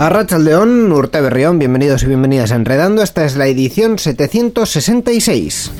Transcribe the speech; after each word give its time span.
Arrachaldeón, 0.00 0.90
Urte 0.92 1.20
Berrión, 1.20 1.58
bienvenidos 1.58 2.02
y 2.04 2.06
bienvenidas 2.06 2.52
a 2.52 2.54
Enredando. 2.54 3.02
Esta 3.02 3.26
es 3.26 3.36
la 3.36 3.48
edición 3.48 3.98
766. 3.98 5.70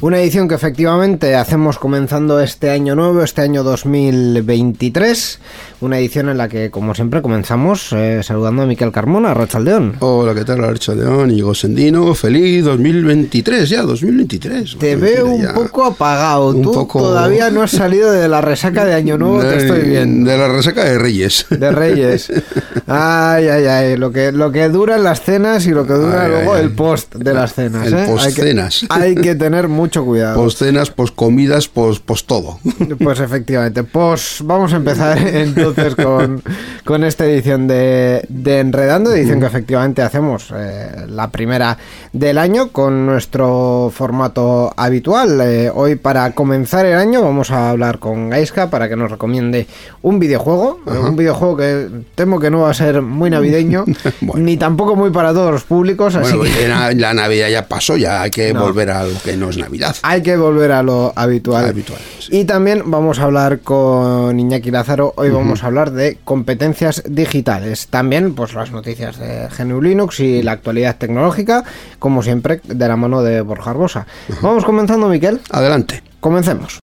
Una 0.00 0.18
edición 0.18 0.48
que 0.48 0.56
efectivamente 0.56 1.36
hacemos 1.36 1.78
comenzando 1.78 2.40
este 2.40 2.70
año 2.70 2.96
nuevo, 2.96 3.22
este 3.22 3.42
año 3.42 3.62
2023. 3.62 5.38
Una 5.80 5.98
edición 5.98 6.28
en 6.30 6.38
la 6.38 6.48
que, 6.48 6.70
como 6.70 6.94
siempre, 6.94 7.20
comenzamos 7.20 7.92
eh, 7.92 8.20
saludando 8.22 8.62
a 8.62 8.66
Miquel 8.66 8.90
Carmona, 8.90 9.34
Rachaldeón. 9.34 9.96
Hola, 10.00 10.34
¿qué 10.34 10.44
tal, 10.44 10.58
Rachaldeón? 10.58 11.30
Y 11.30 11.42
Sendino, 11.54 12.14
feliz 12.14 12.64
2023, 12.64 13.68
ya, 13.68 13.82
2023. 13.82 14.76
Te 14.78 14.96
veo 14.96 15.26
un 15.26 15.46
poco 15.52 15.84
apagado. 15.84 16.48
Un 16.50 16.62
Tú 16.62 16.72
poco- 16.72 17.00
todavía 17.00 17.50
no 17.50 17.62
has 17.62 17.72
salido 17.72 18.10
de 18.12 18.28
la 18.28 18.40
resaca 18.40 18.84
de 18.86 18.94
Año 18.94 19.18
Nuevo, 19.18 19.40
te 19.40 19.56
estoy 19.66 19.82
viendo. 19.82 20.30
De 20.30 20.38
la 20.38 20.48
resaca 20.48 20.84
de 20.84 20.98
Reyes. 20.98 21.46
De 21.50 21.70
Reyes. 21.70 22.32
Ay, 22.86 23.48
ay, 23.48 23.64
ay. 23.64 23.96
Lo 23.96 24.12
que, 24.12 24.30
lo 24.30 24.52
que 24.52 24.68
duran 24.68 25.02
las 25.04 25.22
cenas 25.22 25.66
y 25.66 25.70
lo 25.70 25.86
que 25.86 25.94
dura 25.94 26.24
Ay, 26.24 26.30
luego 26.30 26.54
ay, 26.54 26.64
el 26.64 26.72
post 26.72 27.14
de 27.14 27.32
las 27.32 27.54
cenas. 27.54 27.86
El 27.86 27.94
¿eh? 27.94 28.04
postcenas. 28.06 28.84
Hay 28.90 29.14
que, 29.14 29.20
hay 29.20 29.24
que 29.24 29.34
tener 29.34 29.68
mucho 29.68 30.04
cuidado. 30.04 30.36
Post 30.36 30.58
cenas, 30.58 30.90
post 30.90 31.14
comidas, 31.14 31.66
post, 31.68 32.04
post 32.04 32.26
todo. 32.26 32.58
Pues 33.02 33.20
efectivamente. 33.20 33.84
Pues 33.84 34.38
vamos 34.44 34.72
a 34.74 34.76
empezar 34.76 35.16
entonces 35.64 35.94
con, 35.96 36.42
con 36.84 37.04
esta 37.04 37.24
edición 37.26 37.66
de, 37.66 38.24
de 38.28 38.60
Enredando, 38.60 39.12
edición 39.12 39.40
que 39.40 39.46
efectivamente 39.46 40.02
hacemos 40.02 40.52
eh, 40.54 41.06
la 41.08 41.28
primera 41.30 41.76
del 42.12 42.38
año 42.38 42.68
con 42.68 43.06
nuestro 43.06 43.90
formato 43.94 44.72
habitual. 44.76 45.40
Eh, 45.42 45.70
hoy 45.74 45.96
para 45.96 46.32
comenzar 46.32 46.86
el 46.86 46.94
año 46.96 47.22
vamos 47.22 47.50
a 47.50 47.70
hablar 47.70 47.98
con 47.98 48.30
Gaiska 48.30 48.70
para 48.70 48.88
que 48.88 48.96
nos 48.96 49.10
recomiende 49.10 49.66
un 50.02 50.18
videojuego, 50.18 50.80
eh, 50.86 50.98
un 50.98 51.16
videojuego 51.16 51.56
que 51.56 51.88
temo 52.14 52.38
que 52.40 52.50
no 52.50 52.60
va 52.60 52.70
a 52.70 52.74
ser 52.74 53.02
muy 53.02 53.30
navideño, 53.30 53.84
Bueno. 54.20 54.44
ni 54.44 54.56
tampoco 54.56 54.96
muy 54.96 55.10
para 55.10 55.32
todos 55.32 55.50
los 55.50 55.64
públicos, 55.64 56.14
así 56.14 56.36
Bueno, 56.36 56.54
que 56.56 56.68
la, 56.68 56.92
la 56.92 57.14
Navidad 57.14 57.48
ya 57.48 57.66
pasó, 57.66 57.96
ya 57.96 58.22
hay 58.22 58.30
que 58.30 58.52
No. 58.52 58.60
volver 58.62 58.90
a 58.90 59.04
lo 59.04 59.18
que 59.22 59.36
no 59.36 59.50
es 59.50 59.56
Navidad. 59.58 59.96
hay 60.02 60.22
que 60.22 60.36
volver 60.36 60.72
a 60.72 60.82
lo 60.82 61.12
habitual. 61.16 61.64
Habitual, 61.66 61.98
sí. 62.18 62.28
Y 62.40 62.44
también 62.44 62.82
vamos 62.86 63.18
a 63.18 63.24
hablar 63.24 63.60
con 63.60 64.38
Iñaki 64.38 64.70
Lázaro. 64.70 65.12
Hoy 65.16 65.30
vamos 65.30 65.53
a 65.62 65.66
hablar 65.66 65.90
de 65.92 66.18
competencias 66.24 67.02
digitales. 67.06 67.88
También, 67.88 68.34
pues 68.34 68.54
las 68.54 68.72
noticias 68.72 69.18
de 69.18 69.48
GNU 69.56 69.80
Linux 69.80 70.20
y 70.20 70.42
la 70.42 70.52
actualidad 70.52 70.96
tecnológica, 70.96 71.64
como 71.98 72.22
siempre, 72.22 72.60
de 72.64 72.88
la 72.88 72.96
mano 72.96 73.22
de 73.22 73.40
Borja 73.40 73.70
Arbosa. 73.70 74.06
Vamos 74.42 74.64
comenzando, 74.64 75.08
Miquel. 75.08 75.40
Adelante. 75.50 76.02
Comencemos. 76.20 76.80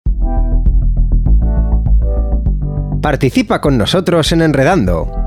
Participa 3.01 3.61
con 3.61 3.77
nosotros 3.77 4.31
en 4.31 4.41
Enredando. 4.41 5.26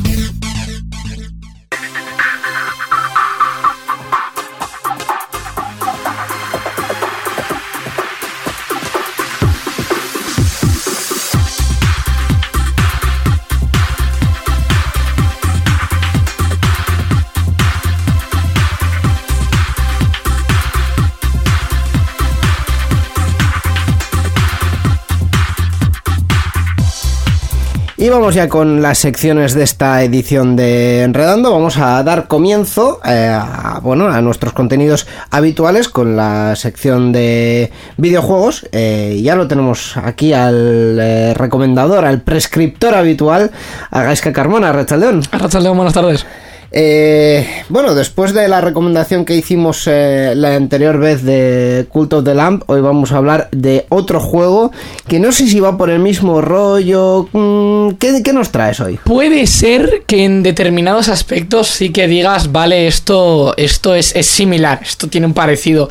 Y 28.01 28.09
vamos 28.09 28.33
ya 28.33 28.49
con 28.49 28.81
las 28.81 28.97
secciones 28.97 29.53
de 29.53 29.61
esta 29.61 30.01
edición 30.01 30.55
de 30.55 31.03
Enredando. 31.03 31.51
Vamos 31.51 31.77
a 31.77 32.01
dar 32.01 32.27
comienzo 32.27 32.99
eh, 33.05 33.29
a, 33.31 33.79
bueno, 33.83 34.07
a 34.07 34.19
nuestros 34.23 34.53
contenidos 34.53 35.05
habituales 35.29 35.87
con 35.87 36.15
la 36.15 36.55
sección 36.55 37.11
de 37.11 37.71
videojuegos. 37.97 38.67
Eh, 38.71 39.19
ya 39.21 39.35
lo 39.35 39.47
tenemos 39.47 39.97
aquí 39.97 40.33
al 40.33 40.97
eh, 40.99 41.35
recomendador, 41.35 42.03
al 42.03 42.23
prescriptor 42.23 42.95
habitual, 42.95 43.51
a 43.91 44.01
Gaisca 44.01 44.33
Carmona, 44.33 44.71
Rechaldeón. 44.71 45.21
Arrachaldeón, 45.31 45.77
buenas 45.77 45.93
tardes. 45.93 46.25
Eh, 46.73 47.45
bueno, 47.67 47.95
después 47.95 48.33
de 48.33 48.47
la 48.47 48.61
recomendación 48.61 49.25
que 49.25 49.35
hicimos 49.35 49.87
eh, 49.87 50.33
la 50.35 50.55
anterior 50.55 50.97
vez 50.99 51.23
de 51.23 51.85
Cult 51.89 52.13
of 52.13 52.23
the 52.23 52.33
Lamp, 52.33 52.63
hoy 52.67 52.79
vamos 52.79 53.11
a 53.11 53.17
hablar 53.17 53.49
de 53.51 53.85
otro 53.89 54.21
juego 54.21 54.71
que 55.07 55.19
no 55.19 55.33
sé 55.33 55.47
si 55.47 55.59
va 55.59 55.77
por 55.77 55.89
el 55.89 55.99
mismo 55.99 56.39
rollo. 56.39 57.27
Mm, 57.33 57.95
¿qué, 57.99 58.23
qué 58.23 58.31
nos 58.31 58.51
traes 58.51 58.79
hoy? 58.79 58.99
Puede 59.03 59.47
ser 59.47 60.03
que 60.07 60.23
en 60.23 60.43
determinados 60.43 61.09
aspectos 61.09 61.67
sí 61.67 61.91
que 61.91 62.07
digas, 62.07 62.53
vale, 62.53 62.87
esto, 62.87 63.53
esto 63.57 63.93
es, 63.93 64.15
es 64.15 64.27
similar, 64.27 64.79
esto 64.81 65.07
tiene 65.07 65.27
un 65.27 65.33
parecido. 65.33 65.89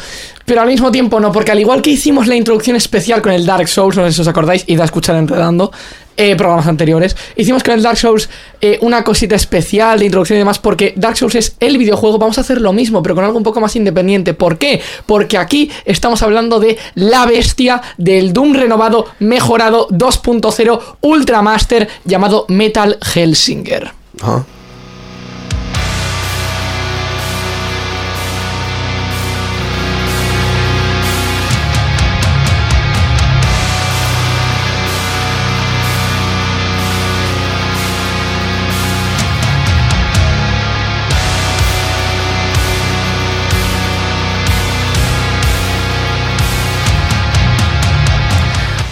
Pero 0.51 0.63
al 0.63 0.67
mismo 0.67 0.91
tiempo 0.91 1.21
no, 1.21 1.31
porque 1.31 1.53
al 1.53 1.61
igual 1.61 1.81
que 1.81 1.91
hicimos 1.91 2.27
la 2.27 2.35
introducción 2.35 2.75
especial 2.75 3.23
con 3.23 3.31
el 3.31 3.47
Dark 3.47 3.69
Souls, 3.69 3.97
no 3.97 4.05
sé 4.05 4.13
si 4.13 4.21
os 4.21 4.27
acordáis, 4.27 4.65
id 4.67 4.81
a 4.81 4.85
escuchar 4.85 5.15
enredando 5.15 5.71
eh, 6.17 6.35
programas 6.35 6.67
anteriores, 6.67 7.17
hicimos 7.37 7.63
con 7.63 7.75
el 7.75 7.85
Dark 7.85 7.97
Souls 7.97 8.29
eh, 8.61 8.77
una 8.83 9.05
cosita 9.05 9.37
especial 9.37 10.01
de 10.01 10.07
introducción 10.07 10.39
y 10.39 10.41
demás, 10.41 10.59
porque 10.59 10.93
Dark 10.97 11.17
Souls 11.17 11.37
es 11.37 11.55
el 11.61 11.79
videojuego, 11.79 12.19
vamos 12.19 12.37
a 12.39 12.41
hacer 12.41 12.61
lo 12.61 12.73
mismo, 12.73 13.01
pero 13.01 13.15
con 13.15 13.23
algo 13.23 13.39
un 13.39 13.45
poco 13.45 13.61
más 13.61 13.77
independiente. 13.77 14.35
¿Por 14.35 14.59
qué? 14.59 14.81
Porque 15.07 15.39
aquí 15.39 15.71
estamos 15.85 16.21
hablando 16.25 16.59
de 16.59 16.77
la 16.97 17.27
bestia 17.27 17.81
del 17.97 18.33
Doom 18.33 18.55
renovado, 18.55 19.07
mejorado 19.21 19.87
2.0 19.91 20.81
Ultramaster 21.01 21.89
llamado 22.05 22.45
Metal 22.49 22.99
Hellsinger. 23.15 23.93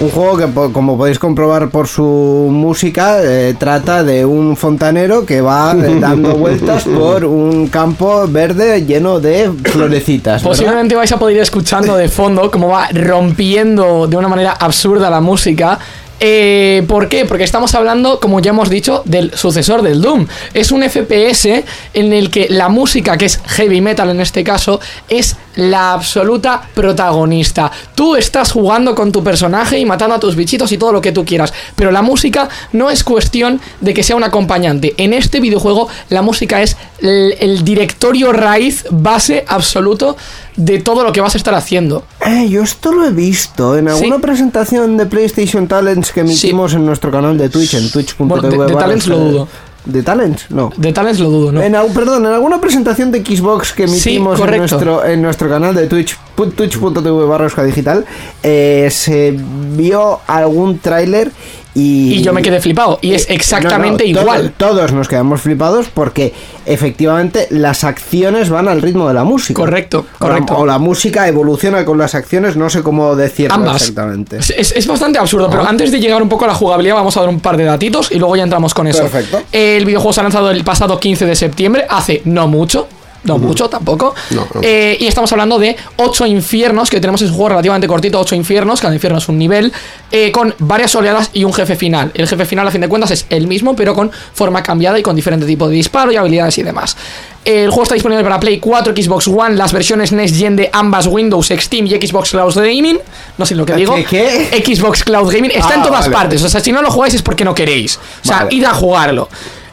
Un 0.00 0.10
juego 0.10 0.36
que, 0.36 0.72
como 0.72 0.96
podéis 0.96 1.18
comprobar 1.18 1.70
por 1.70 1.88
su 1.88 2.04
música, 2.04 3.20
eh, 3.20 3.56
trata 3.58 4.04
de 4.04 4.24
un 4.24 4.56
fontanero 4.56 5.26
que 5.26 5.40
va 5.40 5.72
eh, 5.72 5.96
dando 6.00 6.36
vueltas 6.36 6.84
por 6.84 7.24
un 7.24 7.66
campo 7.66 8.28
verde 8.28 8.86
lleno 8.86 9.18
de 9.18 9.50
florecitas. 9.64 10.42
¿verdad? 10.42 10.50
Posiblemente 10.50 10.94
vais 10.94 11.10
a 11.10 11.18
poder 11.18 11.36
ir 11.36 11.42
escuchando 11.42 11.96
de 11.96 12.08
fondo 12.08 12.48
cómo 12.48 12.68
va 12.68 12.88
rompiendo 12.92 14.06
de 14.06 14.16
una 14.16 14.28
manera 14.28 14.52
absurda 14.52 15.10
la 15.10 15.20
música. 15.20 15.80
Eh, 16.20 16.84
¿Por 16.88 17.08
qué? 17.08 17.24
Porque 17.24 17.44
estamos 17.44 17.74
hablando, 17.74 18.18
como 18.20 18.40
ya 18.40 18.50
hemos 18.50 18.70
dicho, 18.70 19.02
del 19.04 19.34
sucesor 19.36 19.82
del 19.82 20.00
Doom. 20.00 20.26
Es 20.54 20.72
un 20.72 20.82
FPS 20.82 21.64
en 21.94 22.12
el 22.12 22.30
que 22.30 22.48
la 22.48 22.68
música, 22.68 23.16
que 23.16 23.26
es 23.26 23.40
heavy 23.46 23.80
metal 23.80 24.10
en 24.10 24.20
este 24.20 24.42
caso, 24.42 24.80
es 25.08 25.36
la 25.54 25.92
absoluta 25.92 26.62
protagonista. 26.74 27.70
Tú 27.94 28.16
estás 28.16 28.52
jugando 28.52 28.94
con 28.94 29.10
tu 29.12 29.22
personaje 29.24 29.78
y 29.78 29.84
matando 29.84 30.14
a 30.14 30.20
tus 30.20 30.36
bichitos 30.36 30.70
y 30.72 30.78
todo 30.78 30.92
lo 30.92 31.00
que 31.00 31.12
tú 31.12 31.24
quieras, 31.24 31.52
pero 31.74 31.90
la 31.90 32.02
música 32.02 32.48
no 32.72 32.90
es 32.90 33.02
cuestión 33.02 33.60
de 33.80 33.92
que 33.92 34.02
sea 34.04 34.16
un 34.16 34.24
acompañante. 34.24 34.94
En 34.96 35.12
este 35.12 35.40
videojuego 35.40 35.88
la 36.10 36.22
música 36.22 36.62
es 36.62 36.76
el, 37.00 37.34
el 37.40 37.64
directorio 37.64 38.32
raíz, 38.32 38.84
base 38.90 39.44
absoluto 39.46 40.16
de 40.56 40.80
todo 40.80 41.04
lo 41.04 41.12
que 41.12 41.20
vas 41.20 41.34
a 41.34 41.38
estar 41.38 41.54
haciendo. 41.54 42.04
Eh, 42.26 42.48
yo 42.48 42.62
esto 42.62 42.92
lo 42.92 43.04
he 43.06 43.10
visto 43.10 43.76
en 43.76 43.88
alguna 43.88 44.18
presentación 44.18 44.96
de 44.96 45.06
PlayStation 45.06 45.68
Talents 45.68 46.12
que 46.12 46.20
emitimos 46.20 46.74
en 46.74 46.84
nuestro 46.86 47.10
canal 47.10 47.38
de 47.38 47.48
Twitch, 47.48 47.74
en 47.74 47.90
twitch.tv. 47.90 48.24
Bueno, 48.26 48.48
de- 48.48 48.66
de 48.72 48.74
Talents 48.78 49.06
lo 49.06 49.18
dudo. 49.18 49.48
¿De 49.84 50.02
Talents? 50.02 50.50
No. 50.50 50.70
De 50.76 50.92
Talents 50.92 51.18
lo 51.20 51.30
dudo, 51.30 51.52
¿no? 51.52 51.62
En, 51.62 51.72
perdón, 51.94 52.26
en 52.26 52.32
alguna 52.32 52.60
presentación 52.60 53.10
de 53.10 53.24
Xbox 53.24 53.72
que 53.72 53.88
Sí, 53.88 54.16
emitimos 54.16 54.38
en, 54.40 54.56
nuestro, 54.58 55.04
en 55.06 55.22
nuestro 55.22 55.48
canal 55.48 55.74
de 55.74 55.86
Twitch, 55.86 56.18
twitch.tv 56.34 57.24
barra 57.26 57.64
digital, 57.64 58.04
eh, 58.42 58.88
se 58.90 59.34
vio 59.38 60.20
algún 60.26 60.78
tráiler 60.80 61.30
y... 61.74 62.14
Y 62.14 62.22
yo 62.22 62.32
me 62.32 62.42
quedé 62.42 62.60
flipado. 62.60 62.98
Y 63.02 63.12
es 63.14 63.28
Eh, 63.30 63.34
exactamente 63.34 64.04
no, 64.04 64.10
no, 64.10 64.14
todo- 64.14 64.22
igual. 64.36 64.52
todos 64.56 64.92
nos 64.92 65.08
quedamos 65.08 65.40
flipados 65.42 65.86
porque 65.92 66.32
efectivamente 66.66 67.46
las 67.50 67.84
acciones 67.84 68.50
van 68.50 68.68
al 68.68 68.82
ritmo 68.82 69.08
de 69.08 69.14
la 69.14 69.24
música. 69.24 69.60
Correcto, 69.60 69.98
O 69.98 70.02
la- 70.02 70.18
correcto. 70.18 70.56
O 70.58 70.66
la, 70.66 70.78
música 70.78 71.26
evoluciona 71.28 71.84
con 71.84 71.98
las 71.98 72.14
acciones, 72.14 72.56
no 72.56 72.70
sé 72.70 72.82
cómo 72.82 73.16
decirlo 73.16 73.54
Ambas. 73.54 73.82
exactamente. 73.82 74.38
Es, 74.38 74.50
es- 74.74 74.86
bastante 74.86 75.18
absurdo, 75.18 75.48
pero 75.50 75.66
antes 75.66 75.92
de 75.92 76.00
llegar 76.00 76.22
un 76.22 76.28
poco 76.28 76.44
a 76.44 76.48
la 76.48 76.54
jugabilidad, 76.54 76.94
vamos 76.96 77.16
a 77.16 77.20
dar 77.20 77.28
un 77.28 77.40
par 77.40 77.56
de 77.56 77.64
datitos 77.64 78.10
y 78.10 78.18
luego 78.18 78.36
ya 78.36 78.42
entramos 78.44 78.72
con 78.74 78.86
eso. 78.86 79.02
Perfecto. 79.02 79.42
El 79.52 79.84
videojuego 79.84 80.12
se 80.12 80.20
ha 80.20 80.22
lanzado 80.22 80.50
el 80.50 80.64
pasado 80.64 80.98
15 80.98 81.26
de 81.26 81.36
septiembre, 81.36 81.84
hace 81.88 82.22
no 82.24 82.48
mucho. 82.48 82.88
No 83.28 83.38
mucho 83.38 83.68
tampoco. 83.68 84.14
No, 84.30 84.46
no. 84.54 84.60
Eh, 84.62 84.96
y 85.00 85.06
estamos 85.06 85.30
hablando 85.32 85.58
de 85.58 85.76
8 85.96 86.26
infiernos, 86.26 86.90
que 86.90 87.00
tenemos 87.00 87.22
es 87.22 87.30
un 87.30 87.36
juego 87.36 87.50
relativamente 87.50 87.86
cortito, 87.86 88.18
8 88.20 88.34
infiernos, 88.34 88.80
cada 88.80 88.94
infierno 88.94 89.18
es 89.18 89.28
un 89.28 89.38
nivel, 89.38 89.72
eh, 90.10 90.32
con 90.32 90.54
varias 90.58 90.94
oleadas 90.94 91.30
y 91.32 91.44
un 91.44 91.52
jefe 91.52 91.76
final. 91.76 92.10
El 92.14 92.26
jefe 92.26 92.44
final, 92.46 92.66
a 92.66 92.70
fin 92.70 92.80
de 92.80 92.88
cuentas, 92.88 93.10
es 93.10 93.26
el 93.30 93.46
mismo, 93.46 93.76
pero 93.76 93.94
con 93.94 94.10
forma 94.34 94.62
cambiada 94.62 94.98
y 94.98 95.02
con 95.02 95.14
diferente 95.16 95.46
tipo 95.46 95.68
de 95.68 95.74
disparo 95.74 96.10
y 96.12 96.16
habilidades 96.16 96.58
y 96.58 96.62
demás. 96.62 96.96
El 97.44 97.68
juego 97.70 97.84
está 97.84 97.94
disponible 97.94 98.22
para 98.24 98.38
Play 98.40 98.58
4, 98.58 98.92
Xbox 98.94 99.26
One, 99.28 99.54
las 99.56 99.72
versiones 99.72 100.12
Next 100.12 100.36
Gen 100.36 100.56
de 100.56 100.68
ambas 100.72 101.06
Windows, 101.06 101.48
Steam 101.58 101.86
y 101.86 101.90
Xbox 101.90 102.30
Cloud 102.30 102.54
Gaming. 102.56 102.98
No 103.38 103.46
sé 103.46 103.54
lo 103.54 103.64
que 103.64 103.74
digo. 103.74 103.94
¿Qué, 103.94 104.04
qué? 104.04 104.64
Xbox 104.74 105.02
Cloud 105.04 105.32
Gaming 105.32 105.52
está 105.52 105.68
Ah, 105.70 105.74
en 105.76 105.82
todas 105.82 106.00
vale. 106.02 106.12
partes. 106.14 106.42
O 106.42 106.48
sea, 106.48 106.60
si 106.60 106.72
no 106.72 106.82
lo 106.82 106.90
jugáis 106.90 107.14
es 107.14 107.22
porque 107.22 107.44
no 107.44 107.54
queréis. 107.54 107.96
O 107.96 108.26
sea, 108.26 108.38
Vale. 108.44 108.54
id 108.54 108.64
a 108.64 108.74
jugarlo. 108.74 109.28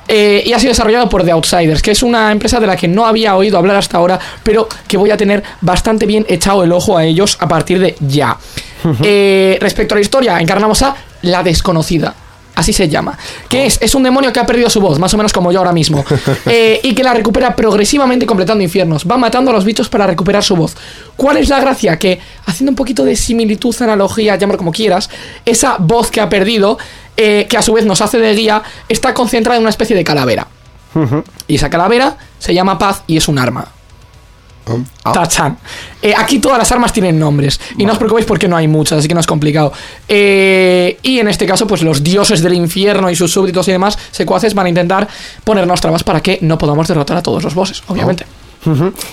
Eh, 0.08 0.44
y 0.46 0.54
ha 0.54 0.60
sido 0.60 0.70
desarrollado 0.70 1.10
por 1.10 1.24
The 1.24 1.32
Outsiders, 1.32 1.82
que 1.82 1.92
es 1.92 2.04
una 2.04 2.32
empresa 2.32 2.60
de 2.60 2.68
la 2.68 2.76
que 2.76 2.88
no 2.88 3.06
había 3.06 3.36
oído 3.36 3.58
hablar 3.58 3.78
hasta 3.78 3.98
ahora, 3.98 4.20
pero 4.44 4.68
que 4.88 4.98
voy 4.98 5.12
a 5.12 5.18
tener 5.18 5.44
bastante 5.62 6.06
bien 6.06 6.26
echado 6.30 6.64
el 6.64 6.72
ojo 6.72 6.98
a 6.98 7.04
ellos 7.04 7.38
a 7.40 7.48
partir 7.48 7.80
de 7.80 7.96
ya. 8.00 8.38
Eh, 9.02 9.58
respecto 9.60 9.96
a 9.96 9.98
la 9.98 10.02
historia, 10.02 10.40
encarnamos 10.40 10.84
a 10.84 10.96
la 11.24 11.42
desconocida. 11.42 12.14
Así 12.56 12.74
se 12.74 12.88
llama. 12.88 13.18
Que 13.50 13.66
es? 13.66 13.78
Es 13.82 13.96
un 13.96 14.04
demonio 14.04 14.32
que 14.32 14.40
ha 14.40 14.46
perdido 14.46 14.70
su 14.70 14.80
voz, 14.82 14.98
más 14.98 15.14
o 15.14 15.18
menos 15.18 15.34
como 15.34 15.52
yo 15.52 15.60
ahora 15.60 15.74
mismo. 15.74 16.04
Eh, 16.48 16.80
y 16.84 16.94
que 16.94 17.04
la 17.04 17.14
recupera 17.14 17.56
progresivamente 17.56 18.26
completando 18.26 18.64
infiernos. 18.64 19.06
Va 19.10 19.18
matando 19.18 19.52
a 19.52 19.54
los 19.54 19.66
bichos 19.66 19.90
para 19.90 20.06
recuperar 20.06 20.44
su 20.44 20.56
voz. 20.56 20.76
¿Cuál 21.16 21.38
es 21.38 21.50
la 21.50 21.60
gracia? 21.60 21.98
Que, 21.98 22.20
haciendo 22.46 22.72
un 22.72 22.76
poquito 22.76 23.04
de 23.04 23.16
similitud, 23.16 23.76
analogía, 23.82 24.36
llámalo 24.36 24.58
como 24.58 24.72
quieras, 24.72 25.10
esa 25.44 25.78
voz 25.80 26.12
que 26.12 26.22
ha 26.22 26.30
perdido, 26.30 26.78
eh, 27.18 27.48
que 27.50 27.58
a 27.58 27.62
su 27.62 27.74
vez 27.74 27.86
nos 27.86 28.02
hace 28.02 28.20
de 28.20 28.34
guía, 28.36 28.62
está 28.88 29.14
concentrada 29.14 29.58
en 29.58 29.64
una 29.64 29.70
especie 29.70 29.96
de 29.96 30.04
calavera. 30.04 30.48
Y 31.48 31.56
esa 31.56 31.70
calavera 31.70 32.18
se 32.40 32.54
llama 32.54 32.80
Paz 32.80 33.04
y 33.08 33.18
es 33.18 33.28
un 33.28 33.38
arma. 33.38 33.75
Tachan. 35.14 35.58
Eh, 36.02 36.14
aquí 36.16 36.40
todas 36.40 36.58
las 36.58 36.72
armas 36.72 36.92
tienen 36.92 37.20
nombres. 37.20 37.60
Y 37.78 37.86
no 37.86 37.94
os 37.94 37.98
preocupéis 37.98 38.26
porque 38.26 38.48
no 38.48 38.58
hay 38.58 38.68
muchas, 38.68 39.00
así 39.00 39.08
que 39.08 39.14
no 39.14 39.20
es 39.20 39.28
complicado. 39.28 39.72
Eh, 40.08 40.98
y 41.02 41.20
en 41.20 41.28
este 41.28 41.46
caso, 41.46 41.68
pues 41.68 41.84
los 41.84 42.04
dioses 42.04 42.42
del 42.42 42.54
infierno 42.54 43.10
y 43.10 43.16
sus 43.16 43.32
súbditos 43.32 43.68
y 43.68 43.72
demás 43.72 43.98
secuaces 44.12 44.54
van 44.54 44.66
a 44.68 44.70
intentar 44.70 45.08
ponernos 45.44 45.82
trabas 45.82 46.04
para 46.04 46.22
que 46.22 46.40
no 46.42 46.58
podamos 46.58 46.88
derrotar 46.88 47.18
a 47.18 47.24
todos 47.24 47.44
los 47.44 47.54
bosses, 47.54 47.84
obviamente. 47.88 48.26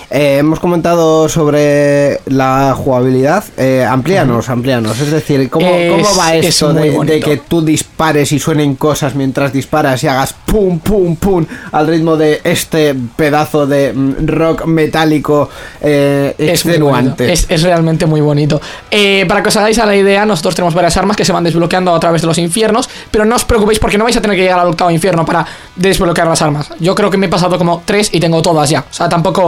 Eh, 0.09 0.37
hemos 0.39 0.59
comentado 0.59 1.27
sobre 1.29 2.19
la 2.25 2.73
jugabilidad. 2.77 3.43
Eh, 3.57 3.85
amplíanos, 3.87 4.49
amplíanos. 4.49 4.99
Es 4.99 5.11
decir, 5.11 5.49
¿cómo, 5.49 5.67
Es- 5.67 5.91
cómo 5.91 6.17
va 6.17 6.35
es 6.35 6.45
esto 6.47 6.73
de, 6.73 7.19
que 7.19 7.37
tú 7.37 7.61
dispares 7.61 8.31
y 8.31 8.39
suenen 8.39 8.75
cosas 8.75 9.15
mientras 9.15 9.53
disparas 9.53 10.03
y 10.03 10.07
hagas 10.07 10.33
pum, 10.33 10.79
pum, 10.79 11.15
pum 11.15 11.45
al 11.71 11.87
ritmo 11.87 12.15
de 12.17 12.41
este 12.43 12.95
pedazo 13.15 13.65
de 13.67 13.93
mm, 13.93 14.27
rock 14.27 14.65
metálico 14.65 15.49
eh, 15.81 16.35
extenuante? 16.37 17.31
es, 17.31 17.45
es 17.49 17.61
realmente 17.63 18.05
muy 18.05 18.21
bonito. 18.21 18.61
Eh, 18.91 19.25
para 19.27 19.41
que 19.43 19.49
os 19.49 19.57
hagáis 19.57 19.77
a 19.79 19.85
la 19.85 19.95
idea, 19.95 20.25
nosotros 20.25 20.55
tenemos 20.55 20.73
varias 20.73 20.95
armas 20.97 21.17
que 21.17 21.25
se 21.25 21.31
van 21.31 21.43
desbloqueando 21.43 21.93
a 21.93 21.99
través 21.99 22.21
de 22.21 22.27
los 22.27 22.37
infiernos, 22.37 22.89
pero 23.11 23.25
no 23.25 23.35
os 23.35 23.45
preocupéis 23.45 23.79
porque 23.79 23.97
no 23.97 24.03
vais 24.03 24.17
a 24.17 24.21
tener 24.21 24.35
que 24.37 24.43
llegar 24.43 24.59
al 24.59 24.67
octavo 24.67 24.91
infierno 24.91 25.25
para 25.25 25.45
desbloquear 25.75 26.27
las 26.27 26.41
armas. 26.41 26.69
Yo 26.79 26.95
creo 26.95 27.09
que 27.09 27.17
me 27.17 27.27
he 27.27 27.29
pasado 27.29 27.57
como 27.57 27.81
tres 27.85 28.09
y 28.11 28.19
tengo 28.19 28.41
todas 28.41 28.69
ya. 28.69 28.81
O 28.81 28.93
sea, 28.93 29.09
tampoco 29.09 29.42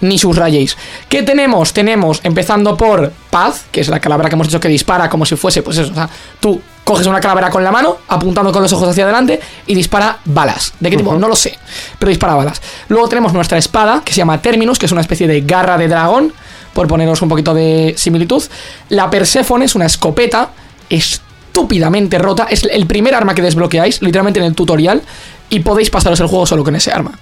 ni 0.00 0.18
subrayéis. 0.18 0.76
¿Qué 1.08 1.22
tenemos? 1.22 1.72
Tenemos, 1.72 2.20
empezando 2.22 2.76
por 2.76 3.12
Paz, 3.30 3.64
que 3.70 3.80
es 3.80 3.88
la 3.88 4.00
calavera 4.00 4.28
que 4.28 4.34
hemos 4.34 4.46
dicho 4.46 4.60
que 4.60 4.68
dispara 4.68 5.08
como 5.08 5.24
si 5.24 5.36
fuese, 5.36 5.62
pues 5.62 5.78
eso, 5.78 5.92
o 5.92 5.94
sea, 5.94 6.08
tú 6.40 6.60
coges 6.84 7.06
una 7.06 7.20
calavera 7.20 7.50
con 7.50 7.64
la 7.64 7.72
mano, 7.72 7.98
apuntando 8.08 8.52
con 8.52 8.62
los 8.62 8.72
ojos 8.72 8.88
hacia 8.88 9.04
adelante 9.04 9.40
y 9.66 9.74
dispara 9.74 10.18
balas. 10.24 10.72
¿De 10.78 10.90
qué 10.90 10.96
tipo? 10.96 11.14
No 11.14 11.28
lo 11.28 11.34
sé, 11.34 11.58
pero 11.98 12.10
dispara 12.10 12.34
balas. 12.34 12.62
Luego 12.88 13.08
tenemos 13.08 13.32
nuestra 13.32 13.58
espada, 13.58 14.02
que 14.04 14.12
se 14.12 14.18
llama 14.18 14.40
Terminus, 14.40 14.78
que 14.78 14.86
es 14.86 14.92
una 14.92 15.00
especie 15.00 15.26
de 15.26 15.40
garra 15.40 15.78
de 15.78 15.88
dragón, 15.88 16.32
por 16.72 16.86
poneros 16.86 17.22
un 17.22 17.28
poquito 17.28 17.54
de 17.54 17.94
similitud. 17.96 18.42
La 18.90 19.10
Perséfone 19.10 19.64
es 19.64 19.74
una 19.74 19.86
escopeta 19.86 20.50
estúpidamente 20.88 22.18
rota, 22.18 22.46
es 22.50 22.62
el 22.64 22.86
primer 22.86 23.14
arma 23.14 23.34
que 23.34 23.42
desbloqueáis, 23.42 24.02
literalmente 24.02 24.38
en 24.40 24.46
el 24.46 24.54
tutorial, 24.54 25.02
y 25.48 25.60
podéis 25.60 25.90
pasaros 25.90 26.20
el 26.20 26.26
juego 26.26 26.46
solo 26.46 26.62
con 26.62 26.76
ese 26.76 26.92
arma. 26.92 27.18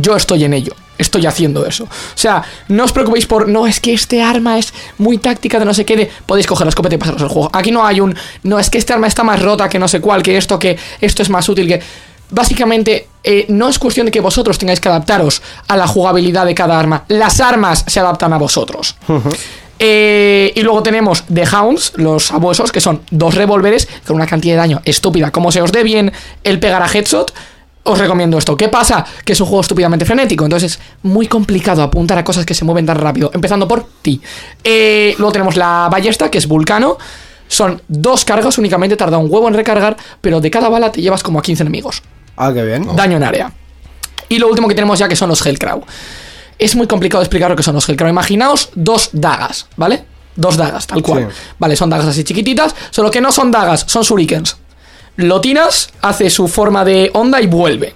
Yo 0.00 0.16
estoy 0.16 0.44
en 0.44 0.54
ello, 0.54 0.74
estoy 0.98 1.26
haciendo 1.26 1.66
eso. 1.66 1.84
O 1.84 2.16
sea, 2.16 2.42
no 2.68 2.84
os 2.84 2.92
preocupéis 2.92 3.26
por, 3.26 3.48
no, 3.48 3.66
es 3.66 3.80
que 3.80 3.92
este 3.92 4.22
arma 4.22 4.58
es 4.58 4.72
muy 4.98 5.18
táctica 5.18 5.58
de 5.58 5.64
no 5.64 5.74
sé 5.74 5.84
qué, 5.84 5.96
de, 5.96 6.10
podéis 6.26 6.46
coger 6.46 6.66
la 6.66 6.70
escopeta 6.70 6.94
y 6.94 6.98
pasaros 6.98 7.22
el 7.22 7.28
juego. 7.28 7.50
Aquí 7.52 7.70
no 7.70 7.86
hay 7.86 8.00
un, 8.00 8.16
no, 8.42 8.58
es 8.58 8.70
que 8.70 8.78
este 8.78 8.92
arma 8.92 9.06
está 9.06 9.24
más 9.24 9.40
rota 9.40 9.68
que 9.68 9.78
no 9.78 9.88
sé 9.88 10.00
cuál, 10.00 10.22
que 10.22 10.36
esto, 10.36 10.58
que 10.58 10.76
esto 11.00 11.22
es 11.22 11.30
más 11.30 11.48
útil 11.48 11.68
que... 11.68 11.80
Básicamente, 12.30 13.06
eh, 13.22 13.44
no 13.48 13.68
es 13.68 13.78
cuestión 13.78 14.06
de 14.06 14.10
que 14.10 14.18
vosotros 14.18 14.58
tengáis 14.58 14.80
que 14.80 14.88
adaptaros 14.88 15.42
a 15.68 15.76
la 15.76 15.86
jugabilidad 15.86 16.46
de 16.46 16.54
cada 16.54 16.78
arma. 16.78 17.04
Las 17.08 17.38
armas 17.38 17.84
se 17.86 18.00
adaptan 18.00 18.32
a 18.32 18.38
vosotros. 18.38 18.96
Eh, 19.78 20.52
y 20.54 20.62
luego 20.62 20.82
tenemos 20.82 21.24
The 21.32 21.46
Hounds, 21.46 21.92
los 21.96 22.26
sabuesos, 22.26 22.72
que 22.72 22.80
son 22.80 23.02
dos 23.10 23.34
revólveres 23.34 23.88
con 24.06 24.16
una 24.16 24.26
cantidad 24.26 24.54
de 24.54 24.58
daño 24.58 24.82
estúpida. 24.84 25.30
Como 25.30 25.52
se 25.52 25.60
os 25.60 25.70
dé 25.70 25.82
bien 25.82 26.12
el 26.44 26.58
pegar 26.58 26.82
a 26.82 26.86
headshot, 26.86 27.32
os 27.84 27.98
recomiendo 27.98 28.38
esto. 28.38 28.56
¿Qué 28.56 28.68
pasa? 28.68 29.04
Que 29.24 29.32
es 29.34 29.40
un 29.40 29.46
juego 29.46 29.60
estúpidamente 29.60 30.04
frenético, 30.04 30.44
entonces 30.44 30.72
es 30.72 30.80
muy 31.02 31.26
complicado 31.28 31.82
apuntar 31.82 32.18
a 32.18 32.24
cosas 32.24 32.44
que 32.46 32.54
se 32.54 32.64
mueven 32.64 32.86
tan 32.86 32.96
rápido, 32.96 33.30
empezando 33.34 33.68
por 33.68 33.86
ti. 34.02 34.20
Eh, 34.62 35.14
luego 35.18 35.32
tenemos 35.32 35.56
la 35.56 35.88
ballesta, 35.90 36.30
que 36.30 36.38
es 36.38 36.46
Vulcano. 36.46 36.96
Son 37.46 37.80
dos 37.88 38.24
cargas 38.24 38.56
únicamente, 38.58 38.96
tarda 38.96 39.18
un 39.18 39.26
huevo 39.30 39.46
en 39.48 39.54
recargar, 39.54 39.96
pero 40.20 40.40
de 40.40 40.50
cada 40.50 40.68
bala 40.68 40.90
te 40.90 41.02
llevas 41.02 41.22
como 41.22 41.38
a 41.38 41.42
15 41.42 41.62
enemigos 41.62 42.02
Ah, 42.36 42.50
qué 42.52 42.64
bien. 42.64 42.96
daño 42.96 43.18
en 43.18 43.22
área. 43.22 43.52
Y 44.28 44.38
lo 44.38 44.48
último 44.48 44.66
que 44.66 44.74
tenemos 44.74 44.98
ya 44.98 45.06
que 45.08 45.14
son 45.16 45.28
los 45.28 45.44
Hellcrow. 45.44 45.84
Es 46.58 46.74
muy 46.74 46.86
complicado 46.86 47.22
explicar 47.22 47.50
lo 47.50 47.56
que 47.56 47.62
son 47.62 47.74
los 47.74 47.86
Hellcrow. 47.88 48.08
Imaginaos 48.08 48.70
dos 48.74 49.10
dagas, 49.12 49.66
¿vale? 49.76 50.04
Dos 50.36 50.56
dagas, 50.56 50.86
tal 50.86 51.02
cual. 51.02 51.28
Sí. 51.30 51.38
Vale, 51.58 51.76
son 51.76 51.90
dagas 51.90 52.06
así 52.06 52.24
chiquititas, 52.24 52.74
solo 52.90 53.10
que 53.10 53.20
no 53.20 53.30
son 53.30 53.50
dagas, 53.50 53.84
son 53.86 54.02
shurikens. 54.02 54.56
Lo 55.16 55.40
tiras, 55.40 55.90
hace 56.02 56.28
su 56.30 56.48
forma 56.48 56.84
de 56.84 57.10
onda 57.14 57.40
y 57.40 57.46
vuelve. 57.46 57.94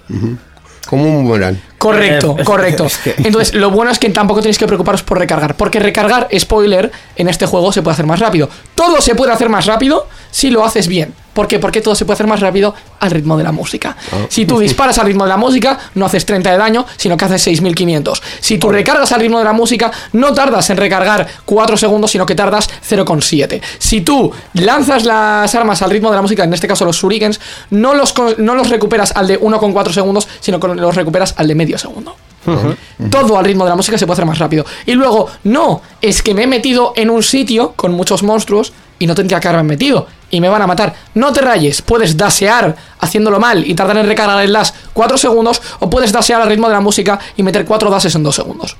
Como 0.87 1.03
un 1.03 1.23
boomerang. 1.25 1.59
Correcto, 1.77 2.35
Eh, 2.39 2.43
correcto. 2.43 2.87
Entonces, 3.17 3.53
lo 3.53 3.69
bueno 3.71 3.91
es 3.91 3.99
que 3.99 4.09
tampoco 4.09 4.41
tenéis 4.41 4.57
que 4.57 4.65
preocuparos 4.67 5.03
por 5.03 5.19
recargar. 5.19 5.55
Porque 5.55 5.79
recargar, 5.79 6.27
spoiler, 6.37 6.91
en 7.15 7.29
este 7.29 7.45
juego 7.45 7.71
se 7.71 7.81
puede 7.81 7.93
hacer 7.93 8.05
más 8.05 8.19
rápido. 8.19 8.49
Todo 8.75 8.99
se 9.01 9.15
puede 9.15 9.31
hacer 9.31 9.49
más 9.49 9.65
rápido 9.65 10.07
si 10.31 10.49
lo 10.49 10.63
haces 10.65 10.87
bien. 10.87 11.13
¿Por 11.33 11.47
qué? 11.47 11.57
Porque 11.57 11.79
todo 11.79 11.95
se 11.95 12.03
puede 12.03 12.15
hacer 12.15 12.27
más 12.27 12.41
rápido 12.41 12.73
al 12.99 13.11
ritmo 13.11 13.37
de 13.37 13.43
la 13.43 13.51
música. 13.51 13.95
Si 14.27 14.45
tú 14.45 14.59
disparas 14.59 14.97
al 14.97 15.05
ritmo 15.05 15.23
de 15.23 15.29
la 15.29 15.37
música, 15.37 15.79
no 15.95 16.05
haces 16.05 16.25
30 16.25 16.51
de 16.51 16.57
daño, 16.57 16.85
sino 16.97 17.15
que 17.15 17.25
haces 17.25 17.41
6500. 17.43 18.21
Si 18.41 18.57
tú 18.57 18.69
recargas 18.69 19.11
al 19.13 19.21
ritmo 19.21 19.37
de 19.37 19.45
la 19.45 19.53
música, 19.53 19.89
no 20.13 20.33
tardas 20.33 20.69
en 20.69 20.77
recargar 20.77 21.27
4 21.45 21.77
segundos, 21.77 22.11
sino 22.11 22.25
que 22.25 22.35
tardas 22.35 22.69
0,7. 22.89 23.61
Si 23.77 24.01
tú 24.01 24.31
lanzas 24.53 25.05
las 25.05 25.53
armas 25.55 25.81
al 25.81 25.91
ritmo 25.91 26.09
de 26.09 26.17
la 26.17 26.21
música, 26.21 26.43
en 26.43 26.53
este 26.53 26.67
caso 26.67 26.83
los 26.83 26.97
shurikens, 26.97 27.39
no 27.69 27.93
los, 27.93 28.13
no 28.37 28.55
los 28.55 28.69
recuperas 28.69 29.13
al 29.15 29.27
de 29.27 29.39
1,4 29.39 29.91
segundos, 29.93 30.27
sino 30.41 30.59
que 30.59 30.67
los 30.67 30.95
recuperas 30.95 31.35
al 31.37 31.47
de 31.47 31.55
medio 31.55 31.77
segundo. 31.77 32.15
Todo 33.11 33.37
al 33.37 33.45
ritmo 33.45 33.63
de 33.63 33.69
la 33.69 33.75
música 33.75 33.97
se 33.97 34.05
puede 34.05 34.15
hacer 34.15 34.25
más 34.25 34.39
rápido. 34.39 34.65
Y 34.85 34.93
luego, 34.93 35.29
no, 35.43 35.81
es 36.01 36.21
que 36.21 36.33
me 36.33 36.43
he 36.43 36.47
metido 36.47 36.93
en 36.95 37.09
un 37.09 37.23
sitio 37.23 37.73
con 37.75 37.93
muchos 37.93 38.23
monstruos 38.23 38.73
y 38.97 39.07
no 39.07 39.15
tendría 39.15 39.39
que 39.39 39.47
haberme 39.47 39.69
metido. 39.69 40.07
Y 40.29 40.41
me 40.41 40.49
van 40.49 40.61
a 40.61 40.67
matar. 40.67 40.93
No 41.13 41.31
te 41.33 41.41
rayes, 41.41 41.81
puedes 41.81 42.15
dasear 42.17 42.75
haciéndolo 42.99 43.39
mal 43.39 43.65
y 43.65 43.73
tardar 43.73 43.97
en 43.97 44.07
recargar 44.07 44.43
el 44.43 44.53
dash 44.53 44.71
4 44.93 45.17
segundos, 45.17 45.61
o 45.79 45.89
puedes 45.89 46.11
dasear 46.11 46.41
al 46.41 46.49
ritmo 46.49 46.67
de 46.67 46.73
la 46.73 46.81
música 46.81 47.19
y 47.37 47.43
meter 47.43 47.65
4 47.65 47.89
dashes 47.89 48.15
en 48.15 48.23
2 48.23 48.35
segundos. 48.35 48.75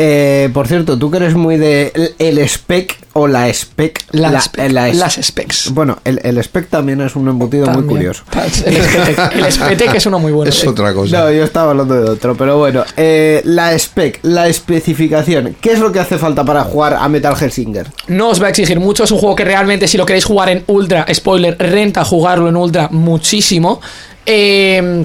Eh, 0.00 0.48
por 0.54 0.68
cierto, 0.68 0.96
tú 0.96 1.10
que 1.10 1.16
eres 1.16 1.34
muy 1.34 1.56
de 1.56 1.90
el, 1.92 2.14
el 2.20 2.38
spec 2.48 2.96
o 3.14 3.26
la 3.26 3.48
spec. 3.48 4.04
Las, 4.12 4.32
la- 4.32 4.40
spec- 4.40 4.70
la 4.70 4.88
es- 4.88 4.96
las 4.96 5.14
specs. 5.20 5.72
Bueno, 5.72 5.98
el, 6.04 6.20
el 6.22 6.38
spec 6.38 6.68
también 6.68 7.00
es 7.00 7.16
un 7.16 7.26
embutido 7.28 7.66
muy 7.66 7.82
curioso. 7.84 8.22
El 8.64 9.52
Spetec 9.52 9.94
es 9.94 10.06
uno 10.06 10.18
muy 10.20 10.30
bueno. 10.30 10.48
Es 10.50 10.64
otra 10.66 10.94
cosa. 10.94 11.18
No, 11.24 11.32
yo 11.32 11.42
estaba 11.42 11.72
hablando 11.72 12.00
de 12.00 12.10
otro, 12.10 12.36
pero 12.36 12.58
bueno, 12.58 12.84
eh, 12.96 13.42
la 13.44 13.72
spec, 13.78 14.20
la 14.22 14.46
especificación, 14.46 15.56
¿qué 15.60 15.72
es 15.72 15.80
lo 15.80 15.90
que 15.90 15.98
hace 15.98 16.16
falta 16.16 16.44
para 16.44 16.62
jugar 16.62 16.94
a 16.94 17.08
Metal 17.08 17.34
Hellsinger? 17.38 17.88
No 18.06 18.28
os 18.28 18.40
va 18.40 18.46
a 18.46 18.50
exigir 18.50 18.78
mucho, 18.78 19.02
es 19.04 19.10
un 19.10 19.18
juego 19.18 19.34
que 19.34 19.44
realmente 19.44 19.88
si 19.88 19.98
lo 19.98 20.06
queréis 20.06 20.24
jugar 20.24 20.48
en 20.50 20.62
ultra, 20.68 21.06
spoiler, 21.12 21.56
renta 21.58 22.04
jugarlo 22.04 22.48
en 22.48 22.56
ultra 22.56 22.88
muchísimo. 22.92 23.80
Eh, 24.26 25.04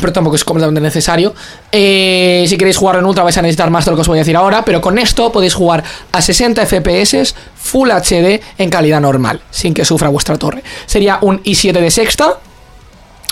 pero 0.00 0.12
tampoco 0.12 0.36
es 0.36 0.44
completamente 0.44 0.80
necesario. 0.80 1.34
Eh, 1.70 2.44
si 2.48 2.56
queréis 2.56 2.76
jugarlo 2.76 3.00
en 3.00 3.06
ultra 3.06 3.24
vais 3.24 3.36
a 3.36 3.42
necesitar 3.42 3.70
más 3.70 3.84
de 3.84 3.90
lo 3.90 3.96
que 3.96 4.02
os 4.02 4.08
voy 4.08 4.18
a 4.18 4.22
decir 4.22 4.36
ahora, 4.36 4.64
pero 4.64 4.80
con 4.80 4.98
esto 4.98 5.30
podéis 5.32 5.54
jugar 5.54 5.82
a 6.12 6.22
60 6.22 6.66
FPS 6.66 7.34
Full 7.56 7.90
HD 7.90 8.40
en 8.58 8.70
calidad 8.70 9.00
normal, 9.00 9.40
sin 9.50 9.74
que 9.74 9.84
sufra 9.84 10.08
vuestra 10.08 10.36
torre. 10.38 10.62
Sería 10.86 11.18
un 11.20 11.42
i7 11.42 11.72
de 11.72 11.90
sexta, 11.90 12.38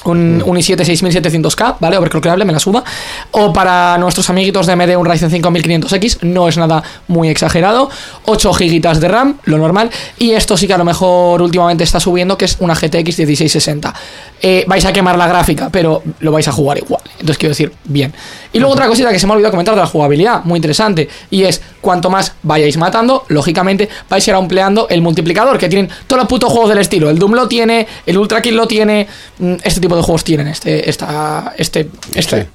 un, 0.04 0.42
un 0.44 0.56
i7 0.56 0.76
6700K, 0.76 1.76
¿vale? 1.80 1.96
Overclockable, 1.98 2.44
me 2.44 2.52
la 2.52 2.58
suda. 2.58 2.84
O 3.32 3.52
para 3.52 3.98
nuestros 3.98 4.28
amiguitos 4.30 4.66
de 4.66 4.72
AMD 4.72 4.96
un 4.96 5.06
Ryzen 5.06 5.30
5500X, 5.30 6.22
no 6.22 6.48
es 6.48 6.56
nada 6.56 6.82
muy 7.08 7.28
exagerado. 7.28 7.90
8 8.26 8.52
gigas 8.54 9.00
de 9.00 9.08
RAM, 9.08 9.38
lo 9.44 9.58
normal. 9.58 9.90
Y 10.18 10.32
esto 10.32 10.56
sí 10.56 10.66
que 10.66 10.74
a 10.74 10.78
lo 10.78 10.84
mejor 10.84 11.42
últimamente 11.42 11.84
está 11.84 12.00
subiendo, 12.00 12.38
que 12.38 12.44
es 12.44 12.56
una 12.60 12.74
GTX 12.74 13.18
1660. 13.18 13.94
Eh, 14.40 14.64
vais 14.68 14.84
a 14.84 14.92
quemar 14.92 15.18
la 15.18 15.26
gráfica, 15.26 15.68
pero 15.70 16.02
lo 16.20 16.32
vais 16.32 16.46
a 16.46 16.52
jugar 16.52 16.78
igual. 16.78 17.02
Entonces 17.12 17.38
quiero 17.38 17.50
decir, 17.50 17.72
bien. 17.84 18.12
Y 18.52 18.58
luego 18.58 18.72
otra 18.72 18.86
cosita 18.86 19.10
que 19.10 19.18
se 19.18 19.26
me 19.26 19.32
ha 19.32 19.34
olvidado 19.34 19.52
comentar 19.52 19.74
de 19.74 19.80
la 19.80 19.86
jugabilidad, 19.86 20.44
muy 20.44 20.58
interesante. 20.58 21.08
Y 21.30 21.42
es, 21.42 21.60
cuanto 21.80 22.08
más 22.08 22.34
vayáis 22.42 22.76
matando, 22.76 23.24
lógicamente 23.28 23.88
vais 24.08 24.26
a 24.26 24.30
ir 24.30 24.34
ampliando 24.36 24.88
el 24.88 25.02
multiplicador, 25.02 25.58
que 25.58 25.68
tienen 25.68 25.90
todos 26.06 26.20
los 26.20 26.28
putos 26.28 26.52
juegos 26.52 26.68
del 26.68 26.78
estilo. 26.78 27.10
El 27.10 27.18
Doom 27.18 27.32
lo 27.32 27.48
tiene, 27.48 27.86
el 28.06 28.16
Ultra 28.16 28.40
Kill 28.40 28.56
lo 28.56 28.68
tiene, 28.68 29.08
mm, 29.38 29.54
este 29.64 29.80
tipo 29.80 29.96
de 29.96 30.02
juegos 30.02 30.24
tienen 30.24 30.48
este, 30.48 30.88
esta, 30.88 31.54
este, 31.56 31.88
este. 32.14 32.42
Sí. 32.42 32.48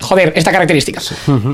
Joder, 0.00 0.32
esta 0.36 0.52
característica. 0.52 1.00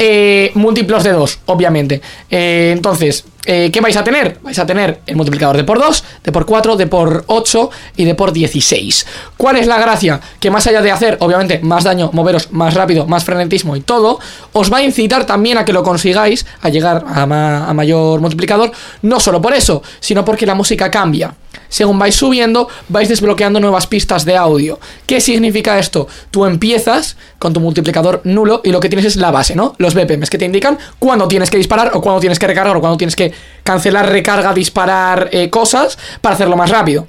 Eh, 0.01 0.51
múltiplos 0.55 1.05
de 1.05 1.13
2, 1.13 1.39
obviamente. 1.47 2.01
Eh, 2.29 2.71
entonces, 2.73 3.25
eh, 3.45 3.71
¿qué 3.73 3.81
vais 3.81 3.97
a 3.97 4.05
tener? 4.05 4.39
Vais 4.43 4.59
a 4.59 4.67
tener 4.67 5.01
el 5.07 5.17
multiplicador 5.17 5.57
de 5.57 5.65
por 5.65 5.79
2, 5.79 6.05
de 6.25 6.33
por 6.33 6.47
4, 6.47 6.77
de 6.77 6.87
por 6.87 7.25
8 7.27 7.71
y 7.97 8.05
de 8.05 8.15
por 8.15 8.33
16. 8.33 9.07
¿Cuál 9.37 9.57
es 9.57 9.67
la 9.67 9.79
gracia? 9.79 10.21
Que 10.39 10.51
más 10.51 10.67
allá 10.67 10.81
de 10.81 10.91
hacer, 10.91 11.17
obviamente, 11.21 11.59
más 11.63 11.85
daño, 11.85 12.11
moveros 12.13 12.53
más 12.53 12.75
rápido, 12.75 13.07
más 13.07 13.25
frenetismo 13.25 13.75
y 13.77 13.81
todo, 13.81 14.21
os 14.53 14.73
va 14.73 14.79
a 14.79 14.83
incitar 14.83 15.27
también 15.27 15.59
a 15.59 15.65
que 15.65 15.73
lo 15.73 15.83
consigáis, 15.83 16.47
a 16.61 16.69
llegar 16.69 17.05
a, 17.07 17.23
a 17.23 17.75
mayor 17.75 18.21
multiplicador, 18.21 18.71
no 19.03 19.19
solo 19.19 19.43
por 19.43 19.55
eso, 19.55 19.83
sino 20.01 20.25
porque 20.25 20.47
la 20.47 20.55
música 20.55 20.91
cambia. 20.91 21.35
Según 21.69 21.99
vais 21.99 22.15
subiendo, 22.15 22.69
vais 22.89 23.09
desbloqueando 23.09 23.59
nuevas 23.59 23.87
pistas 23.87 24.27
de 24.27 24.37
audio. 24.37 24.79
¿Qué 25.07 25.23
significa 25.23 25.79
esto? 25.79 26.07
Tú 26.31 26.45
empiezas 26.45 27.17
con 27.39 27.55
tu 27.55 27.61
multiplicador 27.61 28.21
nulo 28.25 28.61
y 28.63 28.73
lo 28.73 28.79
que 28.79 28.91
tienes 28.91 29.07
es 29.07 29.17
la 29.17 29.31
base, 29.31 29.57
¿no? 29.57 29.75
Los 29.79 29.95
BPMs 29.95 30.29
que 30.29 30.37
te 30.37 30.45
indican 30.45 30.79
cuándo 30.99 31.29
tienes 31.29 31.51
que 31.51 31.57
disparar 31.57 31.93
o 31.95 32.03
cuándo 32.03 32.21
tienes 32.21 32.39
que 32.39 32.47
recargar 32.47 32.77
o 32.77 32.81
cuándo 32.81 32.99
tienes 32.99 33.17
que 33.17 33.32
cancelar, 33.63 34.09
recarga, 34.09 34.53
disparar 34.53 35.29
eh, 35.33 35.51
cosas 35.51 35.99
para 36.21 36.35
hacerlo 36.35 36.57
más 36.57 36.71
rápido. 36.71 37.09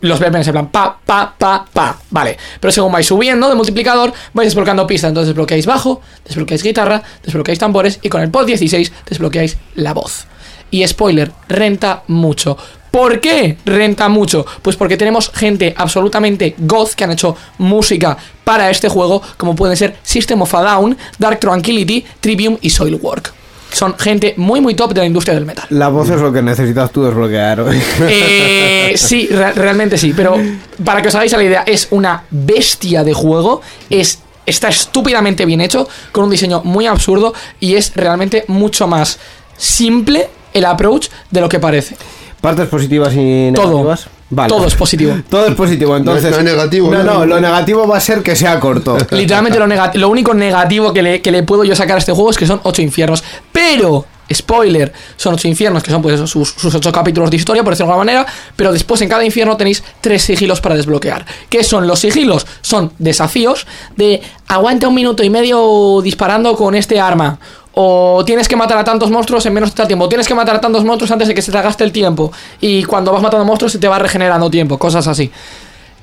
Los 0.00 0.18
BPMs 0.18 0.46
en 0.46 0.52
plan 0.52 0.68
pa, 0.70 0.98
pa, 1.04 1.34
pa, 1.36 1.66
pa. 1.70 1.98
Vale. 2.10 2.38
Pero 2.58 2.72
según 2.72 2.92
vais 2.92 3.06
subiendo 3.06 3.48
de 3.48 3.54
multiplicador, 3.54 4.12
vais 4.32 4.46
desbloqueando 4.46 4.86
pistas. 4.86 5.10
Entonces 5.10 5.28
desbloqueáis 5.28 5.66
bajo, 5.66 6.00
desbloqueáis 6.24 6.62
guitarra, 6.62 7.02
desbloqueáis 7.22 7.58
tambores 7.58 7.98
y 8.02 8.08
con 8.08 8.22
el 8.22 8.30
pod 8.30 8.46
16 8.46 8.92
desbloqueáis 9.06 9.58
la 9.74 9.92
voz. 9.92 10.26
Y 10.70 10.86
spoiler, 10.86 11.32
renta 11.48 12.02
mucho. 12.08 12.56
¿Por 12.94 13.20
qué 13.20 13.58
renta 13.64 14.08
mucho? 14.08 14.46
Pues 14.62 14.76
porque 14.76 14.96
tenemos 14.96 15.30
gente 15.34 15.74
absolutamente 15.76 16.54
goth 16.58 16.92
que 16.94 17.02
han 17.02 17.10
hecho 17.10 17.36
música 17.58 18.16
para 18.44 18.70
este 18.70 18.88
juego, 18.88 19.20
como 19.36 19.56
pueden 19.56 19.76
ser 19.76 19.96
System 20.04 20.42
of 20.42 20.54
a 20.54 20.62
Down, 20.62 20.96
Dark 21.18 21.40
Tranquility, 21.40 22.04
Trivium 22.20 22.56
y 22.60 22.70
Soilwork. 22.70 23.34
Son 23.74 23.98
gente 23.98 24.34
muy 24.36 24.60
muy 24.60 24.74
top 24.74 24.94
de 24.94 25.00
la 25.00 25.06
industria 25.06 25.34
del 25.34 25.44
metal. 25.46 25.66
La 25.70 25.88
voz 25.88 26.08
es 26.10 26.20
lo 26.20 26.32
que 26.32 26.40
necesitas 26.42 26.90
tú 26.90 27.02
desbloquear 27.04 27.60
hoy. 27.60 27.80
Eh, 28.08 28.92
sí, 28.96 29.26
re- 29.30 29.52
realmente 29.52 29.98
sí, 29.98 30.12
pero 30.16 30.36
para 30.84 31.02
que 31.02 31.08
os 31.08 31.14
hagáis 31.14 31.34
a 31.34 31.36
la 31.36 31.44
idea, 31.44 31.62
es 31.66 31.88
una 31.90 32.22
bestia 32.30 33.02
de 33.04 33.12
juego, 33.12 33.60
es, 33.90 34.20
está 34.46 34.68
estúpidamente 34.68 35.44
bien 35.44 35.60
hecho, 35.60 35.88
con 36.12 36.24
un 36.24 36.30
diseño 36.30 36.62
muy 36.64 36.86
absurdo 36.86 37.34
y 37.60 37.74
es 37.74 37.92
realmente 37.94 38.44
mucho 38.48 38.86
más 38.86 39.18
simple 39.56 40.28
el 40.52 40.64
approach 40.64 41.08
de 41.30 41.40
lo 41.40 41.48
que 41.48 41.58
parece. 41.58 41.96
Partes 42.40 42.68
positivas 42.68 43.12
y 43.16 43.50
Todo. 43.54 43.66
negativas. 43.66 44.06
Vale. 44.30 44.48
Todo 44.48 44.66
es 44.66 44.74
positivo. 44.74 45.14
Todo 45.30 45.46
es 45.46 45.54
positivo, 45.54 45.96
entonces. 45.96 46.30
No 46.30 46.38
es 46.38 46.44
negativo, 46.44 46.90
No, 46.90 47.02
¿no? 47.04 47.14
no, 47.20 47.26
lo 47.26 47.40
negativo 47.40 47.86
va 47.86 47.98
a 47.98 48.00
ser 48.00 48.22
que 48.22 48.34
sea 48.34 48.58
corto. 48.58 48.96
Literalmente 49.10 49.58
lo, 49.58 49.66
nega- 49.66 49.94
lo 49.94 50.08
único 50.08 50.34
negativo 50.34 50.92
que 50.92 51.02
le, 51.02 51.22
que 51.22 51.30
le 51.30 51.42
puedo 51.42 51.62
yo 51.64 51.76
sacar 51.76 51.96
a 51.96 51.98
este 51.98 52.12
juego 52.12 52.30
es 52.30 52.36
que 52.38 52.46
son 52.46 52.60
ocho 52.64 52.82
infiernos. 52.82 53.22
Pero, 53.66 54.04
spoiler, 54.32 54.92
son 55.16 55.34
ocho 55.34 55.48
infiernos, 55.48 55.82
que 55.82 55.90
son 55.90 56.02
pues 56.02 56.20
sus, 56.28 56.74
ocho 56.74 56.92
capítulos 56.92 57.30
de 57.30 57.36
historia, 57.36 57.62
por 57.62 57.72
decirlo 57.72 57.88
de 57.88 57.92
alguna 57.92 58.12
manera. 58.12 58.32
Pero 58.56 58.72
después 58.72 59.00
en 59.00 59.08
cada 59.08 59.24
infierno 59.24 59.56
tenéis 59.56 59.82
tres 60.00 60.22
sigilos 60.22 60.60
para 60.60 60.74
desbloquear. 60.74 61.24
¿Qué 61.48 61.64
son 61.64 61.86
los 61.86 62.00
sigilos? 62.00 62.46
Son 62.60 62.92
desafíos 62.98 63.66
de 63.96 64.20
aguanta 64.48 64.88
un 64.88 64.94
minuto 64.94 65.22
y 65.22 65.30
medio 65.30 66.00
disparando 66.02 66.56
con 66.56 66.74
este 66.74 67.00
arma. 67.00 67.38
O 67.76 68.22
tienes 68.24 68.48
que 68.48 68.54
matar 68.54 68.78
a 68.78 68.84
tantos 68.84 69.10
monstruos 69.10 69.44
en 69.46 69.54
menos 69.54 69.74
de 69.74 69.86
tiempo. 69.86 70.08
Tienes 70.08 70.28
que 70.28 70.34
matar 70.34 70.56
a 70.56 70.60
tantos 70.60 70.84
monstruos 70.84 71.10
antes 71.10 71.26
de 71.26 71.34
que 71.34 71.42
se 71.42 71.50
te 71.50 71.60
gaste 71.60 71.84
el 71.84 71.90
tiempo. 71.90 72.30
Y 72.60 72.84
cuando 72.84 73.12
vas 73.12 73.22
matando 73.22 73.44
monstruos 73.44 73.72
se 73.72 73.78
te 73.78 73.88
va 73.88 73.98
regenerando 73.98 74.48
tiempo. 74.50 74.78
Cosas 74.78 75.06
así. 75.08 75.30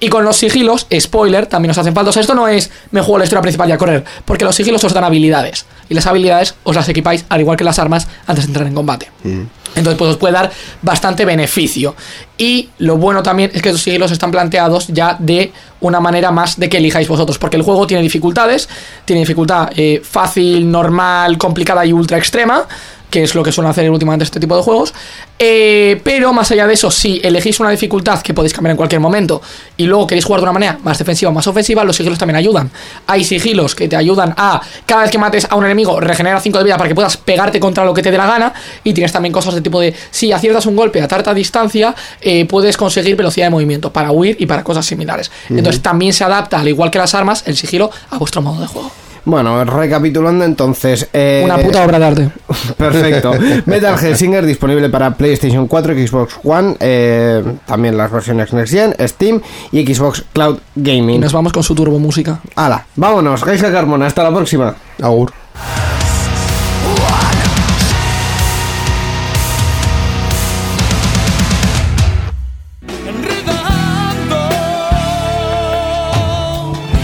Y 0.03 0.09
con 0.09 0.25
los 0.25 0.35
sigilos, 0.35 0.87
spoiler, 0.99 1.45
también 1.45 1.69
os 1.69 1.77
hacen 1.77 1.93
falta. 1.93 2.09
O 2.09 2.11
sea, 2.11 2.21
esto 2.21 2.33
no 2.33 2.47
es 2.47 2.71
me 2.89 3.01
juego 3.01 3.19
la 3.19 3.23
historia 3.23 3.43
principal 3.43 3.69
y 3.69 3.71
a 3.71 3.77
correr, 3.77 4.03
porque 4.25 4.43
los 4.43 4.55
sigilos 4.55 4.83
os 4.83 4.93
dan 4.93 5.03
habilidades. 5.03 5.67
Y 5.89 5.93
las 5.93 6.07
habilidades 6.07 6.55
os 6.63 6.75
las 6.75 6.89
equipáis, 6.89 7.23
al 7.29 7.41
igual 7.41 7.55
que 7.55 7.63
las 7.63 7.77
armas, 7.77 8.07
antes 8.25 8.45
de 8.45 8.49
entrar 8.49 8.65
en 8.65 8.73
combate. 8.73 9.11
Entonces, 9.23 9.97
pues 9.99 10.11
os 10.11 10.17
puede 10.17 10.33
dar 10.33 10.51
bastante 10.81 11.23
beneficio. 11.23 11.95
Y 12.35 12.69
lo 12.79 12.97
bueno 12.97 13.21
también 13.21 13.51
es 13.53 13.61
que 13.61 13.71
los 13.71 13.79
sigilos 13.79 14.11
están 14.11 14.31
planteados 14.31 14.87
ya 14.87 15.15
de 15.19 15.53
una 15.81 15.99
manera 15.99 16.31
más 16.31 16.59
de 16.59 16.67
que 16.67 16.77
elijáis 16.77 17.07
vosotros, 17.07 17.37
porque 17.37 17.57
el 17.57 17.63
juego 17.63 17.85
tiene 17.85 18.01
dificultades, 18.01 18.67
tiene 19.05 19.19
dificultad 19.19 19.69
eh, 19.75 20.01
fácil, 20.03 20.69
normal, 20.69 21.37
complicada 21.37 21.85
y 21.85 21.93
ultra 21.93 22.17
extrema 22.17 22.65
que 23.11 23.21
es 23.23 23.35
lo 23.35 23.43
que 23.43 23.51
suelen 23.51 23.69
hacer 23.69 23.91
últimamente 23.91 24.23
este 24.23 24.39
tipo 24.39 24.55
de 24.55 24.63
juegos. 24.63 24.93
Eh, 25.37 25.99
pero 26.03 26.33
más 26.33 26.49
allá 26.51 26.65
de 26.65 26.73
eso, 26.73 26.89
si 26.89 27.19
elegís 27.23 27.59
una 27.59 27.69
dificultad 27.69 28.21
que 28.21 28.33
podéis 28.33 28.53
cambiar 28.53 28.71
en 28.71 28.77
cualquier 28.77 29.01
momento 29.01 29.41
y 29.77 29.85
luego 29.85 30.07
queréis 30.07 30.25
jugar 30.25 30.39
de 30.39 30.43
una 30.43 30.53
manera 30.53 30.79
más 30.83 30.97
defensiva 30.97 31.29
o 31.29 31.33
más 31.33 31.45
ofensiva, 31.45 31.83
los 31.83 31.95
sigilos 31.95 32.17
también 32.17 32.37
ayudan. 32.37 32.71
Hay 33.05 33.23
sigilos 33.23 33.75
que 33.75 33.87
te 33.87 33.95
ayudan 33.95 34.33
a, 34.37 34.61
cada 34.85 35.03
vez 35.03 35.11
que 35.11 35.17
mates 35.17 35.45
a 35.49 35.55
un 35.55 35.65
enemigo, 35.65 35.99
regenera 35.99 36.39
5 36.39 36.57
de 36.57 36.63
vida 36.63 36.77
para 36.77 36.87
que 36.87 36.95
puedas 36.95 37.17
pegarte 37.17 37.59
contra 37.59 37.83
lo 37.83 37.93
que 37.93 38.01
te 38.01 38.11
dé 38.11 38.17
la 38.17 38.27
gana. 38.27 38.53
Y 38.83 38.93
tienes 38.93 39.11
también 39.11 39.33
cosas 39.33 39.53
de 39.53 39.61
tipo 39.61 39.79
de, 39.79 39.93
si 40.09 40.31
aciertas 40.31 40.65
un 40.65 40.75
golpe 40.75 41.01
a 41.01 41.07
tarta 41.07 41.33
distancia, 41.33 41.93
eh, 42.21 42.45
puedes 42.45 42.77
conseguir 42.77 43.15
velocidad 43.17 43.47
de 43.47 43.51
movimiento 43.51 43.91
para 43.91 44.11
huir 44.11 44.37
y 44.39 44.45
para 44.45 44.63
cosas 44.63 44.85
similares. 44.85 45.29
Entonces 45.49 45.81
también 45.81 46.13
se 46.13 46.23
adapta, 46.23 46.59
al 46.59 46.67
igual 46.67 46.89
que 46.89 46.97
las 46.97 47.13
armas, 47.13 47.43
el 47.45 47.57
sigilo 47.57 47.91
a 48.09 48.17
vuestro 48.17 48.41
modo 48.41 48.61
de 48.61 48.67
juego. 48.67 48.91
Bueno, 49.23 49.63
recapitulando 49.65 50.43
entonces. 50.45 51.07
eh, 51.13 51.41
Una 51.45 51.57
puta 51.57 51.83
obra 51.85 51.99
de 51.99 52.05
arte. 52.05 52.29
Perfecto. 52.77 53.33
Metal 53.65 53.95
Hellsinger 54.03 54.45
disponible 54.45 54.89
para 54.89 55.13
PlayStation 55.15 55.67
4, 55.67 55.93
Xbox 55.93 56.39
One, 56.43 56.75
eh, 56.79 57.43
también 57.65 57.95
las 57.97 58.11
versiones 58.11 58.51
Next 58.51 58.73
Gen, 58.73 58.95
Steam 59.07 59.39
y 59.71 59.85
Xbox 59.93 60.23
Cloud 60.33 60.57
Y 60.75 60.81
Gaming. 60.83 61.19
nos 61.21 61.33
vamos 61.33 61.53
con 61.53 61.61
su 61.63 61.75
turbo 61.75 61.99
música. 61.99 62.39
Hala, 62.55 62.85
vámonos, 62.95 63.45
Gaisca 63.45 63.71
Carmona, 63.71 64.07
hasta 64.07 64.23
la 64.23 64.31
próxima. 64.33 64.75
Agur. 65.01 65.31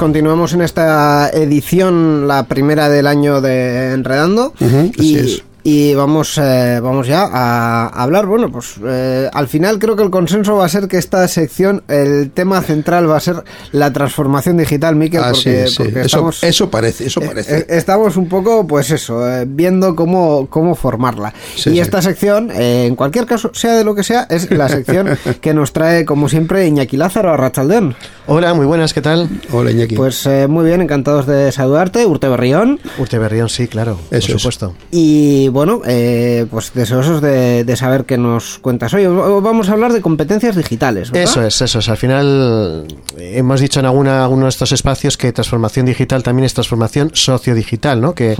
Continuamos 0.00 0.54
en 0.54 0.62
esta 0.62 1.28
edición, 1.28 2.26
la 2.26 2.46
primera 2.46 2.88
del 2.88 3.06
año 3.06 3.42
de 3.42 3.92
Enredando. 3.92 4.54
Y, 4.96 5.18
es. 5.18 5.42
Y 5.62 5.94
vamos, 5.94 6.38
eh, 6.38 6.80
vamos 6.82 7.06
ya 7.06 7.28
a 7.30 7.86
hablar. 7.88 8.26
Bueno, 8.26 8.50
pues 8.50 8.74
eh, 8.84 9.28
al 9.32 9.48
final 9.48 9.78
creo 9.78 9.96
que 9.96 10.02
el 10.02 10.10
consenso 10.10 10.56
va 10.56 10.64
a 10.64 10.68
ser 10.68 10.88
que 10.88 10.98
esta 10.98 11.26
sección, 11.28 11.82
el 11.88 12.30
tema 12.30 12.60
central 12.62 13.08
va 13.10 13.16
a 13.16 13.20
ser 13.20 13.42
la 13.72 13.92
transformación 13.92 14.56
digital, 14.56 14.96
Miquel, 14.96 15.22
Así 15.22 15.44
porque, 15.50 15.66
sí. 15.68 15.76
porque 15.78 15.90
Eso, 16.00 16.06
estamos. 16.06 16.44
eso 16.44 16.70
parece, 16.70 17.06
eso 17.06 17.20
eh, 17.22 17.26
parece. 17.26 17.58
eh, 17.58 17.66
Estamos 17.68 18.16
un 18.16 18.28
poco, 18.28 18.66
pues 18.66 18.90
eso, 18.90 19.28
eh, 19.28 19.44
viendo 19.48 19.94
cómo, 19.96 20.46
cómo 20.48 20.74
formarla. 20.74 21.32
Sí, 21.56 21.70
y 21.70 21.72
sí. 21.74 21.80
esta 21.80 22.00
sección, 22.02 22.50
eh, 22.52 22.86
en 22.86 22.96
cualquier 22.96 23.26
caso, 23.26 23.50
sea 23.54 23.74
de 23.74 23.84
lo 23.84 23.94
que 23.94 24.02
sea, 24.02 24.26
es 24.30 24.50
la 24.50 24.68
sección 24.68 25.08
que 25.40 25.54
nos 25.54 25.72
trae, 25.72 26.04
como 26.04 26.28
siempre, 26.28 26.66
Iñaki 26.66 26.96
Lázaro 26.96 27.32
a 27.32 27.36
Rachaldeón. 27.36 27.94
Hola, 28.26 28.54
muy 28.54 28.66
buenas, 28.66 28.94
¿qué 28.94 29.00
tal? 29.00 29.28
Hola, 29.52 29.70
Iñaki. 29.72 29.96
Pues 29.96 30.24
eh, 30.26 30.46
muy 30.48 30.64
bien, 30.64 30.80
encantados 30.80 31.26
de 31.26 31.50
saludarte, 31.52 32.06
Urte 32.06 32.28
Berrión. 32.28 32.78
Urte 32.98 33.18
Berrión, 33.18 33.48
sí, 33.48 33.66
claro, 33.68 33.98
Eso 34.10 34.28
por 34.28 34.36
es. 34.36 34.42
supuesto. 34.42 34.74
Y 34.90 35.48
bueno, 35.50 35.82
eh, 35.86 36.46
pues 36.50 36.72
deseosos 36.74 37.20
de, 37.20 37.64
de 37.64 37.76
saber 37.76 38.04
qué 38.04 38.18
nos 38.18 38.58
cuentas 38.58 38.94
hoy. 38.94 39.06
Vamos 39.06 39.68
a 39.68 39.72
hablar 39.72 39.92
de 39.92 40.00
competencias 40.00 40.56
digitales. 40.56 41.10
¿verdad? 41.10 41.30
Eso 41.30 41.42
es, 41.44 41.60
eso 41.60 41.78
es. 41.78 41.88
Al 41.88 41.96
final 41.96 42.86
eh, 43.18 43.34
hemos 43.36 43.60
dicho 43.60 43.80
en 43.80 43.86
alguna, 43.86 44.24
alguno 44.24 44.44
de 44.44 44.50
estos 44.50 44.72
espacios 44.72 45.16
que 45.16 45.32
transformación 45.32 45.86
digital 45.86 46.22
también 46.22 46.46
es 46.46 46.54
transformación 46.54 47.10
sociodigital, 47.14 48.00
¿no? 48.00 48.14
Que 48.14 48.36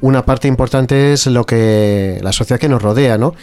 una 0.00 0.24
parte 0.24 0.48
importante 0.48 1.12
es 1.12 1.26
lo 1.26 1.44
que 1.44 2.18
la 2.22 2.32
sociedad 2.32 2.60
que 2.60 2.68
nos 2.68 2.82
rodea, 2.82 3.18
¿no? 3.18 3.34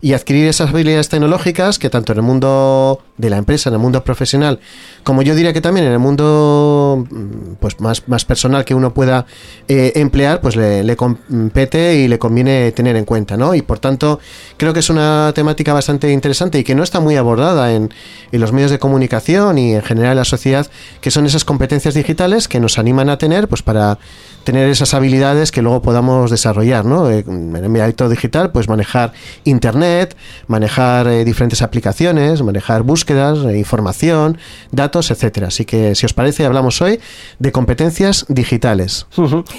Y 0.00 0.12
adquirir 0.12 0.48
esas 0.48 0.70
habilidades 0.70 1.08
tecnológicas 1.08 1.78
que 1.78 1.90
tanto 1.90 2.12
en 2.12 2.18
el 2.18 2.24
mundo 2.24 3.00
de 3.18 3.30
la 3.30 3.36
empresa, 3.36 3.70
en 3.70 3.74
el 3.74 3.80
mundo 3.80 4.04
profesional, 4.04 4.60
como 5.02 5.22
yo 5.22 5.34
diría 5.34 5.52
que 5.52 5.60
también 5.60 5.86
en 5.86 5.92
el 5.92 5.98
mundo 5.98 7.06
mm, 7.08 7.54
pues 7.60 7.80
más, 7.80 8.06
más 8.08 8.24
personal 8.24 8.64
que 8.64 8.74
uno 8.74 8.92
pueda 8.92 9.26
eh, 9.68 9.92
emplear, 9.96 10.40
pues 10.40 10.56
le, 10.56 10.96
compete 10.96 11.96
y 11.96 12.08
le 12.08 12.18
conviene 12.18 12.72
tener 12.72 12.96
en 12.96 13.04
cuenta, 13.04 13.36
¿no? 13.36 13.54
Y 13.54 13.62
por 13.62 13.78
tanto, 13.78 14.20
creo 14.56 14.72
que 14.72 14.80
es 14.80 14.90
una 14.90 15.32
temática 15.34 15.72
bastante 15.72 16.12
interesante 16.12 16.58
y 16.58 16.64
que 16.64 16.74
no 16.74 16.82
está 16.82 17.00
muy 17.00 17.16
abordada 17.16 17.72
en, 17.72 17.92
en 18.32 18.40
los 18.40 18.52
medios 18.52 18.70
de 18.70 18.78
comunicación 18.78 19.58
y 19.58 19.74
en 19.74 19.82
general 19.82 20.12
en 20.12 20.18
la 20.18 20.24
sociedad, 20.24 20.66
que 21.00 21.10
son 21.10 21.26
esas 21.26 21.44
competencias 21.44 21.94
digitales 21.94 22.48
que 22.48 22.60
nos 22.60 22.78
animan 22.78 23.08
a 23.08 23.18
tener, 23.18 23.48
pues 23.48 23.62
para 23.62 23.98
tener 24.46 24.70
esas 24.70 24.94
habilidades 24.94 25.50
que 25.50 25.60
luego 25.60 25.82
podamos 25.82 26.30
desarrollar, 26.30 26.84
¿no? 26.84 27.10
Eh, 27.10 27.24
En 27.26 27.54
el 27.56 27.64
ámbito 27.64 28.08
digital, 28.08 28.52
pues 28.52 28.68
manejar 28.68 29.12
internet, 29.44 30.16
manejar 30.46 31.08
eh, 31.08 31.24
diferentes 31.24 31.62
aplicaciones, 31.62 32.42
manejar 32.42 32.84
búsquedas, 32.84 33.05
eh, 33.14 33.58
información, 33.58 34.38
datos, 34.72 35.10
etcétera. 35.10 35.48
Así 35.48 35.64
que, 35.64 35.94
si 35.94 36.06
os 36.06 36.12
parece, 36.12 36.44
hablamos 36.46 36.80
hoy 36.82 36.98
de 37.38 37.52
competencias 37.52 38.26
digitales. 38.28 39.06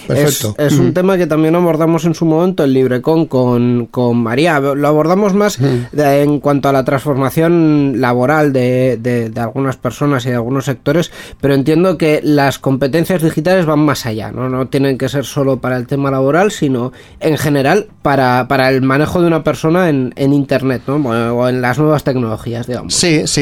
Perfecto. 0.07 0.55
Es, 0.57 0.73
es 0.73 0.79
un 0.79 0.93
tema 0.93 1.17
que 1.17 1.27
también 1.27 1.55
abordamos 1.55 2.05
en 2.05 2.13
su 2.15 2.25
momento 2.25 2.63
en 2.63 2.71
LibreCon 2.73 3.25
con, 3.27 3.87
con 3.91 4.17
María. 4.17 4.59
Lo 4.59 4.87
abordamos 4.87 5.33
más 5.33 5.57
de- 5.91 6.23
en 6.23 6.39
cuanto 6.39 6.69
a 6.69 6.71
la 6.73 6.83
transformación 6.83 7.99
laboral 8.01 8.53
de, 8.53 8.97
de- 9.01 9.29
de 9.29 9.41
algunas 9.41 9.77
personas 9.77 10.25
y 10.25 10.29
de 10.29 10.35
algunos 10.35 10.65
sectores, 10.65 11.11
pero 11.41 11.53
entiendo 11.53 11.97
que 11.97 12.21
las 12.23 12.59
competencias 12.59 13.21
digitales 13.21 13.65
van 13.65 13.79
más 13.79 14.05
allá, 14.05 14.31
¿no? 14.31 14.49
No 14.49 14.67
tienen 14.67 14.97
que 14.97 15.09
ser 15.09 15.25
solo 15.25 15.57
para 15.57 15.77
el 15.77 15.87
tema 15.87 16.11
laboral, 16.11 16.51
sino 16.51 16.91
en 17.19 17.37
general 17.37 17.87
para, 18.01 18.47
para 18.47 18.69
el 18.69 18.81
manejo 18.81 19.21
de 19.21 19.27
una 19.27 19.43
persona 19.43 19.89
en, 19.89 20.13
en 20.15 20.33
Internet, 20.33 20.83
¿no? 20.87 20.95
O 20.97 21.47
en 21.47 21.61
las 21.61 21.77
nuevas 21.77 22.03
tecnologías, 22.03 22.67
digamos. 22.67 22.93
Sí, 22.93 23.23
sí, 23.27 23.36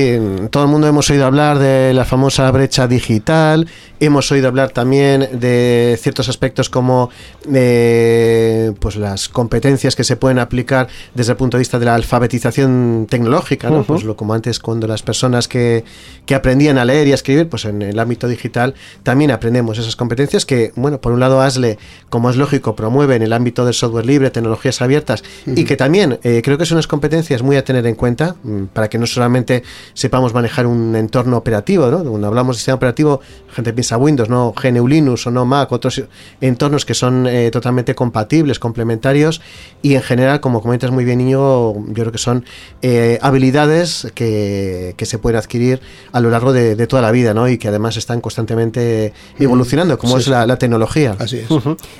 todo 0.50 0.64
el 0.64 0.70
mundo 0.70 0.88
hemos 0.88 1.10
oído 1.10 1.26
hablar 1.26 1.58
de 1.58 1.94
la 1.94 2.04
famosa 2.04 2.52
brecha 2.52 2.86
digital, 2.86 3.66
hemos 4.02 4.30
oído 4.30 4.50
hablar 4.50 4.72
también 4.72 5.40
de 5.40 5.98
ciertos 6.02 6.28
aspectos 6.28 6.70
como 6.70 7.10
eh, 7.54 8.74
pues 8.80 8.98
las 8.98 9.30
competencias 9.30 9.96
que 9.96 10.04
se 10.04 10.18
pueden 10.18 10.40
aplicar 10.40 10.90
desde 11.14 11.32
el 11.32 11.38
punto 11.38 11.56
de 11.56 11.60
vista 11.60 11.80
de 11.80 11.86
la 11.86 11.96
alfabetización 11.96 13.08
tecnológica, 13.10 13.70
¿no? 13.70 13.84
Pues 13.84 14.04
lo 14.04 14.18
como 14.18 14.34
antes 14.34 14.60
cuando 14.60 14.86
las 14.86 15.02
personas 15.02 15.48
que, 15.48 15.86
que 16.26 16.36
aprendían 16.36 16.78
a 16.78 16.84
leer 16.84 17.08
y 17.08 17.12
a 17.14 17.16
escribir, 17.16 17.48
pues 17.48 17.64
en 17.64 17.82
el 17.82 17.98
ámbito 17.98 18.28
digital 18.28 18.74
también 19.04 19.32
aprendemos 19.32 19.78
esas 19.78 19.96
competencias 19.96 20.46
que, 20.46 20.74
bueno, 20.76 21.00
por 21.00 21.14
un 21.14 21.22
lado 21.22 21.40
ASLE, 21.40 21.78
como 22.10 22.30
es 22.30 22.36
lógico, 22.36 22.76
promueve 22.76 23.16
en 23.16 23.22
el 23.22 23.32
ámbito 23.32 23.64
del 23.64 23.74
software 23.74 24.06
libre, 24.06 24.30
tecnologías 24.30 24.82
abiertas 24.82 25.24
y 25.46 25.64
que 25.64 25.78
también 25.78 26.20
eh, 26.24 26.42
creo 26.44 26.58
que 26.58 26.66
son 26.66 26.76
unas 26.76 26.88
competencias 26.88 27.42
muy 27.42 27.56
a 27.56 27.64
tener 27.64 27.88
en 27.88 27.96
cuenta 27.96 28.36
mm, 28.44 28.66
para 28.74 28.90
que 28.90 28.98
no 28.98 29.08
solamente 29.08 29.64
sepamos 29.94 30.34
manejar 30.34 30.68
un 30.68 30.96
entorno 30.96 31.38
operativo, 31.38 31.88
¿no? 31.88 32.04
Cuando 32.04 32.28
hablamos 32.28 32.56
de 32.56 32.60
sistema 32.60 32.76
operativo, 32.76 33.22
gente 33.52 33.74
piensa 33.74 33.98
Windows, 33.98 34.30
no 34.30 34.54
GNU 34.54 34.88
Linux 34.88 35.28
o 35.28 35.32
no 35.32 35.46
Mac, 35.46 35.72
otros 35.72 36.04
entornos 36.42 36.86
que 36.86 36.94
son 36.94 37.28
eh, 37.28 37.52
totalmente 37.52 37.96
compatibles, 37.96 38.60
complementarios 38.60 39.42
y 39.82 39.96
en 39.96 40.02
general, 40.02 40.40
como 40.40 40.62
comentas 40.62 40.92
muy 40.92 41.06
bien, 41.06 41.20
Niño, 41.20 41.74
yo 41.74 41.94
creo 41.94 42.12
que 42.12 42.18
son 42.18 42.46
eh, 42.82 43.20
habilidades 43.22 44.12
que, 44.14 44.94
que 44.98 45.06
se 45.06 45.20
pueden 45.20 45.38
adquirir 45.40 45.80
a 46.12 46.20
lo 46.20 46.30
largo 46.30 46.54
de, 46.54 46.76
de 46.76 46.88
toda 46.88 47.02
la 47.02 47.12
vida, 47.12 47.34
¿no? 47.34 47.48
Y 47.48 47.58
que 47.58 47.68
además 47.68 47.98
están 47.98 48.22
constantemente 48.22 49.14
evolucionando, 49.40 49.98
como 49.98 50.16
Sí, 50.16 50.22
es 50.22 50.28
la, 50.28 50.46
la 50.46 50.58
tecnología. 50.58 51.16
Así 51.20 51.38
es. 51.38 51.48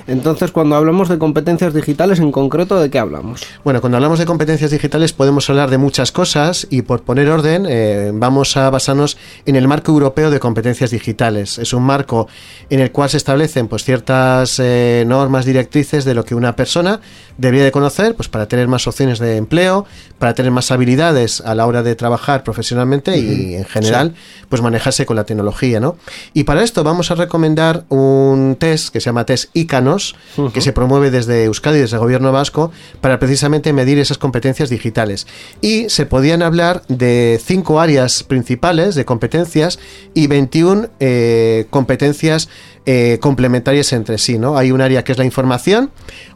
Entonces, 0.06 0.50
cuando 0.50 0.76
hablamos 0.76 1.08
de 1.08 1.18
competencias 1.18 1.74
digitales, 1.74 2.18
en 2.18 2.32
concreto, 2.32 2.78
¿de 2.80 2.90
qué 2.90 2.98
hablamos? 2.98 3.42
Bueno, 3.64 3.80
cuando 3.80 3.96
hablamos 3.96 4.18
de 4.18 4.26
competencias 4.26 4.70
digitales 4.70 5.12
podemos 5.12 5.48
hablar 5.50 5.70
de 5.70 5.78
muchas 5.78 6.12
cosas 6.12 6.66
y 6.70 6.82
por 6.82 7.02
poner 7.02 7.28
orden 7.28 7.66
eh, 7.76 8.10
vamos 8.14 8.56
a 8.56 8.70
basarnos 8.70 9.18
en 9.44 9.54
el 9.54 9.68
marco 9.68 9.92
europeo 9.92 10.30
de 10.30 10.40
competencias 10.40 10.90
digitales. 10.90 11.58
Es 11.58 11.72
un 11.74 11.82
marco 11.82 12.26
en 12.70 12.80
el 12.80 12.90
cual 12.90 13.10
se 13.10 13.18
establecen 13.18 13.68
pues 13.68 13.84
ciertas 13.84 14.58
eh, 14.58 15.04
normas 15.06 15.44
directrices 15.44 16.04
de 16.04 16.14
lo 16.14 16.24
que 16.24 16.34
una 16.34 16.56
persona 16.56 17.00
debería 17.36 17.64
de 17.64 17.72
conocer 17.72 18.14
pues 18.14 18.28
para 18.28 18.48
tener 18.48 18.66
más 18.66 18.86
opciones 18.86 19.18
de 19.18 19.36
empleo, 19.36 19.84
para 20.18 20.32
tener 20.32 20.50
más 20.52 20.70
habilidades 20.70 21.42
a 21.42 21.54
la 21.54 21.66
hora 21.66 21.82
de 21.82 21.94
trabajar 21.94 22.44
profesionalmente 22.44 23.18
y 23.18 23.54
en 23.54 23.66
general 23.66 24.14
pues 24.48 24.62
manejarse 24.62 25.04
con 25.04 25.16
la 25.16 25.24
tecnología, 25.24 25.80
¿no? 25.80 25.96
Y 26.32 26.44
para 26.44 26.62
esto 26.62 26.82
vamos 26.82 27.10
a 27.10 27.14
recomendar 27.14 27.84
un 27.88 28.56
test 28.58 28.88
que 28.88 29.00
se 29.00 29.06
llama 29.06 29.26
test 29.26 29.50
ICANOS, 29.54 30.16
que 30.54 30.60
se 30.60 30.72
promueve 30.72 31.10
desde 31.10 31.44
Euskadi, 31.44 31.78
desde 31.80 31.96
el 31.96 32.00
gobierno 32.00 32.32
vasco, 32.32 32.72
para 33.00 33.18
precisamente 33.18 33.72
medir 33.72 33.98
esas 33.98 34.18
competencias 34.18 34.70
digitales. 34.70 35.26
Y 35.60 35.88
se 35.90 36.06
podían 36.06 36.42
hablar 36.42 36.82
de 36.88 37.40
cinco 37.44 37.65
áreas 37.80 38.22
principales 38.22 38.94
de 38.94 39.04
competencias 39.04 39.78
y 40.14 40.26
21 40.28 40.88
eh, 41.00 41.66
competencias 41.70 42.48
eh, 42.86 43.18
complementarias 43.20 43.92
entre 43.92 44.18
sí, 44.18 44.38
¿no? 44.38 44.56
Hay 44.56 44.70
un 44.70 44.80
área 44.80 45.02
que 45.02 45.12
es 45.12 45.18
la 45.18 45.24
información, 45.24 45.90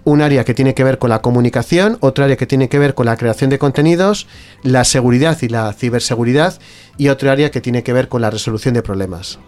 un 0.04 0.20
área 0.20 0.44
que 0.44 0.52
tiene 0.52 0.74
que 0.74 0.82
ver 0.82 0.98
con 0.98 1.10
la 1.10 1.22
comunicación, 1.22 1.96
otra 2.00 2.24
área 2.24 2.36
que 2.36 2.46
tiene 2.46 2.68
que 2.68 2.78
ver 2.78 2.94
con 2.94 3.06
la 3.06 3.16
creación 3.16 3.50
de 3.50 3.58
contenidos, 3.58 4.26
la 4.62 4.84
seguridad 4.84 5.38
y 5.42 5.48
la 5.48 5.72
ciberseguridad 5.72 6.58
y 6.98 7.08
otra 7.08 7.32
área 7.32 7.50
que 7.50 7.60
tiene 7.60 7.82
que 7.82 7.92
ver 7.92 8.08
con 8.08 8.20
la 8.20 8.30
resolución 8.30 8.74
de 8.74 8.82
problemas. 8.82 9.38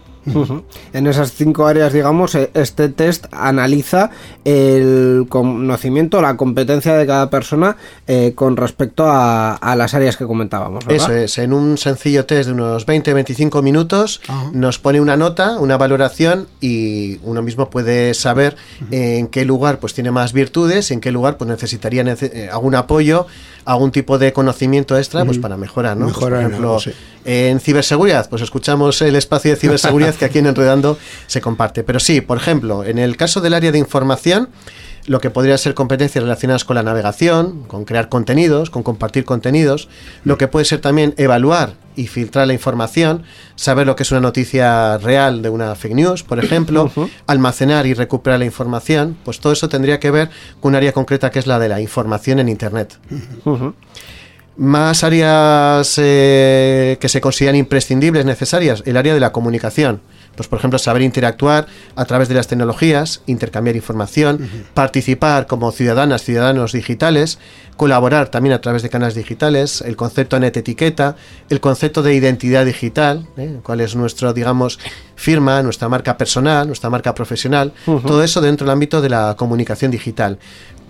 En 0.93 1.07
esas 1.07 1.33
cinco 1.33 1.67
áreas, 1.67 1.93
digamos, 1.93 2.35
eh, 2.35 2.51
este 2.55 2.89
test 2.89 3.27
analiza 3.33 4.11
el 4.45 5.27
conocimiento, 5.29 6.21
la 6.21 6.37
competencia 6.37 6.95
de 6.95 7.07
cada 7.07 7.31
persona 7.31 7.77
eh, 8.07 8.33
con 8.35 8.57
respecto 8.57 9.05
a, 9.09 9.55
a 9.55 9.77
las 9.77 9.95
áreas 9.95 10.17
que 10.17 10.25
comentábamos. 10.27 10.85
¿verdad? 10.87 11.05
Eso 11.11 11.15
es, 11.25 11.39
en 11.39 11.53
un 11.53 11.79
sencillo 11.79 12.25
test 12.27 12.49
de 12.49 12.55
unos 12.55 12.87
20-25 12.87 13.63
minutos 13.63 14.21
nos 14.53 14.79
pone 14.79 15.01
una 15.01 15.17
nota, 15.17 15.59
una 15.59 15.77
valoración 15.77 16.47
y 16.61 17.19
uno 17.25 17.43
mismo 17.43 17.71
puede 17.71 18.15
saber 18.15 18.57
en 18.91 19.29
qué 19.29 19.45
lugar 19.45 19.79
pues 19.79 19.95
tiene 19.95 20.11
más 20.11 20.33
virtudes, 20.33 20.91
en 20.91 21.01
qué 21.01 21.11
lugar 21.11 21.37
pues 21.37 21.49
necesitaría 21.49 22.03
nece- 22.05 22.31
eh, 22.33 22.49
algún 22.51 22.75
apoyo, 22.75 23.27
algún 23.65 23.91
tipo 23.91 24.19
de 24.19 24.33
conocimiento 24.33 24.97
extra 24.97 25.25
pues 25.25 25.39
para 25.39 25.57
mejorar, 25.57 25.97
¿no? 25.97 26.07
Pues, 26.07 26.17
Mejorar 26.17 26.43
por 26.43 26.51
ejemplo, 26.51 26.81
sí. 26.81 26.93
en 27.25 27.61
ciberseguridad, 27.61 28.29
pues 28.29 28.43
escuchamos 28.43 29.01
el 29.03 29.17
espacio 29.17 29.53
de 29.53 29.57
ciberseguridad 29.57 30.15
que 30.15 30.25
aquí 30.25 30.39
en 30.39 30.47
Enredando 30.47 30.99
se 31.27 31.41
comparte. 31.41 31.83
Pero 31.85 32.01
sí, 32.01 32.21
por 32.21 32.39
ejemplo, 32.39 32.85
en 32.85 32.99
el 32.99 33.17
caso 33.17 33.41
del 33.41 33.55
área 33.55 33.73
de 33.73 33.79
información, 33.79 34.49
lo 35.07 35.21
que 35.21 35.31
podría 35.31 35.59
ser 35.59 35.75
competencias 35.75 36.23
relacionadas 36.23 36.65
con 36.65 36.77
la 36.77 36.83
navegación, 36.83 37.65
con 37.67 37.85
crear 37.85 38.09
contenidos, 38.09 38.71
con 38.71 38.83
compartir 38.83 39.25
contenidos, 39.25 39.89
lo 40.25 40.39
que 40.39 40.49
puede 40.49 40.65
ser 40.65 40.81
también 40.81 41.15
evaluar 41.17 41.75
y 41.97 42.07
filtrar 42.07 42.47
la 42.47 42.53
información, 42.53 43.25
saber 43.57 43.87
lo 43.87 43.97
que 43.97 44.03
es 44.03 44.11
una 44.11 44.21
noticia 44.21 44.99
real 44.99 45.43
de 45.43 45.49
una 45.49 45.75
fake 45.75 45.95
news, 45.95 46.23
por 46.23 46.43
ejemplo, 46.43 46.91
almacenar 47.27 47.87
y 47.87 47.95
recuperar 47.95 48.39
la 48.39 48.45
información, 48.45 49.17
pues 49.25 49.41
todo 49.41 49.53
eso 49.53 49.69
tendría 49.69 50.01
que 50.01 50.11
ver 50.11 50.31
con 50.61 50.71
un 50.71 50.77
área 50.77 50.93
concreta 50.93 51.31
que 51.31 51.39
es 51.39 51.47
la 51.47 51.59
de 51.59 51.69
la 51.69 51.81
información 51.81 52.39
en 52.39 52.49
Internet. 52.49 52.99
Más 54.57 55.03
áreas 55.03 55.95
eh, 55.97 56.99
que 57.01 57.09
se 57.09 57.21
consideran 57.21 57.57
imprescindibles, 57.57 58.27
necesarias, 58.27 58.83
el 58.87 58.97
área 58.97 59.15
de 59.15 59.21
la 59.21 59.33
comunicación. 59.33 60.01
Pues, 60.37 60.49
por 60.49 60.59
ejemplo, 60.59 60.79
saber 60.79 61.03
interactuar 61.03 61.67
a 61.95 62.05
través 62.05 62.29
de 62.29 62.35
las 62.35 62.47
tecnologías, 62.47 63.23
intercambiar 63.27 63.77
información, 63.77 64.49
participar 64.75 65.47
como 65.47 65.71
ciudadanas, 65.73 66.23
ciudadanos 66.23 66.73
digitales, 66.73 67.39
colaborar 67.77 68.29
también 68.29 68.55
a 68.55 68.61
través 68.61 68.83
de 68.83 68.89
canales 68.89 69.15
digitales, 69.15 69.83
el 69.83 69.97
concepto 69.97 70.39
net 70.39 70.57
etiqueta, 70.57 71.17
el 71.51 71.61
concepto 71.61 72.03
de 72.03 72.15
identidad 72.15 72.65
digital, 72.65 73.27
¿eh? 73.37 73.59
cuál 73.63 73.81
es 73.81 73.95
nuestro, 73.95 74.33
digamos, 74.33 74.79
firma, 75.17 75.63
nuestra 75.63 75.89
marca 75.89 76.17
personal, 76.17 76.67
nuestra 76.67 76.91
marca 76.91 77.15
profesional, 77.15 77.73
todo 77.85 78.23
eso 78.23 78.41
dentro 78.41 78.67
del 78.67 78.73
ámbito 78.73 79.01
de 79.01 79.11
la 79.11 79.35
comunicación 79.37 79.91
digital. 79.91 80.39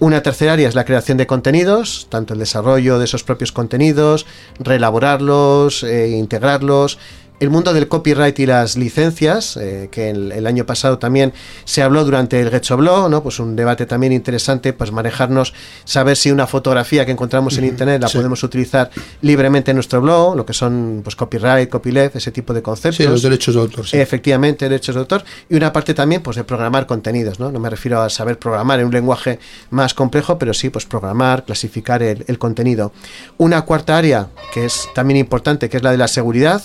Una 0.01 0.21
tercera 0.21 0.55
área 0.55 0.69
es 0.69 0.75
la 0.75 0.85
creación 0.85 1.17
de 1.17 1.29
contenidos, 1.29 2.09
tanto 2.11 2.35
el 2.35 2.41
desarrollo 2.41 2.99
de 2.99 3.05
esos 3.05 3.23
propios 3.23 3.53
contenidos, 3.53 4.27
reelaborarlos, 4.59 5.85
eh, 5.85 6.09
integrarlos, 6.09 6.99
el 7.43 7.51
mundo 7.51 7.73
del 7.73 7.89
copyright 7.89 8.39
y 8.39 8.47
las 8.47 8.77
licencias, 8.77 9.57
eh, 9.57 9.89
que 9.91 10.11
el, 10.11 10.31
el, 10.31 10.47
año 10.47 10.65
pasado 10.65 10.99
también 10.99 11.33
se 11.65 11.83
habló 11.83 12.05
durante 12.05 12.41
el 12.41 12.51
Getcho 12.51 12.77
Blog, 12.77 13.11
¿no? 13.11 13.25
Pues 13.25 13.41
un 13.41 13.57
debate 13.57 13.85
también 13.85 14.13
interesante, 14.13 14.73
pues 14.73 14.93
manejarnos, 14.93 15.53
saber 15.85 16.17
si 16.17 16.31
una 16.31 16.47
fotografía 16.47 17.05
que 17.05 17.11
encontramos 17.11 17.59
en 17.59 17.65
internet 17.65 18.01
la 18.01 18.07
sí. 18.07 18.19
podemos 18.19 18.45
utilizar 18.45 18.93
libremente 19.23 19.73
en 19.73 19.77
nuestro 19.77 20.01
blog, 20.01 20.37
lo 20.37 20.47
que 20.47 20.53
son 20.53 21.01
pues 21.03 21.17
copyright, 21.17 21.69
copyleft, 21.69 22.15
ese 22.15 22.31
tipo 22.31 22.55
de 22.55 22.63
conceptos. 22.63 22.99
Sí, 22.99 23.03
los 23.09 23.23
derechos 23.23 23.57
de 23.57 23.61
autor. 23.61 23.89
Sí. 23.89 23.99
Efectivamente, 23.99 24.69
derechos 24.69 24.95
de 24.95 25.01
autor. 25.01 25.25
Y 25.51 25.57
una 25.57 25.73
parte 25.73 25.95
también, 25.95 26.23
pues 26.23 26.37
de 26.37 26.45
programar 26.45 26.87
contenidos, 26.87 27.41
¿no? 27.41 27.51
No 27.51 27.59
me 27.59 27.69
refiero 27.69 28.01
a 28.03 28.09
saber 28.09 28.39
programar 28.39 28.79
en 28.79 28.87
un 28.87 28.93
lenguaje 28.93 29.41
más 29.71 29.95
complejo, 29.95 30.39
pero 30.39 30.55
sí, 30.55 30.71
pues 30.71 30.87
programar, 30.87 31.45
clasificar 31.45 32.05
el, 32.05 32.25
el 32.29 32.39
contenido. 32.39 32.93
Una 33.39 33.63
cuarta 33.63 33.99
área, 33.99 34.29
que 34.55 34.65
es 34.65 34.89
también 34.95 35.17
importante, 35.17 35.69
que 35.69 35.79
es 35.79 35.83
la 35.83 35.91
de 35.91 35.99
la 35.99 36.07
seguridad 36.07 36.63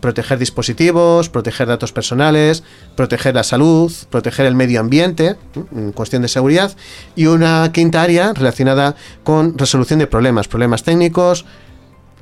proteger 0.00 0.38
dispositivos, 0.38 1.28
proteger 1.28 1.66
datos 1.66 1.92
personales, 1.92 2.62
proteger 2.96 3.34
la 3.34 3.42
salud, 3.42 3.92
proteger 4.10 4.46
el 4.46 4.54
medio 4.54 4.80
ambiente, 4.80 5.36
en 5.74 5.92
cuestión 5.92 6.22
de 6.22 6.28
seguridad, 6.28 6.76
y 7.14 7.26
una 7.26 7.70
quinta 7.72 8.02
área 8.02 8.32
relacionada 8.32 8.96
con 9.24 9.56
resolución 9.58 9.98
de 9.98 10.06
problemas, 10.06 10.48
problemas 10.48 10.82
técnicos, 10.82 11.44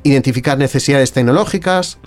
identificar 0.03 0.59
necesidades 0.59 1.13
tecnológicas, 1.13 1.99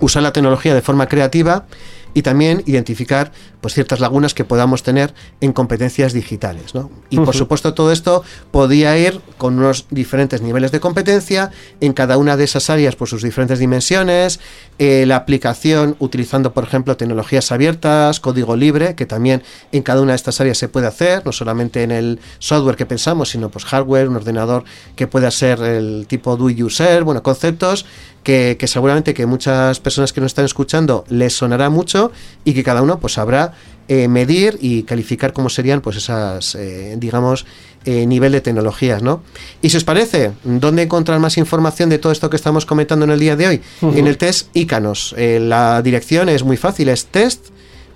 usar 0.00 0.22
la 0.22 0.32
tecnología 0.32 0.74
de 0.74 0.82
forma 0.82 1.06
creativa 1.06 1.66
y 2.14 2.22
también 2.22 2.62
identificar 2.66 3.32
pues 3.60 3.74
ciertas 3.74 4.00
lagunas 4.00 4.34
que 4.34 4.44
podamos 4.44 4.82
tener 4.82 5.14
en 5.40 5.52
competencias 5.52 6.12
digitales. 6.12 6.74
¿no? 6.74 6.90
Y 7.10 7.16
por 7.18 7.34
supuesto 7.34 7.74
todo 7.74 7.92
esto 7.92 8.24
podía 8.50 8.98
ir 8.98 9.20
con 9.38 9.58
unos 9.58 9.86
diferentes 9.90 10.42
niveles 10.42 10.72
de 10.72 10.80
competencia 10.80 11.50
en 11.80 11.92
cada 11.92 12.18
una 12.18 12.36
de 12.36 12.44
esas 12.44 12.70
áreas 12.70 12.96
por 12.96 13.08
sus 13.08 13.22
diferentes 13.22 13.58
dimensiones, 13.58 14.40
eh, 14.78 15.04
la 15.06 15.16
aplicación 15.16 15.96
utilizando 16.00 16.52
por 16.52 16.64
ejemplo 16.64 16.96
tecnologías 16.96 17.52
abiertas, 17.52 18.20
código 18.20 18.56
libre, 18.56 18.94
que 18.94 19.06
también 19.06 19.42
en 19.70 19.82
cada 19.82 20.00
una 20.00 20.12
de 20.12 20.16
estas 20.16 20.40
áreas 20.40 20.58
se 20.58 20.68
puede 20.68 20.88
hacer, 20.88 21.24
no 21.24 21.32
solamente 21.32 21.82
en 21.82 21.92
el 21.92 22.20
software 22.38 22.76
que 22.76 22.86
pensamos, 22.86 23.30
sino 23.30 23.48
pues 23.48 23.64
hardware, 23.64 24.08
un 24.08 24.16
ordenador 24.16 24.64
que 24.96 25.06
pueda 25.06 25.30
ser 25.30 25.60
el 25.60 26.06
tipo 26.08 26.36
do 26.36 26.50
yourself, 26.50 27.04
bueno, 27.04 27.22
conceptos 27.22 27.86
que, 28.22 28.56
que, 28.58 28.66
seguramente 28.66 29.14
que 29.14 29.26
muchas 29.26 29.80
personas 29.80 30.12
que 30.12 30.20
nos 30.20 30.30
están 30.30 30.44
escuchando 30.44 31.04
les 31.08 31.34
sonará 31.34 31.70
mucho 31.70 32.12
y 32.44 32.54
que 32.54 32.62
cada 32.62 32.82
uno 32.82 32.98
pues 33.00 33.14
sabrá 33.14 33.52
eh, 33.88 34.06
medir 34.06 34.58
y 34.60 34.84
calificar 34.84 35.32
cómo 35.32 35.48
serían 35.48 35.80
pues 35.80 35.96
esas 35.96 36.54
eh, 36.54 36.94
digamos 36.98 37.44
eh, 37.84 38.06
nivel 38.06 38.30
de 38.30 38.40
tecnologías 38.40 39.02
¿no? 39.02 39.22
y 39.60 39.70
si 39.70 39.76
os 39.76 39.82
parece 39.82 40.30
¿dónde 40.44 40.82
encontrar 40.82 41.18
más 41.18 41.36
información 41.36 41.90
de 41.90 41.98
todo 41.98 42.12
esto 42.12 42.30
que 42.30 42.36
estamos 42.36 42.64
comentando 42.64 43.04
en 43.04 43.10
el 43.10 43.18
día 43.18 43.34
de 43.34 43.48
hoy? 43.48 43.60
Uh 43.80 43.88
-huh. 43.88 43.98
en 43.98 44.06
el 44.06 44.18
test 44.18 44.48
Icanos 44.54 45.14
la 45.18 45.82
dirección 45.82 46.28
es 46.28 46.44
muy 46.44 46.56
fácil 46.56 46.90
es 46.90 47.06
test 47.06 47.48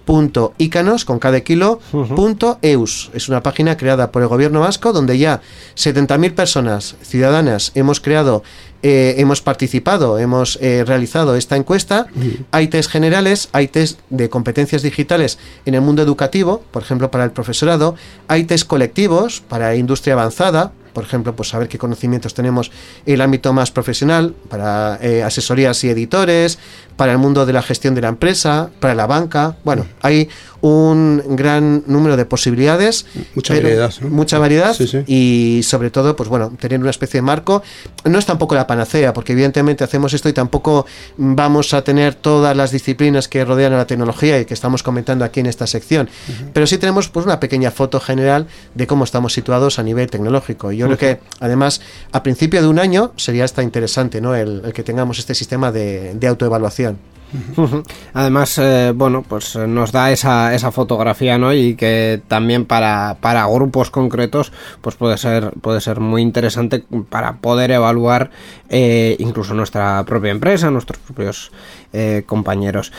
punto 0.06 0.54
icanos 0.56 1.04
con 1.04 1.18
cada 1.18 1.40
kilo 1.40 1.80
uh 1.92 1.98
-huh. 1.98 2.14
punto 2.14 2.58
eus 2.62 3.10
es 3.12 3.28
una 3.28 3.42
página 3.42 3.76
creada 3.76 4.10
por 4.10 4.22
el 4.22 4.28
gobierno 4.28 4.60
vasco 4.60 4.94
donde 4.94 5.18
ya 5.18 5.42
70.000 5.76 6.32
personas 6.32 6.96
ciudadanas 7.02 7.72
hemos 7.74 8.00
creado 8.00 8.42
eh, 8.82 9.16
hemos 9.18 9.40
participado, 9.40 10.18
hemos 10.18 10.58
eh, 10.62 10.84
realizado 10.86 11.34
esta 11.34 11.56
encuesta. 11.56 12.06
Uh 12.14 12.20
-huh. 12.20 12.44
Hay 12.52 12.68
test 12.68 12.88
generales, 12.88 13.48
hay 13.52 13.66
test 13.66 13.98
de 14.10 14.28
competencias 14.28 14.82
digitales 14.82 15.38
en 15.64 15.74
el 15.74 15.80
mundo 15.80 16.02
educativo, 16.02 16.62
por 16.70 16.82
ejemplo, 16.82 17.10
para 17.10 17.24
el 17.24 17.32
profesorado. 17.32 17.96
Hay 18.28 18.44
test 18.44 18.66
colectivos 18.68 19.40
para 19.40 19.74
industria 19.74 20.14
avanzada, 20.14 20.72
por 20.96 21.04
ejemplo, 21.04 21.36
pues 21.36 21.50
saber 21.50 21.68
qué 21.68 21.76
conocimientos 21.76 22.32
tenemos 22.32 22.70
en 23.04 23.14
el 23.14 23.20
ámbito 23.20 23.52
más 23.52 23.70
profesional, 23.70 24.34
para 24.48 24.98
eh, 25.02 25.22
asesorías 25.22 25.84
y 25.84 25.90
editores, 25.90 26.58
para 26.96 27.12
el 27.12 27.18
mundo 27.18 27.46
de 27.46 27.52
la 27.52 27.62
gestión 27.62 27.94
de 27.94 28.00
la 28.00 28.08
empresa, 28.08 28.70
para 28.80 28.94
la 28.94 29.06
banca. 29.06 29.56
Bueno, 29.64 29.86
hay 30.02 30.28
un 30.62 31.22
gran 31.36 31.84
número 31.86 32.16
de 32.16 32.24
posibilidades. 32.24 33.06
Mucha 33.34 33.54
variedad. 33.54 33.92
¿no? 34.00 34.08
Mucha 34.08 34.38
variedad 34.38 34.74
sí, 34.74 34.86
sí. 34.86 35.02
y 35.06 35.62
sobre 35.62 35.90
todo, 35.90 36.16
pues 36.16 36.28
bueno, 36.28 36.52
tener 36.58 36.80
una 36.80 36.90
especie 36.90 37.18
de 37.18 37.22
marco. 37.22 37.62
No 38.04 38.18
es 38.18 38.26
tampoco 38.26 38.54
la 38.54 38.66
panacea, 38.66 39.12
porque 39.12 39.32
evidentemente 39.32 39.84
hacemos 39.84 40.14
esto 40.14 40.28
y 40.28 40.32
tampoco 40.32 40.86
vamos 41.16 41.74
a 41.74 41.82
tener 41.82 42.14
todas 42.14 42.56
las 42.56 42.70
disciplinas 42.70 43.28
que 43.28 43.44
rodean 43.44 43.74
a 43.74 43.76
la 43.76 43.86
tecnología 43.86 44.40
y 44.40 44.44
que 44.44 44.54
estamos 44.54 44.82
comentando 44.82 45.24
aquí 45.24 45.40
en 45.40 45.46
esta 45.46 45.66
sección. 45.66 46.08
Uh 46.28 46.32
-huh. 46.32 46.50
Pero 46.52 46.66
sí 46.66 46.78
tenemos 46.78 47.08
pues 47.08 47.26
una 47.26 47.38
pequeña 47.38 47.70
foto 47.70 48.00
general 48.00 48.46
de 48.74 48.86
cómo 48.86 49.04
estamos 49.04 49.32
situados 49.34 49.78
a 49.78 49.82
nivel 49.82 50.10
tecnológico. 50.10 50.72
Y 50.72 50.78
yo 50.78 50.86
uh 50.86 50.90
-huh. 50.90 50.96
creo 50.96 51.16
que 51.16 51.20
además 51.40 51.80
a 52.12 52.22
principio 52.22 52.62
de 52.62 52.68
un 52.68 52.78
año 52.78 53.12
sería 53.16 53.44
hasta 53.44 53.62
interesante 53.62 54.20
¿no? 54.20 54.34
el, 54.34 54.62
el 54.64 54.72
que 54.72 54.82
tengamos 54.82 55.18
este 55.18 55.34
sistema 55.34 55.70
de, 55.70 56.14
de 56.14 56.26
autoevaluación. 56.26 56.85
Además, 58.14 58.58
eh, 58.58 58.92
bueno, 58.94 59.24
pues 59.26 59.56
nos 59.56 59.92
da 59.92 60.10
esa, 60.10 60.54
esa 60.54 60.70
fotografía, 60.70 61.38
¿no? 61.38 61.52
Y 61.52 61.74
que 61.74 62.22
también 62.28 62.64
para, 62.64 63.16
para 63.20 63.46
grupos 63.46 63.90
concretos, 63.90 64.52
pues 64.80 64.96
puede 64.96 65.18
ser, 65.18 65.52
puede 65.60 65.80
ser 65.80 66.00
muy 66.00 66.22
interesante 66.22 66.84
para 67.08 67.36
poder 67.36 67.70
evaluar 67.72 68.30
eh, 68.68 69.16
incluso 69.18 69.54
nuestra 69.54 70.04
propia 70.04 70.30
empresa, 70.30 70.70
nuestros 70.70 70.98
propios 71.00 71.50
eh, 71.92 72.22
compañeros. 72.26 72.92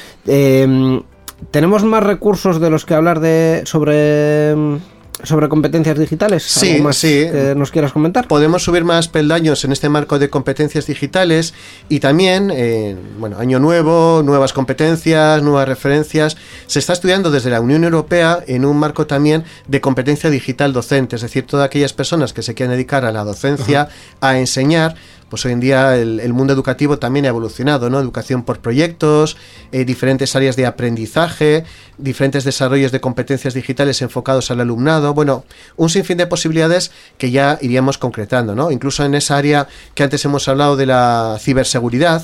¿Tenemos 1.52 1.84
más 1.84 2.04
recursos 2.04 2.60
de 2.60 2.70
los 2.70 2.86
que 2.86 2.96
hablar 2.96 3.20
de 3.20 3.62
sobre 3.66 4.56
sobre 5.24 5.50
competencias 5.50 5.98
digitales? 5.98 6.44
Sí, 6.44 6.80
más 6.82 6.98
sí. 6.98 7.08
que 7.08 7.54
nos 7.56 7.72
quieras 7.72 7.92
comentar? 7.92 8.28
Podemos 8.28 8.64
subir 8.64 8.84
más 8.84 9.08
peldaños 9.08 9.64
en 9.66 9.72
este 9.72 9.90
marco 9.90 10.20
de 10.20 10.30
competencias 10.30 10.86
digitales 10.86 11.54
y 11.90 12.00
también, 12.00 12.52
eh, 12.54 12.96
bueno, 13.20 13.38
año 13.40 13.60
nuevo, 13.60 14.22
nuevas 14.24 14.54
competencias, 14.54 15.42
nuevas 15.42 15.68
referencias. 15.68 16.38
Se 16.68 16.80
está 16.80 16.94
estudiando 16.94 17.32
desde 17.32 17.50
la 17.50 17.62
Unión 17.62 17.84
Europea 17.84 18.44
en 18.48 18.66
un 18.66 18.78
marco 18.78 19.08
también 19.08 19.44
de 19.68 19.82
competencia 19.82 20.30
digital 20.30 20.74
docente, 20.74 21.16
es 21.16 21.22
decir, 21.22 21.46
todas 21.46 21.66
aquellas 21.66 21.94
personas 21.94 22.34
que 22.34 22.44
se 22.44 22.54
quieran 22.54 22.76
dedicar 22.76 23.06
a 23.06 23.12
la 23.12 23.24
docencia, 23.24 23.90
a 24.22 24.38
enseñar, 24.38 24.96
pues 25.30 25.46
hoy 25.46 25.52
en 25.52 25.60
día 25.60 25.96
el, 25.98 26.34
mundo 26.34 26.54
educativo 26.54 27.00
también 27.00 27.26
ha 27.26 27.30
evolucionado, 27.30 27.90
¿no? 27.90 28.00
Educación 28.00 28.44
por 28.44 28.60
proyectos, 28.60 29.38
eh, 29.72 29.86
diferentes 29.86 30.36
áreas 30.36 30.56
de 30.56 30.66
aprendizaje, 30.66 31.66
diferentes 31.98 32.44
desarrollos 32.44 32.92
de 32.92 33.02
competencias 33.02 33.54
digitales 33.54 34.02
enfocados 34.02 34.52
al 34.52 34.62
alumnado, 34.62 35.14
bueno, 35.14 35.44
un 35.76 35.90
sinfín 35.90 36.18
de 36.18 36.28
posibilidades 36.28 36.92
que 37.18 37.32
ya 37.32 37.58
iríamos 37.62 37.98
concretando, 37.98 38.56
¿no? 38.56 38.72
Incluso 38.72 39.04
en 39.04 39.16
esa 39.16 39.38
área 39.38 39.68
que 39.96 40.04
antes 40.04 40.24
hemos 40.26 40.48
hablado 40.48 40.76
de 40.76 40.86
la 40.86 41.38
ciberseguridad, 41.40 42.24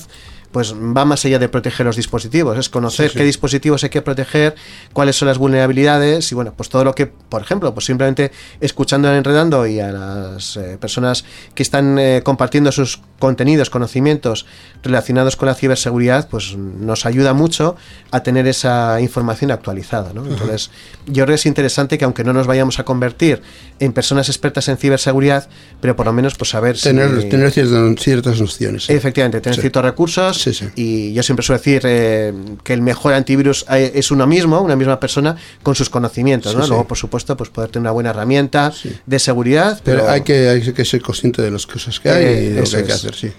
pues 0.54 0.72
va 0.72 1.04
más 1.04 1.24
allá 1.24 1.40
de 1.40 1.48
proteger 1.48 1.84
los 1.84 1.96
dispositivos, 1.96 2.56
es 2.56 2.68
conocer 2.68 3.08
sí, 3.08 3.14
sí. 3.14 3.18
qué 3.18 3.24
dispositivos 3.24 3.82
hay 3.82 3.90
que 3.90 4.02
proteger, 4.02 4.54
cuáles 4.92 5.16
son 5.16 5.26
las 5.26 5.36
vulnerabilidades 5.36 6.30
y 6.30 6.36
bueno, 6.36 6.54
pues 6.56 6.68
todo 6.68 6.84
lo 6.84 6.94
que, 6.94 7.06
por 7.06 7.42
ejemplo, 7.42 7.74
pues 7.74 7.86
simplemente 7.86 8.30
escuchando 8.60 9.08
en 9.08 9.16
Enredando 9.16 9.66
y 9.66 9.80
a 9.80 9.90
las 9.90 10.56
eh, 10.56 10.78
personas 10.80 11.24
que 11.56 11.64
están 11.64 11.98
eh, 11.98 12.22
compartiendo 12.22 12.70
sus 12.70 13.00
contenidos, 13.18 13.68
conocimientos 13.68 14.46
relacionados 14.84 15.34
con 15.34 15.48
la 15.48 15.56
ciberseguridad, 15.56 16.28
pues 16.28 16.56
nos 16.56 17.04
ayuda 17.04 17.34
mucho 17.34 17.74
a 18.12 18.22
tener 18.22 18.46
esa 18.46 19.00
información 19.00 19.50
actualizada, 19.50 20.12
¿no? 20.12 20.24
Entonces, 20.24 20.68
uh 20.68 21.10
-huh. 21.10 21.12
yo 21.14 21.24
creo 21.24 21.34
que 21.34 21.34
es 21.34 21.46
interesante 21.46 21.98
que 21.98 22.04
aunque 22.04 22.22
no 22.22 22.32
nos 22.32 22.46
vayamos 22.46 22.78
a 22.78 22.84
convertir 22.84 23.42
en 23.80 23.92
personas 23.92 24.28
expertas 24.28 24.68
en 24.68 24.76
ciberseguridad, 24.76 25.48
pero 25.80 25.96
por 25.96 26.06
lo 26.06 26.12
menos 26.12 26.36
pues 26.36 26.50
saber 26.50 26.78
tener, 26.78 27.22
si... 27.22 27.28
tener 27.28 27.50
ciertas, 27.50 28.00
ciertas 28.00 28.40
nociones. 28.40 28.88
Efectivamente, 28.88 29.40
tener 29.40 29.58
ciertos 29.58 29.82
recursos 29.82 30.43
Sí, 30.44 30.52
sí. 30.52 30.66
Y 30.76 31.12
yo 31.14 31.22
siempre 31.22 31.42
suelo 31.42 31.58
decir 31.58 31.82
eh, 31.84 32.34
que 32.62 32.74
el 32.74 32.82
mejor 32.82 33.14
antivirus 33.14 33.64
eh, 33.70 33.92
es 33.94 34.10
uno 34.10 34.26
mismo, 34.26 34.60
una 34.60 34.76
misma 34.76 35.00
persona, 35.00 35.36
con 35.62 35.74
sus 35.74 35.88
conocimientos. 35.88 36.52
Sí, 36.52 36.58
¿no? 36.58 36.64
sí. 36.64 36.68
Luego, 36.68 36.86
por 36.86 36.98
supuesto, 36.98 37.34
pues 37.36 37.48
poder 37.48 37.70
tener 37.70 37.82
una 37.84 37.92
buena 37.92 38.10
herramienta 38.10 38.72
de 39.06 39.18
seguridad. 39.18 39.80
Pero, 39.82 40.00
Pero, 40.00 40.10
hay, 40.10 40.20
que, 40.20 40.48
hay 40.48 40.72
que 40.72 40.84
ser 40.84 41.00
consciente 41.00 41.40
de 41.40 41.50
las 41.50 41.66
cosas 41.66 41.98
que 41.98 42.10
hay 42.10 42.24
Eh, 42.24 42.44
y 42.44 42.48
de 42.50 42.60
lo 42.60 42.70
que 42.70 42.76
hay 42.76 42.84
que 42.84 42.92
hacer, 42.92 43.14
sí. 43.14 43.32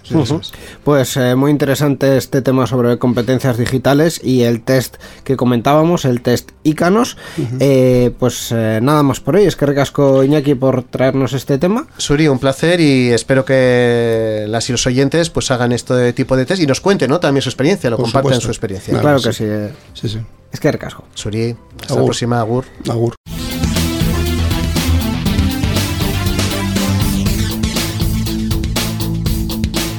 Pues 0.83 1.17
eh, 1.17 1.35
muy 1.35 1.51
interesante 1.51 2.17
este 2.17 2.41
tema 2.41 2.65
sobre 2.65 2.97
competencias 2.97 3.57
digitales 3.57 4.19
y 4.23 4.41
el 4.41 4.61
test 4.61 4.95
que 5.23 5.35
comentábamos, 5.35 6.05
el 6.05 6.21
test 6.21 6.51
Icanos. 6.63 7.17
Eh, 7.59 8.11
pues 8.17 8.51
eh, 8.51 8.79
nada 8.81 9.03
más 9.03 9.19
por 9.19 9.35
hoy. 9.35 9.45
Es 9.45 9.55
que 9.55 9.65
recasco 9.65 10.23
Iñaki 10.23 10.55
por 10.55 10.83
traernos 10.83 11.33
este 11.33 11.57
tema. 11.57 11.87
Suri, 11.97 12.27
un 12.27 12.39
placer 12.39 12.79
y 12.79 13.09
espero 13.11 13.45
que 13.45 14.45
las 14.47 14.67
y 14.69 14.71
los 14.71 14.85
oyentes 14.87 15.29
pues 15.29 15.51
hagan 15.51 15.71
este 15.71 16.13
tipo 16.13 16.35
de 16.35 16.45
test 16.45 16.61
y 16.61 16.67
nos 16.67 16.81
cuenten 16.81 16.94
¿no? 17.07 17.19
también 17.19 17.41
su 17.41 17.49
experiencia, 17.49 17.89
lo 17.89 17.97
Por 17.97 18.05
compartan 18.05 18.23
supuesto. 18.33 18.45
su 18.45 18.51
experiencia. 18.51 18.91
Claro 18.99 19.19
Claro 19.19 19.21
que 19.21 19.33
sí. 19.33 19.45
sí. 19.93 20.09
Sí. 20.09 20.19
Es 20.51 20.59
que 20.59 20.71
recasco. 20.71 21.03
Suri, 21.13 21.55
hasta 21.81 21.93
la 21.95 21.99
Agur. 21.99 22.05
próxima, 22.05 22.39
Agur. 22.39 22.65
Agur. 22.89 23.13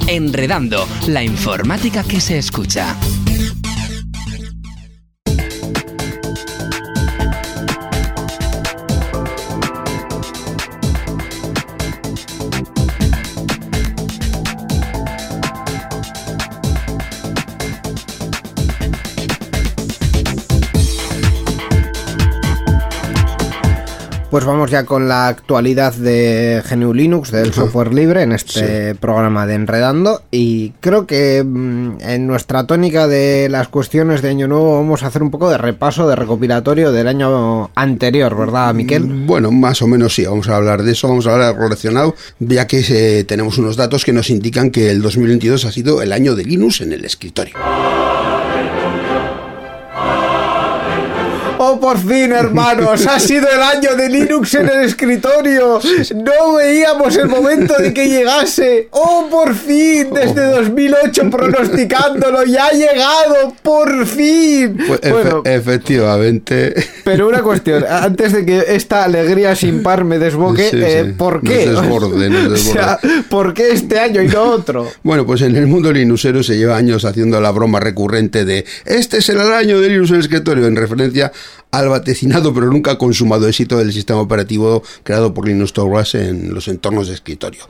Enredando, 0.09 0.87
la 1.09 1.23
informática 1.23 2.03
que 2.05 2.21
se 2.21 2.39
escucha. 2.39 2.95
Pues 24.37 24.45
vamos 24.45 24.71
ya 24.71 24.85
con 24.85 25.09
la 25.09 25.29
actualidad 25.29 25.95
de 25.95 26.63
GNU 26.69 26.93
Linux, 26.93 27.31
del 27.31 27.55
software 27.55 27.95
libre, 27.95 28.21
en 28.21 28.33
este 28.33 28.95
programa 28.95 29.47
de 29.47 29.55
Enredando. 29.55 30.25
Y 30.31 30.73
creo 30.81 31.07
que 31.07 31.43
mm, 31.43 32.03
en 32.03 32.27
nuestra 32.27 32.67
tónica 32.67 33.09
de 33.09 33.49
las 33.49 33.69
cuestiones 33.69 34.21
de 34.21 34.29
Año 34.29 34.47
Nuevo 34.47 34.77
vamos 34.77 35.03
a 35.03 35.07
hacer 35.07 35.23
un 35.23 35.31
poco 35.31 35.49
de 35.49 35.57
repaso, 35.57 36.07
de 36.07 36.17
recopilatorio 36.17 36.93
del 36.93 37.09
año 37.09 37.71
anterior, 37.75 38.37
¿verdad, 38.37 38.75
Miquel? 38.75 39.05
Bueno, 39.05 39.51
más 39.51 39.81
o 39.81 39.87
menos 39.87 40.15
sí, 40.15 40.27
vamos 40.27 40.51
a 40.51 40.57
hablar 40.57 40.83
de 40.83 40.93
eso, 40.93 41.09
vamos 41.09 41.27
a 41.27 41.33
hablar 41.33 41.55
de 41.55 41.59
relacionado, 41.63 42.15
ya 42.39 42.67
que 42.67 42.85
eh, 42.91 43.25
tenemos 43.25 43.57
unos 43.57 43.77
datos 43.79 44.05
que 44.05 44.13
nos 44.13 44.29
indican 44.29 44.71
que 44.71 44.91
el 44.91 45.01
2022 45.01 45.65
ha 45.65 45.73
sido 45.73 46.03
el 46.03 46.13
año 46.13 46.35
de 46.35 46.45
Linux 46.45 46.83
en 46.83 46.93
el 46.93 47.07
escritorio. 47.07 47.55
¡Oh, 51.77 51.81
por 51.81 51.99
fin, 51.99 52.33
hermanos! 52.33 53.07
¡Ha 53.11 53.21
sido 53.21 53.47
el 53.49 53.61
año 53.63 53.95
de 53.97 54.09
Linux 54.09 54.55
en 54.55 54.69
el 54.69 54.85
escritorio! 54.85 55.79
¡No 56.15 56.55
veíamos 56.55 57.17
el 57.17 57.29
momento 57.29 57.75
de 57.79 57.93
que 57.93 58.09
llegase! 58.09 58.89
¡Oh, 58.93 59.27
por 59.31 59.55
fin! 59.55 60.09
Desde 60.15 60.47
2008 60.53 61.31
pronosticándolo 61.31 62.47
y 62.47 62.57
ha 62.57 62.71
llegado! 62.71 63.55
¡Por 63.63 64.07
fin! 64.07 64.79
Pues, 64.87 65.01
efe- 65.03 65.11
Bueno, 65.13 65.43
efectivamente. 65.45 66.75
pero 67.05 67.29
una 67.29 67.43
cuestión, 67.43 67.85
antes 67.89 68.33
de 68.33 68.45
que 68.47 68.65
esta 68.69 69.05
alegría 69.05 69.55
sin 69.57 69.83
par 69.83 70.05
me 70.05 70.19
desboque, 70.19 70.71
Sí, 70.71 70.77
eh. 70.83 71.15
¿por 71.17 71.43
Nos 71.45 71.53
qué? 71.53 71.67
desborde, 71.69 72.31
nos 72.31 72.53
O 72.69 72.73
sea, 72.73 72.99
¿por 73.29 73.53
qué 73.55 73.71
este 73.73 73.99
año 74.01 74.23
y 74.23 74.29
no 74.29 74.43
otro? 74.43 74.89
Bueno, 75.03 75.27
pues 75.27 75.43
en 75.43 75.57
el 75.57 75.67
mundo 75.67 75.93
linuxero 75.93 76.43
se 76.43 76.57
lleva 76.57 76.77
años 76.77 77.05
haciendo 77.05 77.41
la 77.41 77.51
broma 77.51 77.81
recurrente 77.81 78.45
de 78.45 78.65
este 78.85 79.21
será 79.23 79.45
el 79.45 79.53
año 79.53 79.81
de 79.81 79.89
Linux 79.89 80.11
en 80.11 80.17
el 80.17 80.21
escritorio, 80.23 80.67
en 80.67 80.77
referencia 80.77 81.33
al 81.73 81.89
vaticinado 81.89 82.55
pero 82.55 82.69
nunca 82.69 82.97
consumado 82.97 83.47
éxito 83.49 83.77
del 83.77 83.93
sistema 83.93 84.21
operativo 84.21 84.83
creado 85.03 85.35
por 85.35 85.47
Linux 85.47 85.73
Torvalds 85.73 86.15
en 86.15 86.55
los 86.55 86.69
entornos 86.69 87.09
de 87.09 87.15
escritorio. 87.15 87.69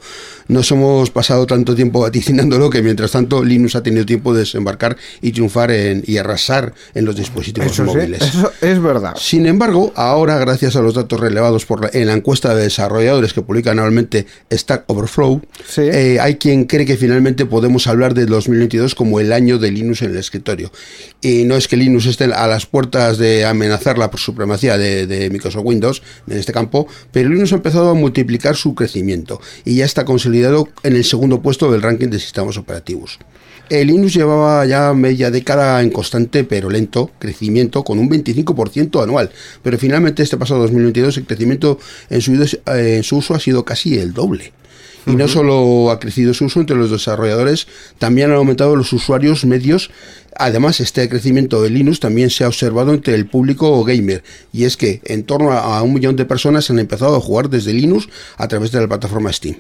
Nos 0.49 0.71
hemos 0.71 1.11
pasado 1.11 1.45
tanto 1.47 1.75
tiempo 1.75 2.01
vaticinándolo 2.01 2.71
que 2.71 2.83
mientras 2.83 3.11
tanto 3.11 3.43
Linux 3.43 3.75
ha 3.75 3.83
tenido 3.83 4.07
tiempo 4.07 4.33
de 4.33 4.41
desembarcar 4.41 4.97
y 5.21 5.33
triunfar 5.33 5.73
en- 5.73 6.05
y 6.07 6.19
arrasar 6.19 6.73
en 6.95 7.05
los 7.05 7.17
dispositivos 7.17 7.73
Eso 7.73 7.85
sí, 7.85 7.91
móviles. 7.97 8.23
eso 8.23 8.53
es 8.61 8.81
verdad. 8.81 9.15
Sin 9.19 9.47
embargo, 9.47 9.93
ahora, 9.97 10.39
gracias 10.39 10.77
a 10.77 10.83
los 10.83 10.95
datos 10.95 11.19
relevados 11.19 11.67
por 11.67 11.83
la- 11.83 11.91
en 11.93 12.07
la 12.07 12.13
encuesta 12.13 12.55
de 12.55 12.63
desarrolladores 12.63 13.33
que 13.33 13.43
publica 13.43 13.73
anualmente 13.73 14.27
Stack 14.53 14.85
Overflow, 14.87 15.43
Sí. 15.69 15.81
eh, 15.83 16.19
hay 16.21 16.37
quien 16.37 16.65
cree 16.67 16.87
que 16.87 16.97
finalmente 16.97 17.45
podemos 17.47 17.89
hablar 17.89 18.15
del 18.15 18.27
2022 18.27 18.95
como 18.95 19.19
el 19.19 19.33
año 19.33 19.59
de 19.59 19.73
Linux 19.73 20.03
en 20.03 20.11
el 20.13 20.17
escritorio. 20.19 20.71
Y 21.23 21.43
no 21.45 21.57
es 21.57 21.67
que 21.67 21.77
Linux 21.77 22.07
esté 22.07 22.25
a 22.27 22.47
las 22.47 22.67
puertas 22.67 23.19
de 23.19 23.45
amenazar 23.45 23.86
la 23.95 24.11
supremacía 24.17 24.77
de, 24.77 25.31
Microsoft 25.31 25.65
Windows 25.65 26.03
en 26.27 26.39
este 26.39 26.53
campo, 26.53 26.87
pero 27.13 27.29
Linux 27.29 27.53
ha 27.53 27.57
empezado 27.57 27.91
a 27.91 27.95
multiplicar 27.95 28.57
su 28.57 28.75
crecimiento 28.75 29.41
y 29.65 29.77
ya 29.77 29.85
está 29.85 30.05
consolidado 30.05 30.69
en 30.83 30.97
el 30.97 31.05
segundo 31.05 31.41
puesto 31.43 31.71
del 31.71 31.83
ranking 31.83 32.09
de 32.09 32.19
sistemas 32.19 32.57
operativos. 32.57 33.19
El 33.69 33.89
Linux 33.89 34.15
llevaba 34.15 34.65
ya 34.65 34.93
media 34.95 35.31
década 35.31 35.83
en 35.83 35.91
constante 35.91 36.45
pero 36.45 36.71
lento 36.71 37.11
crecimiento 37.19 37.83
con 37.83 37.99
un 37.99 38.09
25% 38.09 39.03
anual, 39.03 39.31
pero 39.63 39.79
finalmente 39.79 40.23
este 40.23 40.37
pasado 40.37 40.61
2022 40.63 41.17
el 41.19 41.27
crecimiento 41.27 41.79
eh, 42.11 42.21
en 42.97 43.03
su 43.03 43.17
uso 43.17 43.35
ha 43.35 43.41
sido 43.41 43.65
casi 43.65 43.99
el 43.99 44.13
doble. 44.13 44.53
Y 45.07 45.15
no 45.15 45.29
solo 45.29 45.91
ha 45.91 46.01
crecido 46.01 46.35
su 46.35 46.47
uso 46.47 46.61
entre 46.61 46.77
los 46.77 46.91
desarrolladores, 46.91 47.69
también 47.99 48.31
han 48.31 48.37
aumentado 48.37 48.75
los 48.75 48.93
usuarios 48.93 49.45
medios. 49.45 49.91
Además, 50.37 50.81
este 50.81 51.09
crecimiento 51.09 51.63
de 51.63 51.71
Linux 51.71 52.01
también 52.01 52.29
se 52.31 52.45
ha 52.45 52.49
observado 52.49 52.93
entre 52.93 53.15
el 53.15 53.27
público 53.27 53.85
gamer. 53.85 54.25
Y 54.53 54.65
es 54.65 54.77
que 54.77 55.01
en 55.05 55.23
torno 55.23 55.53
a 55.53 55.81
un 55.83 55.95
millón 55.95 56.17
de 56.17 56.25
personas 56.25 56.69
han 56.71 56.79
empezado 56.79 57.17
a 57.17 57.21
jugar 57.21 57.49
desde 57.49 57.73
Linux 57.73 58.09
a 58.37 58.49
través 58.49 58.73
de 58.73 58.81
la 58.81 58.89
plataforma 58.89 59.33
Steam. 59.33 59.57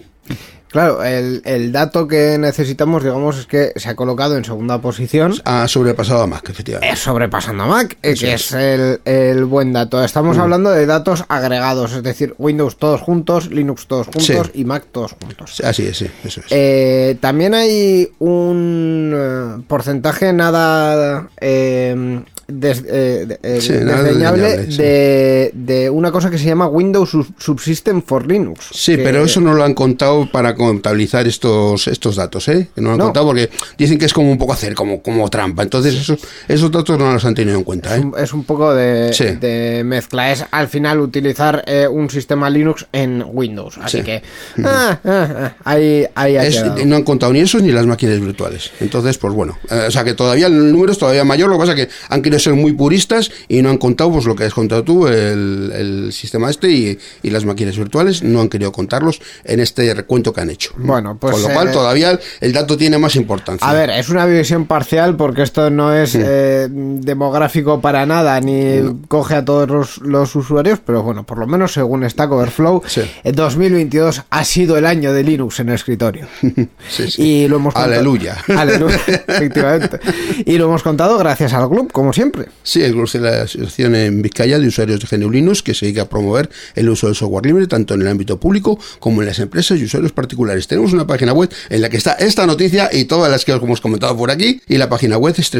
Claro, 0.69 1.03
el, 1.05 1.41
el 1.47 1.73
dato 1.73 2.07
que 2.07 2.37
necesitamos, 2.39 3.03
digamos, 3.03 3.39
es 3.39 3.47
que 3.47 3.73
se 3.77 3.89
ha 3.89 3.95
colocado 3.97 4.37
en 4.37 4.45
segunda 4.45 4.79
posición. 4.81 5.33
Ha 5.45 5.67
sobrepasado 5.69 6.23
a 6.23 6.27
Mac, 6.27 6.47
efectivamente. 6.51 6.93
Es 6.93 6.99
sobrepasando 6.99 7.62
a 7.62 7.67
Mac, 7.67 7.97
eh, 8.03 8.11
Eso 8.12 8.27
que 8.27 8.35
es. 8.35 8.47
es 8.47 8.53
el, 8.53 9.01
el 9.07 9.45
buen 9.47 9.73
dato. 9.73 10.05
Estamos 10.05 10.37
hablando 10.37 10.71
de 10.71 10.85
datos 10.85 11.25
agregados, 11.29 11.93
es 11.95 12.03
decir, 12.03 12.35
Windows 12.37 12.77
todos 12.77 13.01
juntos, 13.01 13.49
Linux 13.51 13.87
todos 13.87 14.09
juntos 14.09 14.25
Sí. 14.27 14.35
y 14.61 14.65
Mac 14.65 14.85
todos 14.93 15.12
juntos. 15.12 15.61
Así 15.65 15.87
es, 15.87 15.97
sí, 15.97 16.09
eso 16.25 16.41
es. 16.41 16.47
Eh, 16.51 17.17
también 17.21 17.55
hay 17.55 18.11
un 18.19 19.12
eh, 19.17 19.62
porcentaje 19.69 20.33
nada 20.35 21.29
eh, 21.41 22.23
des- 22.49 22.85
eh, 22.87 23.25
de- 23.27 23.39
eh, 23.43 23.61
Sí, 23.61 23.73
desdeñable 23.73 24.71
sí. 24.71 24.77
de, 24.79 25.51
de 25.55 25.91
una 25.91 26.13
cosa 26.13 26.31
que 26.31 26.39
se 26.39 26.45
llama 26.45 26.69
Windows 26.69 27.11
Sub- 27.11 27.35
Subsystem 27.39 28.03
for 28.03 28.27
Linux. 28.27 28.67
Sí, 28.73 28.97
que- 28.97 29.03
pero 29.03 29.25
eso 29.25 29.41
no 29.41 29.53
lo 29.55 29.65
han 29.65 29.75
contado 29.75 30.31
para 30.31 30.55
contabilizar 30.55 31.27
estos 31.27 31.89
estos 31.89 32.17
datos, 32.17 32.49
¿eh? 32.49 32.69
No 32.77 32.83
lo 32.89 32.91
han 32.93 32.99
No. 32.99 33.05
contado 33.07 33.27
porque 33.27 33.51
dicen 33.77 33.99
que 33.99 34.07
es 34.07 34.13
como 34.13 34.31
un 34.31 34.39
poco 34.39 34.53
hacer 34.53 34.75
como, 34.75 35.03
como 35.03 35.29
trampa. 35.29 35.63
Entonces 35.63 35.95
esos, 35.95 36.21
esos 36.49 36.71
datos 36.71 36.99
no 36.99 37.13
los 37.13 37.25
han 37.25 37.35
tenido 37.35 37.57
en 37.59 37.65
cuenta, 37.65 37.95
Es 37.97 38.03
¿eh? 38.03 38.05
un, 38.07 38.15
es 38.19 38.33
un 38.33 38.45
poco 38.45 38.75
de, 38.75 39.13
Sí. 39.13 39.25
de 39.41 39.83
mezcla. 39.85 40.31
Es 40.31 40.45
al 40.51 40.69
final 40.69 41.01
utilizar 41.01 41.65
eh, 41.67 41.89
un 41.89 42.09
sistema 42.11 42.49
Linux 42.51 42.87
en 42.93 43.25
Windows. 43.27 43.79
Así 43.83 43.99
Sí. 43.99 44.03
que 44.05 44.23
ah, 44.65 45.01
ah, 45.05 45.29
ah, 45.39 45.53
ahí, 45.65 46.07
ahí 46.15 46.37
ha 46.37 46.45
Es- 46.47 46.55
quedado. 46.63 46.85
no 46.87 46.97
han 46.97 47.03
contado 47.03 47.33
ni 47.33 47.41
esos 47.41 47.63
ni 47.63 47.73
las 47.73 47.87
máquinas 47.87 48.21
virtuales. 48.21 48.71
Entonces, 48.81 49.19
pues 49.19 49.35
bueno. 49.35 49.59
o 49.89 49.91
sea 49.91 50.05
que 50.05 50.15
todavía 50.15 50.47
el 50.47 50.73
número 50.73 50.93
es 50.93 50.99
todavía 50.99 51.25
mayor. 51.25 51.49
Lo 51.49 51.57
que 51.57 51.61
pasa 51.61 51.73
es 51.73 51.87
que 51.87 51.93
han 52.09 52.23
querido 52.23 52.36
ser 52.40 52.55
muy 52.55 52.72
puristas 52.72 53.31
y 53.49 53.62
no 53.62 53.70
han 53.70 53.79
contado 53.79 54.11
pues 54.12 54.25
lo 54.27 54.35
que 54.37 54.44
has 54.44 54.55
contado 54.55 54.83
tú, 54.85 55.07
el, 55.07 55.72
el 55.75 56.12
sistema 56.12 56.51
este 56.51 56.70
y, 56.70 56.99
y 57.22 57.31
las 57.31 57.44
máquinas 57.44 57.77
virtuales. 57.77 58.22
No 58.22 58.40
han 58.40 58.49
querido 58.49 58.72
contarlos 58.72 59.20
en 59.44 59.61
este 59.61 59.92
recuento 59.94 60.33
que 60.33 60.40
han 60.40 60.51
hecho. 60.51 60.72
Bueno, 60.77 61.16
pues, 61.18 61.33
Con 61.33 61.42
lo 61.42 61.49
cual 61.51 61.68
eh, 61.68 61.72
todavía 61.72 62.18
el 62.40 62.53
dato 62.53 62.77
tiene 62.77 62.99
más 62.99 63.16
importancia. 63.16 63.66
A 63.68 63.72
ver, 63.75 63.90
es 63.90 64.09
una 64.09 64.27
visión 64.27 64.66
parcial 64.66 65.16
porque 65.16 65.42
esto 65.42 65.70
no 65.70 65.94
es 65.94 66.14
eh, 66.18 66.68
demográfico 66.70 67.81
para 67.81 68.05
nada 68.07 68.40
ni 68.40 68.81
coge 69.09 69.35
a 69.37 69.44
todos 69.44 69.68
los, 69.68 69.99
los 69.99 70.35
usuarios, 70.37 70.81
pero 70.85 71.03
bueno, 71.03 71.25
por 71.25 71.38
lo 71.38 71.46
menos 71.46 71.72
según 71.72 72.09
Stack 72.09 72.31
Overflow, 72.31 72.83
Sí. 72.87 73.03
el 73.25 73.35
2022 73.35 74.22
ha 74.29 74.44
sido 74.44 74.77
el 74.77 74.87
año 74.87 75.12
de 75.12 75.22
Linux 75.22 75.61
en 75.61 75.68
el 75.70 75.75
escritorio. 75.77 76.27
Sí, 76.88 77.11
sí. 77.11 77.22
Y 77.22 77.49
lo 77.49 77.57
hemos 77.57 77.75
contado- 77.75 77.94
Aleluya. 77.94 78.37
Aleluya, 78.57 78.96
efectivamente. 79.27 79.99
Y 80.44 80.57
lo 80.59 80.66
hemos 80.66 80.83
contado 80.83 81.18
gracias 81.18 81.53
al 81.53 81.68
club, 81.68 81.90
como 81.92 82.12
siempre. 82.12 82.26
Sí, 82.62 82.83
el 82.83 82.93
grupo 82.93 83.11
de 83.12 83.21
la 83.21 83.43
Asociación 83.43 83.95
en 83.95 84.23
Vizcaya 84.23 84.59
de 84.59 84.67
Usuarios 84.67 85.01
de 85.01 85.17
GNU 85.17 85.31
Linux 85.31 85.62
que 85.62 85.75
se 85.75 85.87
dedica 85.87 86.03
a 86.03 86.09
promover 86.09 86.51
el 86.75 86.89
uso 86.89 87.07
del 87.07 87.17
software 87.17 87.47
libre 87.47 87.67
tanto 87.67 87.95
en 87.95 88.03
el 88.03 88.09
ámbito 88.09 88.39
público 88.39 88.79
como 88.99 89.23
en 89.23 89.29
las 89.29 89.39
empresas 89.39 89.79
y 89.79 89.85
usuarios 89.85 90.12
particulares. 90.12 90.67
Tenemos 90.67 90.93
una 90.93 91.07
página 91.07 91.33
web 91.33 91.51
en 91.69 91.81
la 91.81 91.89
que 91.89 91.97
está 91.97 92.12
esta 92.12 92.47
noticia 92.47 92.91
y 92.93 93.05
todas 93.05 93.31
las 93.31 93.45
que 93.45 93.53
os 93.53 93.62
hemos 93.62 93.81
comentado 93.81 94.17
por 94.17 94.31
aquí 94.31 94.61
y 94.69 94.79
la 94.79 94.89
página 94.89 95.19
web 95.19 95.35
es 95.37 95.51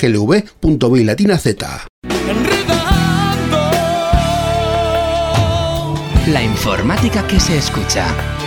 glv.bit 0.00 1.04
latina 1.04 1.38
z. 1.38 1.86
La 6.32 6.42
informática 6.42 7.26
que 7.26 7.40
se 7.40 7.56
escucha. 7.56 8.37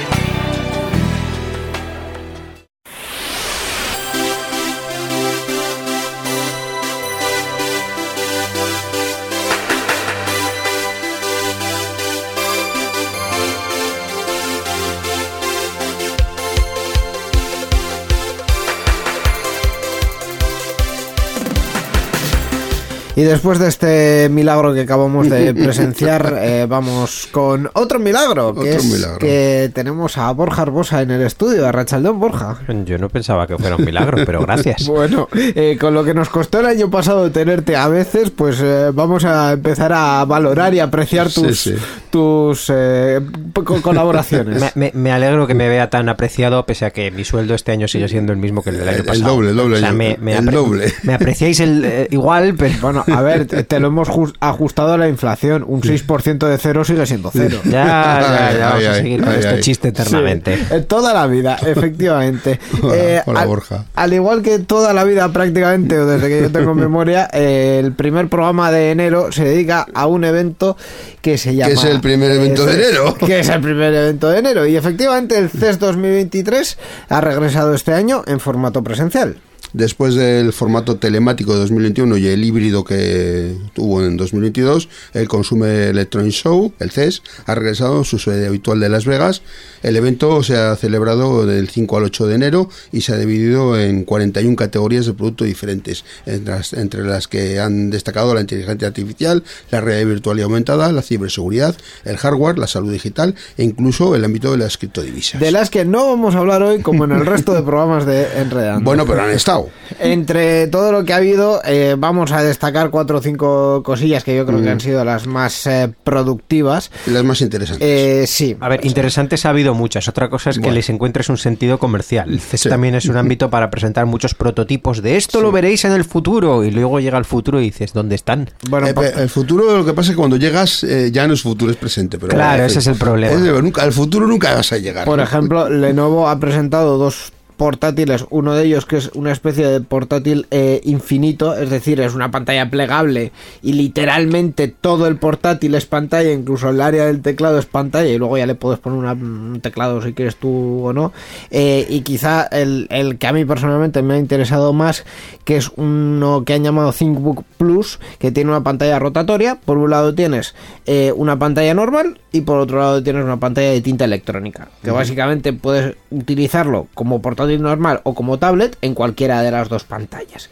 Y 23.13 23.23
después 23.23 23.59
de 23.59 23.67
este 23.67 24.29
milagro 24.29 24.73
que 24.73 24.81
acabamos 24.81 25.29
de 25.29 25.53
presenciar, 25.53 26.33
eh, 26.39 26.65
vamos 26.67 27.27
con 27.31 27.69
otro 27.73 27.99
milagro, 27.99 28.53
que 28.53 28.59
Otro 28.61 28.71
es 28.79 28.85
milagro. 28.85 29.17
que 29.19 29.69
tenemos 29.73 30.17
a 30.17 30.31
Borja 30.31 30.61
Arbosa 30.61 31.01
en 31.01 31.11
el 31.11 31.21
estudio, 31.21 31.67
a 31.67 31.73
Rachaldón 31.73 32.19
Borja. 32.21 32.57
Yo 32.85 32.97
no 32.97 33.09
pensaba 33.09 33.47
que 33.47 33.57
fuera 33.57 33.75
un 33.75 33.83
milagro, 33.83 34.23
pero 34.25 34.41
gracias. 34.41 34.87
Bueno, 35.01 35.27
eh, 35.35 35.77
con 35.79 35.93
lo 35.93 36.03
que 36.03 36.13
nos 36.13 36.29
costó 36.29 36.59
el 36.59 36.65
año 36.67 36.89
pasado 36.89 37.29
tenerte 37.31 37.75
a 37.75 37.87
veces, 37.87 38.29
pues 38.29 38.59
eh, 38.61 38.91
vamos 38.93 39.25
a 39.25 39.53
empezar 39.53 39.91
a 39.93 40.23
valorar 40.25 40.73
y 40.73 40.79
apreciar 40.79 41.29
tus, 41.29 41.59
sí. 41.59 41.75
tus 42.09 42.65
eh, 42.73 43.19
co- 43.65 43.81
colaboraciones. 43.81 44.61
Me, 44.75 44.91
me- 44.91 44.91
me 44.93 45.11
alegro 45.11 45.47
que 45.47 45.53
me 45.53 45.67
vea 45.67 45.89
tan 45.89 46.07
apreciado, 46.09 46.65
pese 46.65 46.85
a 46.85 46.91
que 46.91 47.09
mi 47.11 47.23
sueldo 47.25 47.55
este 47.55 47.71
año 47.71 47.87
sigue 47.87 48.07
siendo 48.07 48.31
el 48.31 48.37
mismo 48.39 48.63
que 48.63 48.69
el 48.69 48.77
del 48.79 48.89
año 48.89 48.97
El 48.99 49.05
pasado. 49.05 49.33
doble, 49.35 49.49
el 49.51 49.55
doble, 49.57 49.75
O 49.77 49.79
sea, 49.79 49.89
el- 49.89 49.95
me, 49.95 50.17
me 50.21 50.37
el 50.37 50.45
doble. 50.45 50.93
Me 51.03 51.13
apreciáis 51.13 51.59
el, 51.59 51.83
eh, 51.85 52.07
igual, 52.11 52.55
pero... 52.57 52.75
Bueno, 52.81 53.00
a 53.07 53.21
ver, 53.21 53.45
te 53.45 53.79
lo 53.79 53.87
hemos 53.87 54.09
jus- 54.09 54.33
ajustado 54.39 54.93
a 54.93 54.97
la 54.97 55.07
inflación. 55.07 55.63
Un 55.67 55.81
6% 55.81 56.47
de 56.47 56.57
cero 56.57 56.83
sigue 56.83 57.05
siendo 57.05 57.29
cero. 57.31 57.59
Ya, 57.65 57.71
ya, 57.71 58.53
ya, 58.57 58.65
vamos 58.69 58.79
Ay, 58.79 58.85
a 58.85 58.91
ay, 58.93 59.01
seguir 59.01 59.23
con 59.23 59.33
este 59.33 59.59
chiste 59.61 59.87
eternamente. 59.89 60.57
Sí, 60.57 60.63
toda 60.87 61.13
la 61.13 61.27
vida, 61.27 61.57
efectivamente. 61.65 62.59
Hola, 62.81 62.95
Eh, 62.95 63.21
hola, 63.25 63.41
al, 63.41 63.47
Borja. 63.47 63.85
al 63.95 64.13
igual 64.13 64.41
que 64.41 64.59
toda 64.59 64.93
la 64.93 65.03
vida 65.03 65.29
prácticamente, 65.31 65.97
o 65.99 66.05
desde 66.05 66.27
que 66.29 66.41
yo 66.41 66.51
tengo 66.51 66.73
memoria, 66.75 67.29
eh, 67.33 67.79
el 67.83 67.93
primer 67.93 68.27
programa 68.29 68.71
de 68.71 68.91
enero 68.91 69.31
se 69.31 69.43
dedica 69.43 69.85
a 69.93 70.07
un 70.07 70.23
evento 70.23 70.77
que 71.21 71.37
se 71.37 71.55
llama... 71.55 71.73
es 71.73 71.83
el 71.83 72.01
primer 72.01 72.31
evento 72.31 72.65
de 72.65 72.73
es, 72.73 72.87
enero. 72.89 73.15
Que 73.25 73.39
es 73.39 73.49
el 73.49 73.61
primer 73.61 73.93
evento 73.93 74.29
de 74.29 74.39
enero. 74.39 74.65
Y 74.65 74.75
efectivamente 74.75 75.37
el 75.37 75.49
CES 75.49 75.79
2023 75.79 76.77
ha 77.09 77.21
regresado 77.21 77.73
este 77.73 77.93
año 77.93 78.23
en 78.27 78.39
formato 78.39 78.83
presencial. 78.83 79.37
Después 79.73 80.15
del 80.15 80.51
formato 80.51 80.97
telemático 80.97 81.53
de 81.53 81.59
2021 81.59 82.17
y 82.17 82.27
el 82.27 82.43
híbrido 82.43 82.83
que 82.83 83.55
tuvo 83.73 84.03
en 84.03 84.17
2022, 84.17 84.89
el 85.13 85.27
Consumer 85.29 85.89
Electronic 85.89 86.33
Show, 86.33 86.73
el 86.79 86.91
CES, 86.91 87.23
ha 87.45 87.55
regresado 87.55 88.01
a 88.01 88.03
su 88.03 88.19
sede 88.19 88.47
habitual 88.47 88.81
de 88.81 88.89
Las 88.89 89.05
Vegas. 89.05 89.41
El 89.81 89.95
evento 89.95 90.43
se 90.43 90.57
ha 90.57 90.75
celebrado 90.75 91.45
del 91.45 91.69
5 91.69 91.97
al 91.97 92.03
8 92.03 92.27
de 92.27 92.35
enero 92.35 92.69
y 92.91 93.01
se 93.01 93.13
ha 93.13 93.17
dividido 93.17 93.79
en 93.79 94.03
41 94.03 94.55
categorías 94.57 95.05
de 95.05 95.13
productos 95.13 95.47
diferentes, 95.47 96.03
entre 96.25 96.53
las, 96.53 96.73
entre 96.73 97.03
las 97.03 97.27
que 97.27 97.59
han 97.59 97.89
destacado 97.89 98.33
la 98.33 98.41
inteligencia 98.41 98.89
artificial, 98.89 99.43
la 99.71 99.79
realidad 99.79 100.07
virtual 100.07 100.39
y 100.39 100.41
aumentada, 100.41 100.91
la 100.91 101.01
ciberseguridad, 101.01 101.75
el 102.03 102.17
hardware, 102.17 102.59
la 102.59 102.67
salud 102.67 102.91
digital 102.91 103.35
e 103.57 103.63
incluso 103.63 104.15
el 104.15 104.25
ámbito 104.25 104.51
de 104.51 104.57
las 104.57 104.77
criptodivisas. 104.77 105.39
De 105.39 105.51
las 105.51 105.69
que 105.69 105.85
no 105.85 106.09
vamos 106.09 106.35
a 106.35 106.39
hablar 106.39 106.61
hoy 106.61 106.81
como 106.81 107.05
en 107.05 107.13
el 107.13 107.25
resto 107.25 107.53
de 107.53 107.61
programas 107.61 108.05
de 108.05 108.27
Enredando. 108.41 108.83
Bueno, 108.83 109.05
pero 109.05 109.21
han 109.21 109.31
estado. 109.31 109.60
Entre 109.99 110.67
todo 110.67 110.91
lo 110.91 111.03
que 111.05 111.13
ha 111.13 111.17
habido, 111.17 111.61
eh, 111.65 111.95
vamos 111.97 112.31
a 112.31 112.43
destacar 112.43 112.89
cuatro 112.89 113.17
o 113.17 113.21
cinco 113.21 113.83
cosillas 113.83 114.23
que 114.23 114.35
yo 114.35 114.45
creo 114.45 114.61
que 114.61 114.69
han 114.69 114.79
sido 114.79 115.03
las 115.05 115.27
más 115.27 115.67
eh, 115.67 115.93
productivas. 116.03 116.91
Las 117.07 117.23
más 117.23 117.41
interesantes. 117.41 117.87
Eh, 117.87 118.25
sí. 118.27 118.55
A 118.59 118.69
ver, 118.69 118.85
interesantes 118.85 119.45
ha 119.45 119.49
habido 119.49 119.73
muchas. 119.73 120.07
Otra 120.07 120.29
cosa 120.29 120.49
es 120.51 120.57
que 120.57 120.61
Bueno. 120.61 120.75
les 120.75 120.89
encuentres 120.89 121.29
un 121.29 121.37
sentido 121.37 121.77
comercial. 121.79 122.29
El 122.29 122.39
CES 122.39 122.61
Sí. 122.61 122.69
también 122.69 122.95
es 122.95 123.05
un 123.05 123.17
ámbito 123.17 123.49
para 123.49 123.69
presentar 123.69 124.05
muchos 124.05 124.33
prototipos 124.35 125.01
de 125.01 125.17
esto 125.17 125.41
lo 125.41 125.51
veréis 125.51 125.83
en 125.85 125.91
el 125.93 126.03
futuro. 126.03 126.63
Y 126.63 126.71
luego 126.71 126.99
llega 126.99 127.17
el 127.17 127.25
futuro 127.25 127.59
y 127.59 127.65
dices, 127.65 127.93
¿dónde 127.93 128.15
están? 128.15 128.49
Bueno, 128.69 128.87
Eh, 128.87 128.93
pe- 128.93 129.13
el 129.21 129.29
futuro, 129.29 129.77
lo 129.77 129.85
que 129.85 129.93
pasa 129.93 130.09
es 130.11 130.15
que 130.15 130.19
cuando 130.19 130.37
llegas 130.37 130.83
eh, 130.83 131.09
ya 131.11 131.27
no 131.27 131.33
es 131.33 131.41
futuro, 131.41 131.71
es 131.71 131.77
presente. 131.77 132.17
Pero 132.19 132.33
Claro, 132.33 132.63
ese 132.65 132.79
es 132.79 132.87
el 132.87 132.95
problema. 132.95 133.33
es 133.33 133.41
de- 133.41 133.61
nunca, 133.61 133.83
al 133.83 133.91
futuro 133.93 134.27
nunca 134.27 134.53
vas 134.55 134.71
a 134.71 134.77
llegar. 134.77 135.05
por 135.05 135.17
¿no? 135.17 135.23
ejemplo, 135.23 135.69
Lenovo 135.69 136.29
ha 136.29 136.39
presentado 136.39 136.97
dos 136.97 137.31
portátiles, 137.61 138.25
uno 138.31 138.55
de 138.55 138.65
ellos 138.65 138.87
que 138.87 138.97
es 138.97 139.11
una 139.13 139.31
especie 139.31 139.67
de 139.67 139.81
portátil 139.81 140.47
eh, 140.49 140.81
infinito, 140.83 141.53
es 141.55 141.69
decir, 141.69 142.01
es 142.01 142.15
una 142.15 142.31
pantalla 142.31 142.71
plegable 142.71 143.31
y 143.61 143.73
literalmente 143.73 144.67
todo 144.67 145.05
el 145.05 145.17
portátil 145.17 145.75
es 145.75 145.85
pantalla, 145.85 146.31
incluso 146.31 146.69
el 146.69 146.81
área 146.81 147.05
del 147.05 147.21
teclado 147.21 147.59
es 147.59 147.67
pantalla 147.67 148.09
y 148.09 148.17
luego 148.17 148.35
ya 148.35 148.47
le 148.47 148.55
puedes 148.55 148.79
poner 148.79 148.97
una- 148.97 149.13
un 149.13 149.59
teclado 149.61 150.01
si 150.01 150.13
quieres 150.13 150.37
tú 150.37 150.87
o 150.87 150.91
no. 150.91 151.13
Eh, 151.51 151.85
y 151.87 152.01
quizá 152.01 152.47
el, 152.47 152.87
el 152.89 153.19
que 153.19 153.27
a 153.27 153.31
mí 153.33 153.45
personalmente 153.45 154.01
me 154.01 154.15
ha 154.15 154.17
interesado 154.17 154.73
más, 154.73 155.05
que 155.45 155.57
es 155.57 155.69
uno 155.75 156.43
que 156.43 156.55
han 156.55 156.63
llamado 156.63 156.91
ThinkBook 156.91 157.43
Plus, 157.59 157.99
que 158.17 158.31
tiene 158.31 158.49
una 158.49 158.63
pantalla 158.63 158.97
rotatoria. 158.97 159.59
Por 159.63 159.77
un 159.77 159.91
lado 159.91 160.15
tienes 160.15 160.55
eh, 160.87 161.13
una 161.15 161.37
pantalla 161.37 161.75
normal 161.75 162.19
y 162.31 162.41
por 162.41 162.57
otro 162.57 162.79
lado 162.79 163.03
tienes 163.03 163.23
una 163.23 163.37
pantalla 163.39 163.69
de 163.69 163.81
tinta 163.81 164.05
electrónica, 164.05 164.69
que 164.83 164.89
básicamente 164.89 165.53
puedes 165.53 165.95
utilizarlo 166.09 166.87
como 166.95 167.21
portátil 167.21 167.50
normal 167.59 168.01
o 168.03 168.13
como 168.13 168.39
tablet 168.39 168.77
en 168.81 168.93
cualquiera 168.93 169.41
de 169.41 169.51
las 169.51 169.69
dos 169.69 169.83
pantallas. 169.83 170.49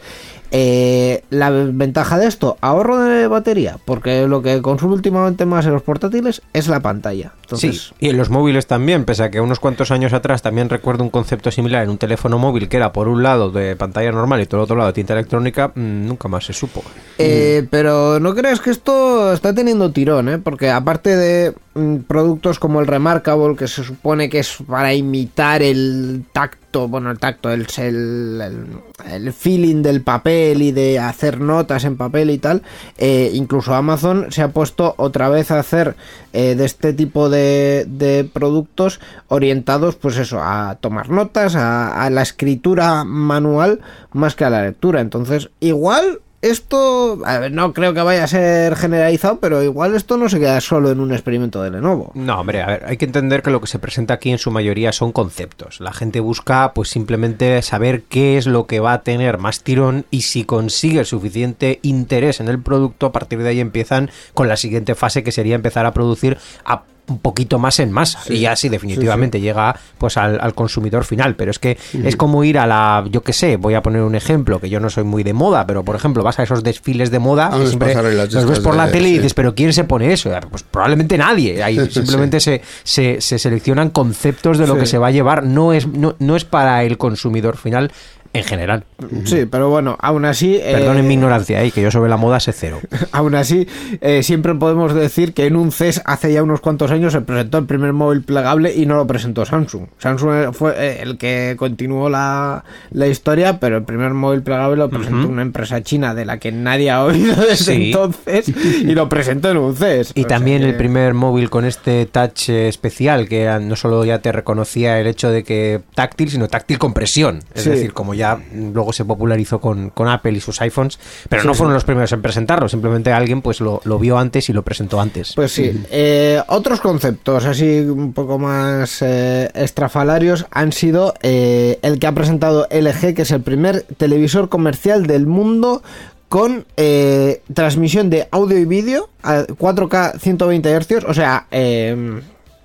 Eh, 0.52 1.22
la 1.30 1.50
ventaja 1.50 2.18
de 2.18 2.26
esto, 2.26 2.58
ahorro 2.60 2.98
de 2.98 3.28
batería, 3.28 3.78
porque 3.84 4.26
lo 4.26 4.42
que 4.42 4.60
consume 4.62 4.94
últimamente 4.94 5.46
más 5.46 5.64
en 5.66 5.72
los 5.72 5.82
portátiles 5.82 6.42
es 6.52 6.66
la 6.66 6.80
pantalla. 6.80 7.32
Entonces, 7.42 7.80
sí, 7.88 7.94
y 8.00 8.08
en 8.08 8.16
los 8.16 8.30
móviles 8.30 8.66
también, 8.66 9.04
pese 9.04 9.24
a 9.24 9.30
que 9.30 9.40
unos 9.40 9.60
cuantos 9.60 9.90
años 9.90 10.12
atrás 10.12 10.42
también 10.42 10.68
recuerdo 10.68 11.04
un 11.04 11.10
concepto 11.10 11.50
similar 11.50 11.84
en 11.84 11.90
un 11.90 11.98
teléfono 11.98 12.38
móvil 12.38 12.68
que 12.68 12.76
era 12.76 12.92
por 12.92 13.08
un 13.08 13.22
lado 13.22 13.50
de 13.50 13.76
pantalla 13.76 14.10
normal 14.12 14.40
y 14.40 14.46
por 14.46 14.60
otro 14.60 14.76
lado 14.76 14.88
de 14.88 14.92
tinta 14.94 15.12
electrónica, 15.14 15.68
mm, 15.74 16.06
nunca 16.06 16.28
más 16.28 16.44
se 16.44 16.52
supo. 16.52 16.82
Eh, 17.18 17.66
pero 17.70 18.18
no 18.20 18.34
creas 18.34 18.60
que 18.60 18.70
esto 18.70 19.32
está 19.32 19.54
teniendo 19.54 19.90
tirón, 19.92 20.28
¿eh? 20.28 20.38
Porque 20.38 20.70
aparte 20.70 21.14
de 21.16 21.54
mm, 21.74 21.96
productos 22.08 22.58
como 22.58 22.80
el 22.80 22.86
Remarkable, 22.86 23.56
que 23.56 23.68
se 23.68 23.84
supone 23.84 24.28
que 24.28 24.40
es 24.40 24.56
para 24.68 24.94
imitar 24.94 25.62
el 25.62 26.24
tacto, 26.32 26.88
bueno, 26.88 27.10
el 27.10 27.18
tacto, 27.18 27.50
el, 27.50 27.66
el, 27.78 28.40
el- 28.40 28.66
el 29.08 29.32
feeling 29.32 29.82
del 29.82 30.02
papel 30.02 30.62
y 30.62 30.72
de 30.72 30.98
hacer 30.98 31.40
notas 31.40 31.84
en 31.84 31.96
papel 31.96 32.30
y 32.30 32.38
tal, 32.38 32.62
eh, 32.98 33.30
incluso 33.34 33.74
Amazon 33.74 34.26
se 34.30 34.42
ha 34.42 34.48
puesto 34.48 34.94
otra 34.98 35.28
vez 35.28 35.50
a 35.50 35.58
hacer 35.58 35.96
eh, 36.32 36.54
de 36.54 36.64
este 36.64 36.92
tipo 36.92 37.28
de, 37.28 37.86
de 37.88 38.24
productos 38.24 39.00
orientados, 39.28 39.96
pues 39.96 40.16
eso, 40.16 40.40
a 40.42 40.78
tomar 40.80 41.10
notas, 41.10 41.56
a, 41.56 42.04
a 42.04 42.10
la 42.10 42.22
escritura 42.22 43.04
manual 43.04 43.80
más 44.12 44.34
que 44.34 44.44
a 44.44 44.50
la 44.50 44.62
lectura. 44.62 45.00
Entonces, 45.00 45.50
igual 45.60 46.20
esto, 46.42 47.18
a 47.24 47.38
ver, 47.38 47.52
no 47.52 47.74
creo 47.74 47.92
que 47.92 48.00
vaya 48.00 48.24
a 48.24 48.26
ser 48.26 48.74
generalizado, 48.76 49.40
pero 49.40 49.62
igual 49.62 49.94
esto 49.94 50.16
no 50.16 50.28
se 50.28 50.38
queda 50.38 50.60
solo 50.60 50.90
en 50.90 51.00
un 51.00 51.12
experimento 51.12 51.62
de 51.62 51.70
Lenovo. 51.70 52.12
No, 52.14 52.40
hombre, 52.40 52.62
a 52.62 52.66
ver, 52.66 52.84
hay 52.86 52.96
que 52.96 53.04
entender 53.04 53.42
que 53.42 53.50
lo 53.50 53.60
que 53.60 53.66
se 53.66 53.78
presenta 53.78 54.14
aquí 54.14 54.30
en 54.30 54.38
su 54.38 54.50
mayoría 54.50 54.92
son 54.92 55.12
conceptos. 55.12 55.80
La 55.80 55.92
gente 55.92 56.20
busca 56.20 56.72
pues 56.72 56.88
simplemente 56.88 57.60
saber 57.60 58.04
qué 58.04 58.38
es 58.38 58.46
lo 58.46 58.66
que 58.66 58.80
va 58.80 58.94
a 58.94 59.02
tener 59.02 59.38
más 59.38 59.62
tirón 59.62 60.06
y 60.10 60.22
si 60.22 60.44
consigue 60.44 61.04
suficiente 61.04 61.78
interés 61.82 62.40
en 62.40 62.48
el 62.48 62.60
producto, 62.60 63.06
a 63.06 63.12
partir 63.12 63.42
de 63.42 63.50
ahí 63.50 63.60
empiezan 63.60 64.10
con 64.32 64.48
la 64.48 64.56
siguiente 64.56 64.94
fase 64.94 65.22
que 65.22 65.32
sería 65.32 65.56
empezar 65.56 65.84
a 65.84 65.92
producir 65.92 66.38
a 66.64 66.84
un 67.10 67.18
poquito 67.18 67.58
más 67.58 67.78
en 67.80 67.92
masa. 67.92 68.20
Y 68.28 68.40
ya 68.40 68.56
sí 68.56 68.68
definitivamente 68.68 69.40
llega 69.40 69.74
pues 69.98 70.16
al, 70.16 70.38
al 70.40 70.54
consumidor 70.54 71.04
final. 71.04 71.34
Pero 71.36 71.50
es 71.50 71.58
que 71.58 71.76
es 72.04 72.16
como 72.16 72.42
ir 72.44 72.58
a 72.58 72.66
la 72.66 73.04
yo 73.10 73.22
qué 73.22 73.32
sé 73.32 73.56
voy 73.56 73.74
a 73.74 73.82
poner 73.82 74.02
un 74.02 74.14
ejemplo 74.14 74.60
que 74.60 74.70
yo 74.70 74.80
no 74.80 74.88
soy 74.90 75.04
muy 75.04 75.22
de 75.22 75.32
moda 75.32 75.66
pero 75.66 75.84
por 75.84 75.96
ejemplo 75.96 76.22
vas 76.22 76.38
a 76.38 76.42
esos 76.44 76.62
desfiles 76.62 77.10
de 77.10 77.18
moda 77.18 77.46
A 77.46 77.50
que 77.50 77.56
unas 77.56 77.68
siempre 77.70 77.88
pasarelas 77.94 78.32
los 78.32 78.46
ves 78.46 78.60
por 78.60 78.76
la 78.76 78.86
de- 78.86 78.92
tele 78.92 79.08
y 79.08 79.12
sí. 79.12 79.18
dices 79.18 79.34
pero 79.34 79.54
quién 79.54 79.72
se 79.72 79.84
pone 79.84 80.12
eso 80.12 80.30
pues 80.50 80.62
probablemente 80.62 81.18
nadie. 81.18 81.62
Ahí 81.62 81.78
simplemente 81.90 82.40
se, 82.40 82.62
se, 82.84 83.20
se 83.20 83.38
seleccionan 83.38 83.90
conceptos 83.90 84.56
de 84.58 84.66
lo 84.66 84.74
Sí. 84.74 84.80
que 84.80 84.86
se 84.86 84.98
va 84.98 85.08
a 85.08 85.10
llevar. 85.10 85.42
No 85.44 85.72
es 85.72 85.86
no, 85.86 86.14
no 86.18 86.36
es 86.36 86.44
para 86.44 86.84
el 86.84 86.96
consumidor 86.98 87.56
final 87.56 87.90
en 88.32 88.44
general 88.44 88.84
Sí, 89.24 89.46
pero 89.50 89.70
bueno, 89.70 89.96
aún 90.00 90.24
así... 90.24 90.56
eh, 90.56 90.72
perdonen 90.74 91.06
mi 91.08 91.14
ignorancia 91.14 91.62
eh, 91.64 91.70
que 91.72 91.82
yo 91.82 91.90
sobre 91.90 92.08
la 92.10 92.16
moda 92.16 92.38
sé 92.38 92.52
cero 92.52 92.78
Aún 93.12 93.34
así, 93.34 93.66
eh, 94.00 94.22
siempre 94.22 94.54
podemos 94.54 94.94
decir 94.94 95.34
que 95.34 95.46
en 95.46 95.56
un 95.56 95.72
CES 95.72 96.02
hace 96.04 96.32
ya 96.32 96.42
unos 96.42 96.60
cuantos 96.60 96.90
años 96.90 97.12
se 97.12 97.20
presentó 97.22 97.58
el 97.58 97.66
primer 97.66 97.92
móvil 97.92 98.22
plegable 98.22 98.74
y 98.74 98.86
no 98.86 98.94
lo 98.96 99.06
presentó 99.06 99.44
Samsung. 99.44 99.86
Samsung 99.98 100.52
fue 100.52 100.74
eh, 100.76 100.98
el 101.02 101.18
que 101.18 101.54
continuó 101.58 102.08
la, 102.08 102.64
la 102.92 103.06
historia, 103.08 103.58
pero 103.58 103.76
el 103.78 103.82
primer 103.84 104.12
móvil 104.14 104.42
plegable 104.42 104.76
lo 104.76 104.90
presentó 104.90 105.26
una 105.28 105.42
empresa 105.42 105.82
china 105.82 106.14
de 106.14 106.24
la 106.24 106.38
que 106.38 106.52
nadie 106.52 106.90
ha 106.90 107.02
oído 107.04 107.34
desde 107.36 107.56
Sí. 107.56 107.86
entonces 107.86 108.48
y 108.48 108.94
lo 108.94 109.08
presentó 109.08 109.50
en 109.50 109.56
un 109.56 109.74
CES. 109.74 110.12
Y 110.14 110.24
O 110.24 110.26
también 110.26 110.62
el 110.62 110.72
que- 110.72 110.78
primer 110.78 111.14
móvil 111.14 111.50
con 111.50 111.64
este 111.64 112.06
touch 112.06 112.48
eh, 112.50 112.68
especial 112.68 113.28
que 113.28 113.46
no 113.62 113.74
solo 113.76 114.04
ya 114.04 114.20
te 114.20 114.30
reconocía 114.30 115.00
el 115.00 115.06
hecho 115.06 115.30
de 115.30 115.42
que 115.42 115.80
táctil, 115.94 116.30
sino 116.30 116.46
táctil 116.48 116.78
con 116.78 116.92
presión. 116.94 117.40
Es 117.54 117.62
Sí. 117.64 117.70
decir, 117.70 117.92
como 117.92 118.14
ya 118.14 118.19
mm, 118.28 118.72
luego 118.72 118.92
se 118.92 119.04
popularizó 119.04 119.60
con, 119.60 119.90
con 119.90 120.08
Apple 120.08 120.32
y 120.32 120.40
sus 120.40 120.60
iPhones, 120.60 120.98
pero 121.28 121.42
Sí, 121.42 121.48
no 121.48 121.54
sí. 121.54 121.58
fueron 121.58 121.74
los 121.74 121.84
primeros 121.84 122.12
en 122.12 122.22
presentarlo, 122.22 122.68
simplemente 122.68 123.12
alguien 123.12 123.42
pues 123.42 123.60
lo, 123.60 123.80
lo 123.84 123.98
vio 123.98 124.18
antes 124.18 124.48
y 124.48 124.52
lo 124.52 124.62
presentó 124.62 125.00
antes. 125.00 125.32
Pues 125.34 125.52
sí. 125.52 125.82
Eh, 125.90 126.40
otros 126.48 126.80
conceptos 126.80 127.44
así 127.44 127.80
un 127.80 128.12
poco 128.12 128.38
más 128.38 129.02
eh, 129.02 129.50
estrafalarios 129.54 130.46
han 130.50 130.72
sido 130.72 131.14
eh, 131.22 131.78
el 131.82 131.98
que 131.98 132.06
ha 132.06 132.12
presentado 132.12 132.66
LG, 132.70 133.14
que 133.14 133.22
es 133.22 133.30
el 133.30 133.42
primer 133.42 133.82
televisor 133.96 134.48
comercial 134.48 135.06
del 135.06 135.26
mundo 135.26 135.82
con 136.28 136.64
eh, 136.76 137.42
transmisión 137.54 138.08
de 138.08 138.28
audio 138.30 138.56
y 138.58 138.64
vídeo 138.64 139.08
a 139.22 139.42
4K 139.46 140.18
120 140.20 140.80
Hz, 140.80 141.04
o 141.08 141.12
sea, 141.12 141.46
eh, 141.50 142.20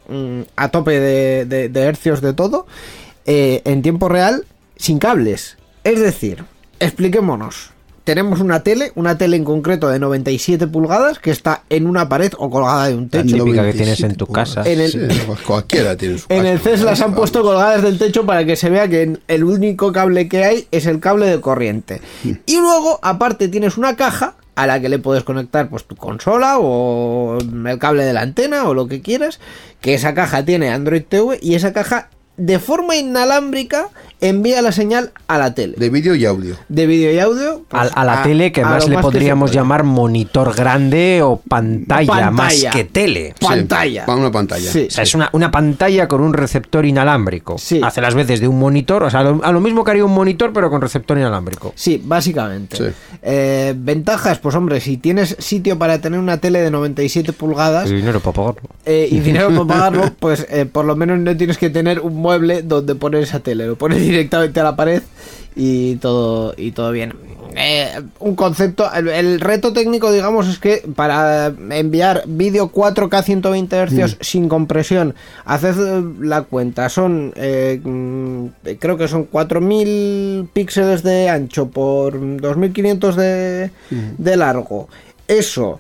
mm, 0.08 0.42
a 0.56 0.70
tope 0.70 1.00
de, 1.00 1.46
de- 1.46 1.70
de 1.70 1.82
hercios 1.82 2.22
de 2.22 2.34
todo, 2.34 2.68
eh, 3.26 3.64
en 3.66 3.82
tiempo 3.82 4.08
real, 4.08 4.46
sin 4.78 5.00
cables. 5.00 5.58
Es 5.84 6.00
decir, 6.00 6.44
expliquémonos. 6.80 7.72
tenemos 8.04 8.40
una 8.40 8.62
tele, 8.62 8.92
una 8.94 9.18
tele 9.18 9.36
en 9.36 9.44
concreto 9.44 9.88
de 9.90 9.98
97 9.98 10.68
pulgadas 10.68 11.18
que 11.18 11.32
está 11.32 11.64
en 11.72 11.88
una 11.88 12.08
pared 12.08 12.32
o 12.38 12.52
colgada 12.52 12.88
de 12.88 12.94
un 12.94 13.10
La 13.12 13.24
techo. 13.24 13.38
típica 13.44 13.64
que 13.66 13.74
tienes 13.74 14.00
en 14.02 14.16
tu 14.16 14.28
casa. 14.28 14.62
En 14.64 14.80
el- 14.80 14.92
Sí, 14.92 15.00
pues 15.26 15.42
cualquiera 15.42 15.98
tiene 15.98 16.20
su 16.20 16.28
En 16.30 16.46
el 16.46 16.60
CES 16.60 16.82
las 16.84 17.02
han 17.02 17.16
puesto 17.16 17.42
colgadas 17.42 17.82
del 17.82 17.98
techo 17.98 18.24
para 18.24 18.46
que 18.46 18.56
se 18.56 18.70
vea 18.70 18.88
que 18.88 19.18
el 19.28 19.44
único 19.44 19.92
cable 19.92 20.28
que 20.30 20.44
hay 20.46 20.68
es 20.70 20.86
el 20.86 21.00
cable 21.00 21.26
de 21.26 21.42
corriente. 21.42 22.00
Y 22.46 22.58
luego, 22.58 23.00
aparte, 23.02 23.48
tienes 23.48 23.76
una 23.76 23.96
caja 23.96 24.36
a 24.54 24.68
la 24.68 24.80
que 24.80 24.88
le 24.90 25.00
puedes 25.00 25.24
conectar 25.24 25.68
pues 25.68 25.86
tu 25.86 25.96
consola 25.96 26.60
o 26.60 27.40
el 27.40 27.80
cable 27.80 28.06
de 28.06 28.14
la 28.14 28.22
antena 28.22 28.66
o 28.70 28.76
lo 28.76 28.88
que 28.88 29.02
quieras, 29.02 29.40
que 29.82 29.96
esa 29.96 30.14
caja 30.14 30.46
tiene 30.46 30.70
Android 30.70 31.02
TV 31.10 31.40
y 31.42 31.56
esa 31.56 31.74
caja 31.74 32.10
de 32.38 32.60
forma 32.60 32.96
inalámbrica 32.96 33.90
envía 34.30 34.62
la 34.62 34.72
señal 34.72 35.12
a 35.28 35.38
la 35.38 35.54
tele. 35.56 35.76
De 35.78 35.90
vídeo 35.90 36.16
y 36.16 36.26
audio. 36.26 36.56
De 36.70 36.86
vídeo 36.88 37.12
y 37.14 37.20
audio. 37.20 37.64
A, 37.72 37.82
pues, 37.82 37.92
a 37.96 38.04
la 38.06 38.24
tele 38.24 38.52
que 38.52 38.62
a 38.62 38.66
más 38.70 38.88
le 38.88 38.98
podríamos 39.00 39.52
llamar 39.52 39.84
monitor 39.84 40.56
grande 40.56 41.22
o 41.24 41.38
pantalla, 41.38 42.08
Pantalla. 42.08 42.32
más 42.32 42.66
que 42.72 42.84
tele. 42.86 43.34
Sí, 43.40 43.46
Pantalla. 43.46 44.06
para 44.06 44.18
una 44.20 44.32
pantalla. 44.32 44.72
Sí. 44.72 44.86
O 44.88 44.92
sea, 44.92 45.04
es 45.04 45.14
una, 45.16 45.30
una 45.34 45.52
pantalla 45.52 46.08
con 46.08 46.22
un 46.22 46.34
receptor 46.34 46.86
inalámbrico. 46.86 47.58
Sí. 47.58 47.82
Hace 47.84 48.02
las 48.02 48.16
veces 48.16 48.40
de 48.40 48.48
un 48.48 48.60
monitor, 48.60 49.04
o 49.04 49.10
sea, 49.10 49.24
lo- 49.24 49.44
a 49.44 49.52
lo 49.52 49.60
mismo 49.62 49.84
que 49.84 49.92
haría 49.92 50.06
un 50.06 50.14
monitor, 50.14 50.52
pero 50.54 50.70
con 50.70 50.82
receptor 50.82 51.18
inalámbrico. 51.18 51.74
Sí, 51.76 52.02
básicamente. 52.04 52.78
Sí. 52.78 52.84
Eh, 53.22 53.74
ventajas, 53.78 54.40
pues 54.40 54.56
hombre, 54.56 54.80
si 54.80 54.98
tienes 54.98 55.36
sitio 55.40 55.78
para 55.78 56.00
tener 56.00 56.20
una 56.20 56.38
tele 56.38 56.62
de 56.62 56.72
97 56.72 57.34
pulgadas 57.34 57.90
Y 57.90 57.96
dinero 57.96 58.20
para 58.20 58.34
pagarlo. 58.34 58.62
eh, 58.86 59.08
y 59.10 59.20
dinero 59.20 59.50
para 59.50 59.66
pagarlo, 59.66 60.14
pues 60.20 60.46
eh, 60.50 60.66
por 60.66 60.86
lo 60.86 60.96
menos 60.96 61.20
no 61.20 61.36
tienes 61.36 61.58
que 61.58 61.70
tener 61.70 62.00
un 62.00 62.16
mueble 62.16 62.62
donde 62.62 62.96
poner 62.96 63.24
esa 63.24 63.40
tele. 63.40 63.66
Lo 63.68 63.76
pones 63.76 64.02
directamente 64.16 64.60
a 64.60 64.64
la 64.64 64.76
pared 64.76 65.04
y 65.56 65.96
todo, 65.98 66.54
y 66.58 66.72
todo 66.72 66.92
bien. 66.92 67.14
Eh, 67.58 68.02
un 68.20 68.36
concepto, 68.36 68.92
el, 68.94 69.08
el 69.08 69.40
reto 69.40 69.72
técnico, 69.72 70.12
digamos, 70.12 70.48
es 70.50 70.60
que 70.60 70.84
para 70.94 71.54
enviar 71.70 72.24
vídeo 72.28 72.70
4K 72.70 73.24
120 73.24 73.86
Hz 73.88 74.18
sin 74.20 74.50
compresión, 74.50 75.16
haced 75.46 75.76
eh, 75.80 76.04
la 76.20 76.42
cuenta, 76.42 76.90
son, 76.90 77.32
eh, 77.38 77.80
mm, 77.82 78.48
creo 78.78 78.98
que 78.98 79.08
son 79.08 79.24
4000 79.26 80.50
píxeles 80.52 81.02
de 81.04 81.30
ancho 81.30 81.70
por 81.70 82.20
2500 82.42 83.16
de, 83.16 83.72
de 84.18 84.38
largo. 84.38 84.90
Eso 85.28 85.80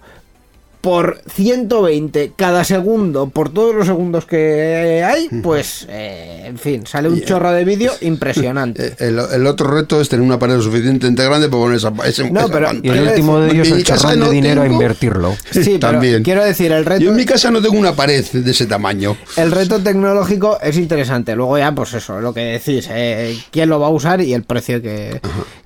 por 0.86 1.20
120 1.34 2.34
cada 2.36 2.64
segundo, 2.64 3.28
por 3.30 3.50
todos 3.52 3.74
los 3.74 3.88
segundos 3.88 4.26
que 4.28 5.04
hay, 5.04 5.30
pues, 5.42 5.88
eh, 5.90 6.44
en 6.46 6.60
fin, 6.60 6.86
sale 6.86 7.10
un 7.10 7.22
chorro 7.24 7.52
de 7.52 7.66
vídeo 7.66 7.92
impresionante. 8.02 8.86
Eh, 8.90 8.96
El, 9.00 9.18
el 9.34 9.48
otro 9.48 9.66
reto 9.68 10.00
es 10.00 10.10
tener 10.10 10.24
una 10.24 10.38
pared 10.38 10.60
suficientemente 10.60 11.24
grande 11.26 11.50
para 11.50 11.64
poner 11.64 11.78
esa, 11.78 11.92
ese, 12.06 12.30
No, 12.30 12.42
esa 12.42 12.50
pero- 12.54 12.68
pantalla. 12.68 12.96
Y 12.96 12.98
el 13.00 13.08
último 13.08 13.40
de 13.40 13.52
ellos 13.52 13.68
en 13.70 13.74
el 13.78 13.84
chorrón 13.84 14.12
de 14.12 14.18
no 14.18 14.30
dinero 14.30 14.62
a 14.62 14.68
invertirlo. 14.68 15.36
Sí, 15.52 15.78
pero 15.82 15.94
También. 15.94 16.22
quiero 16.22 16.44
decir, 16.46 16.72
el 16.72 16.86
reto... 16.86 17.02
Yo 17.04 17.10
en 17.10 17.16
mi 17.18 17.26
casa 17.26 17.50
no 17.50 17.64
tengo 17.64 17.80
una 17.80 17.96
pared 17.96 18.24
de 18.24 18.52
ese 18.52 18.68
tamaño. 18.68 19.18
El 19.38 19.52
reto 19.52 19.80
tecnológico 19.80 20.60
es 20.62 20.78
interesante. 20.78 21.36
Luego 21.36 21.58
ya, 21.58 21.72
pues 21.74 21.96
eso, 21.96 22.22
lo 22.22 22.32
que 22.32 22.42
decís, 22.42 22.88
eh, 22.92 23.36
quién 23.50 23.70
lo 23.70 23.80
va 23.80 23.88
a 23.88 23.90
usar 23.90 24.22
y 24.22 24.34
el 24.36 24.44
precio 24.44 24.84
que, 24.84 25.20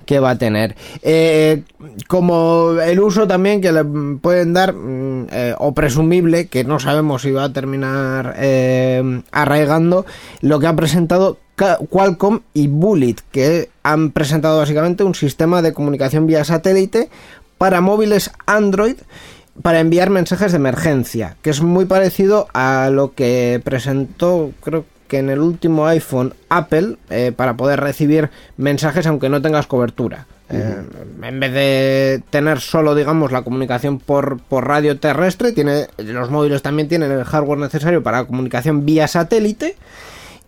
que 0.06 0.18
va 0.18 0.30
a 0.30 0.38
tener. 0.38 0.74
Eh, 1.02 1.62
como 2.08 2.72
el 2.82 3.00
uso 3.00 3.26
también 3.26 3.60
que 3.60 3.70
le 3.72 3.84
pueden 4.22 4.52
dar, 4.54 4.72
mm, 4.72 5.09
eh, 5.30 5.54
o 5.58 5.72
presumible, 5.74 6.46
que 6.48 6.64
no 6.64 6.78
sabemos 6.78 7.22
si 7.22 7.30
va 7.30 7.44
a 7.44 7.52
terminar 7.52 8.34
eh, 8.38 9.22
arraigando, 9.32 10.06
lo 10.40 10.58
que 10.60 10.66
ha 10.66 10.76
presentado 10.76 11.38
Qualcomm 11.90 12.40
y 12.54 12.68
Bullet, 12.68 13.16
que 13.30 13.68
han 13.82 14.12
presentado 14.12 14.58
básicamente 14.58 15.04
un 15.04 15.14
sistema 15.14 15.62
de 15.62 15.72
comunicación 15.74 16.26
vía 16.26 16.44
satélite 16.44 17.10
para 17.58 17.80
móviles 17.80 18.30
Android 18.46 18.96
para 19.62 19.80
enviar 19.80 20.10
mensajes 20.10 20.52
de 20.52 20.56
emergencia, 20.56 21.36
que 21.42 21.50
es 21.50 21.60
muy 21.60 21.84
parecido 21.84 22.48
a 22.54 22.88
lo 22.90 23.14
que 23.14 23.60
presentó, 23.62 24.52
creo 24.62 24.84
que 25.08 25.18
en 25.18 25.28
el 25.28 25.40
último 25.40 25.86
iPhone 25.86 26.34
Apple, 26.48 26.96
eh, 27.10 27.32
para 27.34 27.56
poder 27.56 27.80
recibir 27.80 28.30
mensajes 28.56 29.06
aunque 29.06 29.28
no 29.28 29.42
tengas 29.42 29.66
cobertura. 29.66 30.26
Eh, 30.50 30.82
en 31.22 31.40
vez 31.40 31.52
de 31.52 32.22
tener 32.30 32.60
solo, 32.60 32.94
digamos, 32.94 33.30
la 33.30 33.42
comunicación 33.42 33.98
por, 33.98 34.40
por 34.40 34.66
radio 34.66 34.98
terrestre, 34.98 35.52
tiene, 35.52 35.86
los 35.98 36.30
móviles 36.30 36.62
también 36.62 36.88
tienen 36.88 37.12
el 37.12 37.24
hardware 37.24 37.58
necesario 37.58 38.02
para 38.02 38.24
comunicación 38.24 38.84
vía 38.84 39.06
satélite 39.06 39.76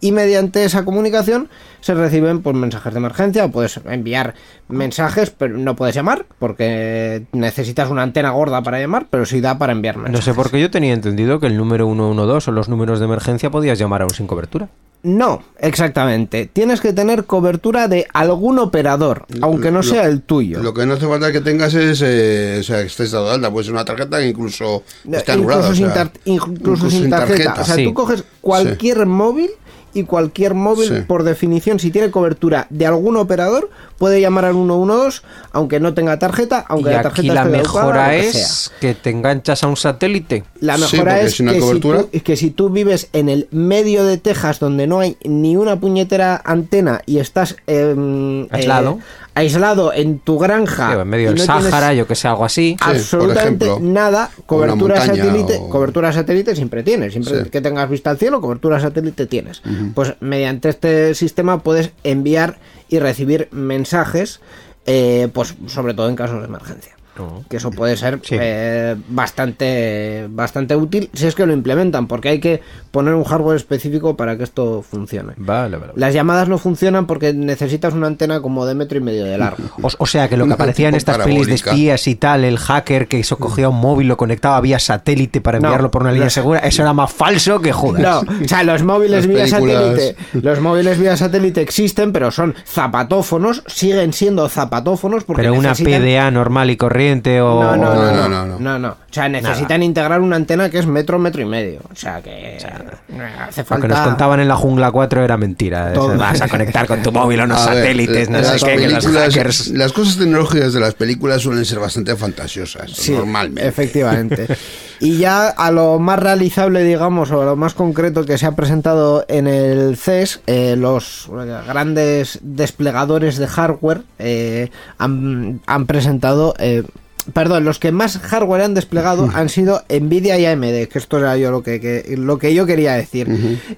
y 0.03 0.11
mediante 0.11 0.65
esa 0.65 0.85
comunicación 0.85 1.49
se 1.81 1.95
reciben 1.95 2.43
pues, 2.43 2.57
mensajes 2.57 2.93
de 2.93 2.99
emergencia 2.99 3.45
o 3.45 3.51
puedes 3.51 3.81
enviar 3.87 4.35
mensajes 4.69 5.31
pero 5.31 5.57
no 5.57 5.77
puedes 5.77 5.95
llamar 5.95 6.27
porque 6.41 7.25
necesitas 7.33 7.89
una 7.89 8.03
antena 8.03 8.31
gorda 8.31 8.63
para 8.63 8.81
llamar 8.81 9.07
pero 9.09 9.25
sí 9.25 9.41
da 9.41 9.59
para 9.59 9.73
enviar 9.73 9.97
No 9.97 10.03
mensajes 10.03 10.25
sé 10.25 10.35
por 10.35 10.51
qué 10.51 10.61
yo 10.61 10.71
tenía 10.73 10.93
entendido 10.93 11.39
que 11.39 11.47
el 11.47 11.57
número 11.57 11.87
112 11.87 12.51
o 12.51 12.53
los 12.53 12.69
números 12.69 12.99
de 12.99 13.05
emergencia 13.05 13.51
podías 13.51 13.79
llamar 13.79 14.03
aún 14.03 14.11
sin 14.11 14.27
cobertura. 14.27 14.69
No 15.05 15.43
exactamente 15.59 16.49
tienes 16.53 16.81
que 16.81 16.93
tener 16.93 17.25
cobertura 17.25 17.89
de 17.89 18.07
algún 18.13 18.59
operador 18.61 19.27
aunque 19.41 19.71
no 19.73 19.79
Lo- 19.79 19.83
sea 19.83 20.05
el 20.07 20.23
tuyo 20.23 20.63
Lo 20.63 20.73
que 20.73 20.87
no 20.87 20.95
hace 20.95 21.07
falta 21.09 21.33
que 21.33 21.41
tengas 21.41 21.75
es, 21.75 22.01
eh, 22.05 22.59
o 22.61 22.63
sea, 22.63 22.79
que 22.83 22.87
estés 22.87 23.11
dado 23.11 23.27
de 23.29 23.35
alta, 23.35 23.51
puede 23.51 23.65
ser 23.65 23.73
una 23.75 23.85
tarjeta 23.85 24.19
que 24.19 24.29
incluso 24.29 24.85
esté 25.11 25.33
anulada. 25.33 25.69
incluso, 25.69 25.73
o 25.73 25.75
sin, 25.75 25.87
sea, 25.87 25.95
tar- 25.95 26.13
incluso 26.25 26.91
sin 26.91 27.11
tarjeta. 27.11 27.55
O 27.61 27.65
sea, 27.65 27.75
sí. 27.75 27.85
tú 27.85 27.95
coges 27.95 28.25
cualquier 28.41 29.07
móvil 29.07 29.51
y 29.95 30.05
cualquier 30.05 30.55
móvil, 30.55 30.89
Sí. 30.89 30.95
por 31.07 31.23
definición, 31.25 31.79
si 31.79 31.91
tiene 31.91 32.11
cobertura 32.11 32.67
de 32.71 32.87
algún 32.87 33.17
operador, 33.17 33.71
puede 34.03 34.21
llamar 34.21 34.47
al 34.47 34.55
112, 34.55 35.21
aunque 35.53 35.79
no 35.79 35.95
tenga 35.95 36.19
tarjeta, 36.19 36.65
aunque 36.69 36.91
y 36.91 36.93
la 36.93 36.99
aquí 36.99 37.03
tarjeta 37.29 37.35
la 37.35 37.43
esté 37.43 37.53
caducada, 37.63 37.85
mejora 37.87 38.17
es 38.17 38.33
sea. 38.33 38.77
que 38.81 38.95
te 38.95 39.11
enganchas 39.11 39.63
a 39.63 39.69
un 39.69 39.77
satélite. 39.77 40.43
La 40.59 40.77
mejora 40.77 41.21
es 41.21 41.39
la 41.39 41.53
que, 41.53 41.61
cobertura- 41.61 42.01
Si 42.11 42.19
tú, 42.19 42.25
que 42.25 42.37
si 42.37 42.51
tú 42.51 42.69
vives 42.71 43.09
en 43.13 43.29
el 43.29 43.47
medio 43.53 44.03
de 44.03 44.19
Texas 44.19 44.59
donde 44.59 44.89
no 44.89 44.99
hay 44.99 45.17
ni 45.23 45.57
una 45.57 45.79
puñetera 45.79 46.43
antena 46.45 47.01
y 47.07 47.19
estás 47.19 47.55
em, 47.69 48.49
Aislado. 48.51 48.99
eh, 48.99 49.05
aislado 49.35 49.93
en 49.93 50.19
tu 50.19 50.37
granja 50.37 50.93
Sí, 50.95 50.99
en 51.01 51.09
medio 51.09 51.29
del 51.29 51.39
no 51.39 51.45
Sáhara, 51.45 51.95
yo 51.95 52.07
que 52.09 52.17
sé, 52.17 52.27
algo 52.27 52.45
así. 52.45 52.77
absolutamente 52.81 53.67
ejemplo. 53.67 53.89
nada 53.89 54.31
cobertura 54.47 55.01
satélite 55.01 55.59
o- 55.61 55.69
cobertura 55.69 56.13
satélite 56.13 56.57
siempre 56.57 56.83
tienes 56.83 57.13
siempre 57.13 57.45
Sí. 57.45 57.51
que 57.51 57.61
tengas 57.61 57.89
vista 57.89 58.11
al 58.11 58.19
cielo 58.19 58.41
cobertura 58.41 58.81
satélite 58.81 59.27
tienes 59.27 59.63
pues 59.95 60.15
mediante 60.21 60.69
este 60.71 61.15
sistema 61.15 61.63
puedes 61.63 61.93
enviar 62.05 62.59
y 62.93 62.99
recibir 62.99 63.49
mensajes 63.53 64.41
eh, 64.85 65.29
pues 65.33 65.55
sobre 65.67 65.95
todo 65.95 66.11
en 66.11 66.17
casos 66.17 66.41
de 66.41 66.47
emergencia 66.47 66.95
Oh. 67.19 67.43
que 67.49 67.59
eso 67.59 67.71
puede 67.71 67.97
ser 67.97 68.21
Sí. 68.23 68.37
eh, 68.41 68.97
bastante 69.09 70.27
bastante 70.31 70.75
útil 70.77 71.11
si 71.13 71.27
es 71.27 71.35
que 71.35 71.45
lo 71.45 71.53
implementan 71.53 72.07
porque 72.07 72.31
hay 72.31 72.41
que 72.41 72.63
poner 72.91 73.13
un 73.15 73.25
hardware 73.25 73.57
específico 73.57 74.17
para 74.17 74.37
que 74.39 74.45
esto 74.45 74.83
funcione 74.83 75.35
Vale, 75.37 75.77
vale. 75.77 75.89
vale. 75.89 75.93
las 75.97 76.15
llamadas 76.15 76.49
no 76.49 76.57
funcionan 76.57 77.07
porque 77.07 77.35
necesitas 77.35 77.93
una 77.93 78.07
antena 78.07 78.41
como 78.41 78.65
de 78.65 78.75
metro 78.75 78.97
y 78.97 79.03
medio 79.03 79.25
de 79.25 79.37
largo 79.37 79.63
O, 79.83 79.91
o 79.99 80.07
sea, 80.07 80.29
que 80.29 80.37
lo 80.39 80.47
que 80.47 80.55
aparecía 80.55 80.89
en 80.89 80.95
estas 80.95 81.19
pelis 81.19 81.47
de 81.47 81.55
espías 81.55 82.07
y 82.09 82.15
tal, 82.15 82.45
el 82.45 82.59
hacker 82.59 83.07
que 83.09 83.21
eso 83.21 83.37
cogía 83.37 83.69
un 83.69 83.77
móvil, 83.81 84.09
lo 84.09 84.17
conectaba 84.17 84.61
vía 84.63 84.79
satélite 84.79 85.41
para 85.43 85.59
No, 85.61 85.67
enviarlo 85.69 85.91
por 85.91 86.03
una 86.03 86.13
línea 86.13 86.31
segura, 86.31 86.61
eso 86.61 86.81
era 86.83 86.93
más 86.95 87.13
falso 87.13 87.61
que 87.61 87.73
Judas. 87.73 88.01
No, 88.03 88.21
o 88.45 88.49
sea, 88.49 88.63
los 88.63 88.83
móviles 88.83 89.27
vía 89.27 89.47
satélite, 89.47 90.17
los 90.33 90.61
móviles 90.61 90.99
vía 90.99 91.17
satélite 91.17 91.61
existen, 91.61 92.13
pero 92.13 92.31
son 92.31 92.55
zapatófonos, 92.67 93.65
siguen 93.67 94.13
siendo 94.13 94.49
zapatófonos 94.49 95.25
porque 95.25 95.43
Pero 95.43 95.55
una 95.55 95.71
necesitan- 95.75 96.01
PDA 96.03 96.31
normal 96.31 96.71
y 96.71 96.77
corriente 96.77 97.02
o... 97.11 97.63
No, 97.63 97.77
no, 97.77 97.95
no, 97.95 97.95
No, 97.95 98.13
no, 98.13 98.29
no, 98.29 98.29
no, 98.29 98.47
no, 98.47 98.59
no, 98.59 98.79
no. 98.79 98.89
O 98.89 99.15
sea, 99.15 99.29
necesitan 99.29 99.83
integrar 99.83 100.21
una 100.21 100.37
antena 100.37 100.71
que 100.71 100.79
es 100.79 100.87
metro, 100.87 101.19
metro 101.19 101.43
y 101.43 101.45
medio. 101.45 101.81
O 101.93 101.95
sea, 101.97 102.23
que 102.23 102.57
hace 102.57 103.61
Lo 103.61 103.67
falta. 103.67 103.83
que 103.83 103.89
nos 103.89 104.01
contaban 104.01 104.41
en 104.41 104.49
la 104.49 104.57
jungla 104.57 104.91
4 104.91 105.23
era 105.25 105.37
mentira. 105.37 105.93
Todo. 105.93 106.11
Eso, 106.15 106.19
Vas 106.19 106.41
a 106.41 106.49
conectar 106.49 106.87
con 106.87 107.03
tu 107.03 107.13
móvil 107.13 107.41
a 107.41 107.45
unos 107.45 107.61
A 107.67 107.71
ver, 107.75 107.79
satélites, 107.85 108.31
no 108.31 108.39
eh, 108.39 108.45
sé 108.45 108.53
las 108.53 108.65
qué, 108.65 108.77
que 108.77 108.89
los 108.89 109.05
películas- 109.05 109.35
hackers... 109.35 109.69
Las 109.69 109.93
cosas 109.93 110.17
tecnológicas 110.19 110.73
de 110.73 110.81
las 110.81 110.95
películas 110.95 111.43
suelen 111.43 111.65
ser 111.65 111.79
bastante 111.79 112.17
fantasiosas, 112.17 112.91
Sí, 112.93 113.13
normalmente. 113.13 113.67
Efectivamente. 113.69 114.47
Y 115.05 115.17
ya 115.19 115.49
a 115.49 115.73
lo 115.73 115.99
más 115.99 116.17
realizable, 116.21 116.85
digamos, 116.85 117.33
o 117.33 117.43
a 117.43 117.45
lo 117.45 117.57
más 117.57 117.75
concreto 117.75 118.25
que 118.25 118.39
se 118.39 118.47
ha 118.47 118.53
presentado 118.53 119.25
en 119.27 119.49
el 119.49 119.97
CES, 119.97 120.43
eh, 120.47 120.77
los 120.79 121.29
grandes 121.67 122.39
desplegadores 122.43 123.37
de 123.37 123.49
hardware 123.49 124.03
eh, 124.21 124.71
han, 124.99 125.61
han 125.67 125.87
presentado. 125.87 126.55
eh, 126.61 126.85
Perdón, 127.33 127.65
los 127.65 127.79
que 127.79 127.93
más 127.93 128.19
hardware 128.19 128.63
han 128.63 128.75
desplegado 128.75 129.29
han 129.33 129.49
sido 129.49 129.83
Nvidia 129.89 130.39
y 130.39 130.47
AMD, 130.47 130.89
que 130.89 130.99
esto 130.99 131.19
era 131.19 131.37
yo 131.37 131.51
lo 131.51 131.63
que, 131.63 131.81
que- 131.81 132.17
lo 132.17 132.39
que 132.39 132.53
yo 132.55 132.67
quería 132.67 132.95
decir. 132.95 133.29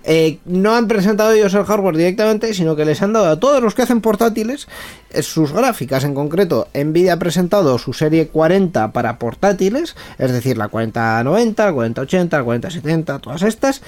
Eh, 0.04 0.38
no 0.46 0.74
han 0.74 0.88
presentado 0.88 1.32
ellos 1.32 1.52
el 1.54 1.64
hardware 1.64 1.96
directamente, 1.96 2.54
sino 2.54 2.74
que 2.76 2.84
les 2.84 3.02
han 3.02 3.12
dado 3.12 3.28
a 3.28 3.38
todos 3.38 3.62
los 3.62 3.74
que 3.74 3.82
hacen 3.82 4.00
portátiles 4.00 4.66
eh, 5.10 5.22
sus 5.22 5.52
gráficas. 5.52 6.04
En 6.04 6.14
concreto, 6.14 6.68
Nvidia 6.74 7.14
ha 7.14 7.18
presentado 7.18 7.76
su 7.78 7.92
serie 7.92 8.28
40 8.28 8.92
para 8.92 9.18
portátiles, 9.18 9.94
es 10.18 10.32
decir, 10.32 10.56
la 10.56 10.68
4090, 10.68 11.64
la 11.66 11.72
4080, 11.72 12.38
la 12.38 12.44
4070, 12.44 13.18
todas 13.18 13.42
estas. 13.42 13.82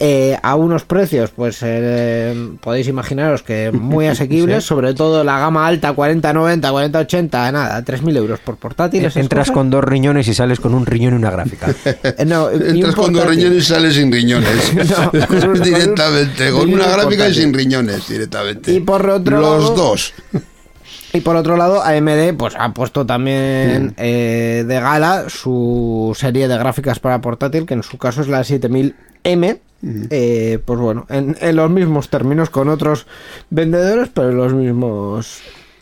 Eh, 0.00 0.38
a 0.42 0.54
unos 0.54 0.84
precios, 0.84 1.30
pues 1.30 1.58
eh, 1.62 2.50
podéis 2.60 2.86
imaginaros 2.88 3.42
que 3.42 3.72
muy 3.72 4.06
asequibles, 4.08 4.64
sobre 4.64 4.94
todo 4.94 5.24
la 5.24 5.38
gama 5.40 5.66
alta 5.66 5.94
40-90, 5.94 6.60
40-80, 6.60 7.30
nada, 7.52 7.84
3.000 7.84 8.16
euros 8.16 8.38
por 8.40 8.56
portátil. 8.56 9.04
esas 9.04 9.16
Entras 9.16 9.46
cosas. 9.48 9.54
con 9.54 9.70
dos 9.70 9.82
riñones 9.84 10.28
y 10.28 10.34
sales 10.34 10.60
con 10.60 10.74
un 10.74 10.86
riñón 10.86 11.14
y 11.14 11.16
una 11.16 11.30
gráfica. 11.30 11.74
Eh, 12.18 12.24
no, 12.24 12.48
Entras 12.50 12.94
con 12.94 13.12
dos 13.12 13.26
riñones 13.26 13.58
y 13.58 13.66
sales 13.66 13.94
sin 13.94 14.12
riñones. 14.12 14.72
No, 14.88 15.52
directamente, 15.52 16.50
con 16.50 16.60
con 16.60 16.68
un 16.68 16.74
una 16.74 16.88
gráfica 16.88 17.28
y 17.28 17.34
sin 17.34 17.52
riñones, 17.52 18.08
directamente. 18.08 18.72
Y 18.72 18.80
por 18.80 19.08
otro 19.08 19.40
Los 19.40 19.62
lado- 19.64 19.74
dos. 19.74 20.14
Y 21.12 21.20
por 21.22 21.36
otro 21.36 21.56
lado, 21.56 21.82
AMD 21.82 22.34
pues 22.36 22.54
ha 22.58 22.72
puesto 22.74 23.06
también 23.06 23.94
eh, 23.96 24.64
de 24.66 24.80
gala 24.80 25.24
su 25.28 26.14
serie 26.18 26.48
de 26.48 26.58
gráficas 26.58 27.00
para 27.00 27.20
portátil, 27.20 27.64
que 27.66 27.74
en 27.74 27.82
su 27.82 27.96
caso 27.98 28.20
es 28.20 28.28
la 28.28 28.40
7000M. 28.42 29.58
Eh, 29.82 30.58
pues 30.64 30.80
bueno, 30.80 31.06
en, 31.08 31.36
en 31.40 31.56
los 31.56 31.70
mismos 31.70 32.08
términos 32.08 32.50
con 32.50 32.68
otros 32.68 33.06
vendedores, 33.50 34.08
pero 34.12 34.30
en 34.30 34.36
los 34.36 34.52
mismos 34.52 35.40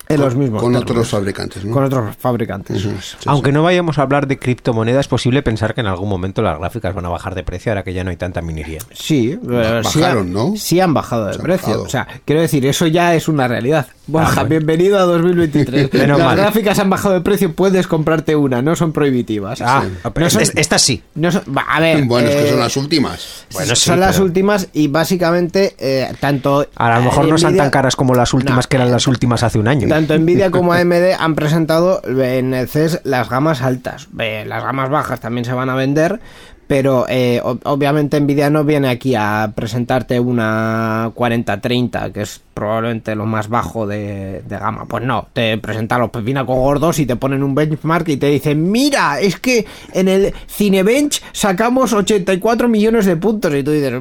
en 0.09 0.20
los 0.20 0.36
mismos 0.36 0.62
Con 0.62 0.70
términos. 0.72 0.90
otros 0.92 1.09
fabricantes, 1.09 1.64
¿no? 1.64 1.72
con 1.74 1.82
otros 1.82 2.14
fabricantes. 2.16 2.86
Aunque 3.26 3.51
no 3.51 3.64
vayamos 3.64 3.99
a 3.99 4.03
hablar 4.03 4.28
de 4.28 4.38
criptomonedas, 4.38 5.01
es 5.01 5.09
posible 5.09 5.42
pensar 5.42 5.74
que 5.74 5.80
en 5.80 5.88
algún 5.88 6.09
momento 6.09 6.42
las 6.42 6.59
gráficas 6.61 6.94
van 6.94 7.07
a 7.07 7.09
bajar 7.09 7.34
de 7.34 7.42
precio 7.42 7.72
ahora 7.72 7.82
que 7.82 7.92
ya 7.92 8.05
no 8.05 8.11
hay 8.11 8.16
tanta 8.16 8.40
minería. 8.40 8.78
Sí, 8.92 9.32
eh, 9.32 9.80
sí 9.90 9.99
bajaron, 9.99 10.26
han- 10.28 10.32
¿no? 10.32 10.53
Sí 10.57 10.78
han 10.78 10.94
bajado 10.94 11.24
de 11.26 11.32
han 11.34 11.40
precio. 11.40 11.66
bajado. 11.68 11.82
O 11.84 11.88
sea, 11.88 12.07
quiero 12.24 12.40
decir, 12.40 12.64
eso 12.66 12.86
ya 12.86 13.16
es 13.16 13.26
una 13.26 13.49
realidad. 13.49 13.88
Borja, 14.09 14.28
Ah, 14.30 14.34
bueno. 14.34 14.48
bienvenido 14.50 14.98
a 14.98 15.02
2023. 15.02 15.92
Menos 15.94 16.18
Las 16.18 16.26
mal. 16.28 16.36
gráficas 16.36 16.78
han 16.78 16.88
bajado 16.88 17.14
de 17.14 17.22
precio, 17.22 17.52
puedes 17.52 17.88
comprarte 17.88 18.36
una, 18.36 18.62
no 18.62 18.76
son 18.76 18.92
prohibitivas. 18.92 19.61
Ah, 19.61 19.82
No 20.14 20.30
son- 20.30 20.42
es- 20.42 20.52
estas 20.54 20.82
sí. 20.82 21.02
no 21.16 21.32
son- 21.32 21.42
a 21.68 21.80
ver, 21.80 22.04
Bueno, 22.04 22.28
es 22.28 22.36
que 22.36 22.46
eh, 22.46 22.50
son 22.50 22.61
las 22.61 22.76
últimas. 22.76 23.44
Bueno, 23.52 23.74
sí, 23.74 23.84
son 23.88 23.98
las 23.98 24.12
pero- 24.16 24.24
últimas 24.26 24.68
y 24.72 24.86
básicamente 24.86 25.74
eh, 25.78 26.12
tanto 26.20 26.68
A 26.76 26.98
lo 26.98 27.04
mejor 27.04 27.26
eh, 27.26 27.30
no 27.32 27.38
son 27.38 27.57
tan 27.57 27.70
caras 27.70 27.96
como 27.96 28.14
las 28.14 28.32
últimas 28.32 28.66
No. 28.66 28.68
que 28.68 28.76
eran 28.76 28.92
las 28.92 29.09
últimas 29.09 29.42
hace 29.42 29.59
un 29.59 29.66
año. 29.66 29.88
Tanto 29.88 30.16
Nvidia 30.16 30.52
como 30.52 30.72
AMD 30.72 31.14
han 31.18 31.34
presentado 31.34 32.00
en 32.07 32.54
el 32.54 32.68
CES 32.68 33.00
las 33.02 33.28
gamas 33.28 33.61
altas. 33.62 34.07
Eh, 34.20 34.44
las 34.46 34.62
gamas 34.62 34.88
bajas 34.88 35.18
también 35.18 35.44
se 35.44 35.52
van 35.52 35.68
a 35.68 35.74
vender, 35.74 36.20
pero 36.66 37.06
eh, 37.08 37.40
ob- 37.44 37.60
obviamente 37.64 38.20
Nvidia 38.20 38.50
no 38.50 38.64
viene 38.64 38.88
aquí 38.88 39.14
a 39.14 39.52
presentarte 39.54 40.18
una 40.20 41.10
4030, 41.14 42.12
que 42.12 42.22
es 42.22 42.40
probablemente 42.54 43.14
lo 43.14 43.26
más 43.26 43.48
bajo 43.48 43.86
de, 43.86 44.42
de 44.48 44.58
gama. 44.58 44.86
Pues 44.86 45.04
no, 45.04 45.28
te 45.32 45.58
presentan 45.58 46.00
los 46.00 46.10
pepinacos 46.10 46.56
gordos 46.56 46.98
y 46.98 47.04
te 47.06 47.16
ponen 47.16 47.42
un 47.42 47.54
benchmark 47.54 48.08
y 48.08 48.16
te 48.16 48.28
dicen, 48.28 48.70
mira, 48.70 49.20
es 49.20 49.38
que 49.38 49.66
en 49.92 50.08
el 50.08 50.32
Cinebench 50.48 51.22
sacamos 51.32 51.92
84 51.92 52.68
millones 52.68 53.04
de 53.04 53.16
puntos. 53.16 53.54
Y 53.54 53.62
tú 53.62 53.72
dices, 53.72 53.92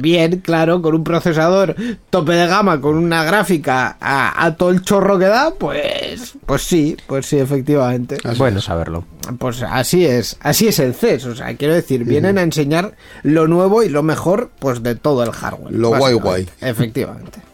bien, 0.00 0.40
claro, 0.40 0.82
con 0.82 0.94
un 0.96 1.04
procesador 1.04 1.76
tope 2.10 2.32
de 2.32 2.46
gama, 2.48 2.80
con 2.80 2.96
una 2.96 3.22
gráfica 3.24 3.96
a, 4.00 4.44
a 4.44 4.56
todo 4.56 4.70
el 4.70 4.82
chorro 4.82 5.16
que 5.18 5.26
da, 5.26 5.52
pues, 5.56 6.34
pues 6.46 6.62
sí, 6.62 6.96
pues 7.06 7.26
sí, 7.26 7.38
efectivamente. 7.38 8.18
Bueno 8.38 8.60
saberlo. 8.60 9.04
Pues 9.38 9.62
así 9.62 10.04
es, 10.04 10.36
así 10.40 10.66
es 10.66 10.78
el 10.80 10.94
CES, 10.94 11.26
o 11.26 11.36
sea, 11.36 11.54
quiero 11.56 11.74
decir, 11.74 12.04
vienen 12.10 12.38
a 12.38 12.42
enseñar 12.42 12.94
lo 13.22 13.48
nuevo 13.48 13.82
y 13.82 13.88
lo 13.88 14.02
mejor, 14.02 14.50
pues 14.58 14.82
de 14.82 14.94
todo 14.94 15.22
el 15.22 15.32
hardware. 15.32 15.74
Lo 15.74 15.88
guay, 15.88 16.14
básicamente. 16.14 16.68
Efectivamente. 16.68 17.49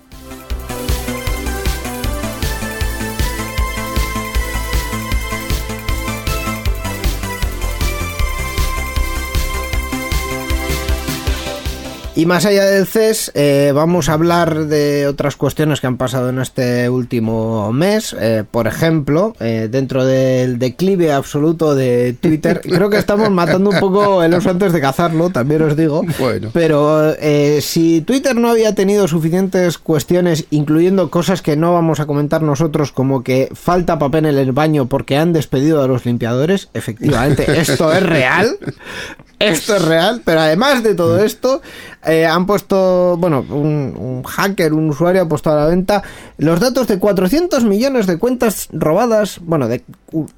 Y 12.16 12.24
más 12.24 12.46
allá 12.46 12.64
del 12.64 12.86
CES, 12.86 13.30
eh, 13.34 13.72
vamos 13.74 14.08
a 14.08 14.14
hablar 14.14 14.68
de 14.68 15.06
otras 15.06 15.36
cuestiones 15.36 15.82
que 15.82 15.86
han 15.86 15.98
pasado 15.98 16.30
en 16.30 16.38
este 16.38 16.88
último 16.88 17.70
mes. 17.74 18.16
Eh, 18.18 18.42
por 18.50 18.66
ejemplo, 18.66 19.36
eh, 19.38 19.68
dentro 19.70 20.06
del 20.06 20.58
declive 20.58 21.12
absoluto 21.12 21.74
de 21.74 22.16
Twitter, 22.18 22.62
creo 22.64 22.88
que 22.88 22.96
estamos 22.96 23.30
matando 23.30 23.68
un 23.68 23.78
poco 23.80 24.22
el 24.22 24.32
oso 24.32 24.48
antes 24.48 24.72
de 24.72 24.80
cazarlo, 24.80 25.28
también 25.28 25.60
os 25.60 25.76
digo. 25.76 26.04
Bueno. 26.18 26.48
Pero 26.54 27.12
si 27.60 28.00
Twitter 28.00 28.34
no 28.34 28.48
había 28.48 28.74
tenido 28.74 29.06
suficientes 29.08 29.76
cuestiones, 29.76 30.46
incluyendo 30.48 31.10
cosas 31.10 31.42
que 31.42 31.54
no 31.54 31.74
vamos 31.74 32.00
a 32.00 32.06
comentar 32.06 32.40
nosotros, 32.40 32.92
como 32.92 33.22
que 33.22 33.50
falta 33.52 33.98
papel 33.98 34.24
en 34.24 34.38
el 34.38 34.52
baño 34.52 34.86
porque 34.86 35.18
han 35.18 35.34
despedido 35.34 35.82
a 35.82 35.86
los 35.86 36.06
limpiadores, 36.06 36.70
efectivamente, 36.72 37.60
esto 37.60 37.92
es 37.92 38.02
real. 38.02 38.56
Esto 39.38 39.76
es 39.76 39.84
real, 39.84 40.22
pero 40.24 40.40
además 40.40 40.82
de 40.82 40.94
todo 40.94 41.22
esto, 41.22 41.60
eh, 42.06 42.24
han 42.26 42.46
puesto, 42.46 43.16
bueno, 43.18 43.44
un, 43.50 43.94
un 43.98 44.22
hacker, 44.22 44.72
un 44.72 44.90
usuario 44.90 45.22
ha 45.22 45.28
puesto 45.28 45.50
a 45.50 45.56
la 45.56 45.66
venta 45.66 46.02
los 46.38 46.60
datos 46.60 46.86
de 46.86 46.98
400 46.98 47.64
millones 47.64 48.06
de 48.06 48.18
cuentas 48.18 48.68
robadas. 48.72 49.38
Bueno, 49.42 49.68
de, 49.68 49.82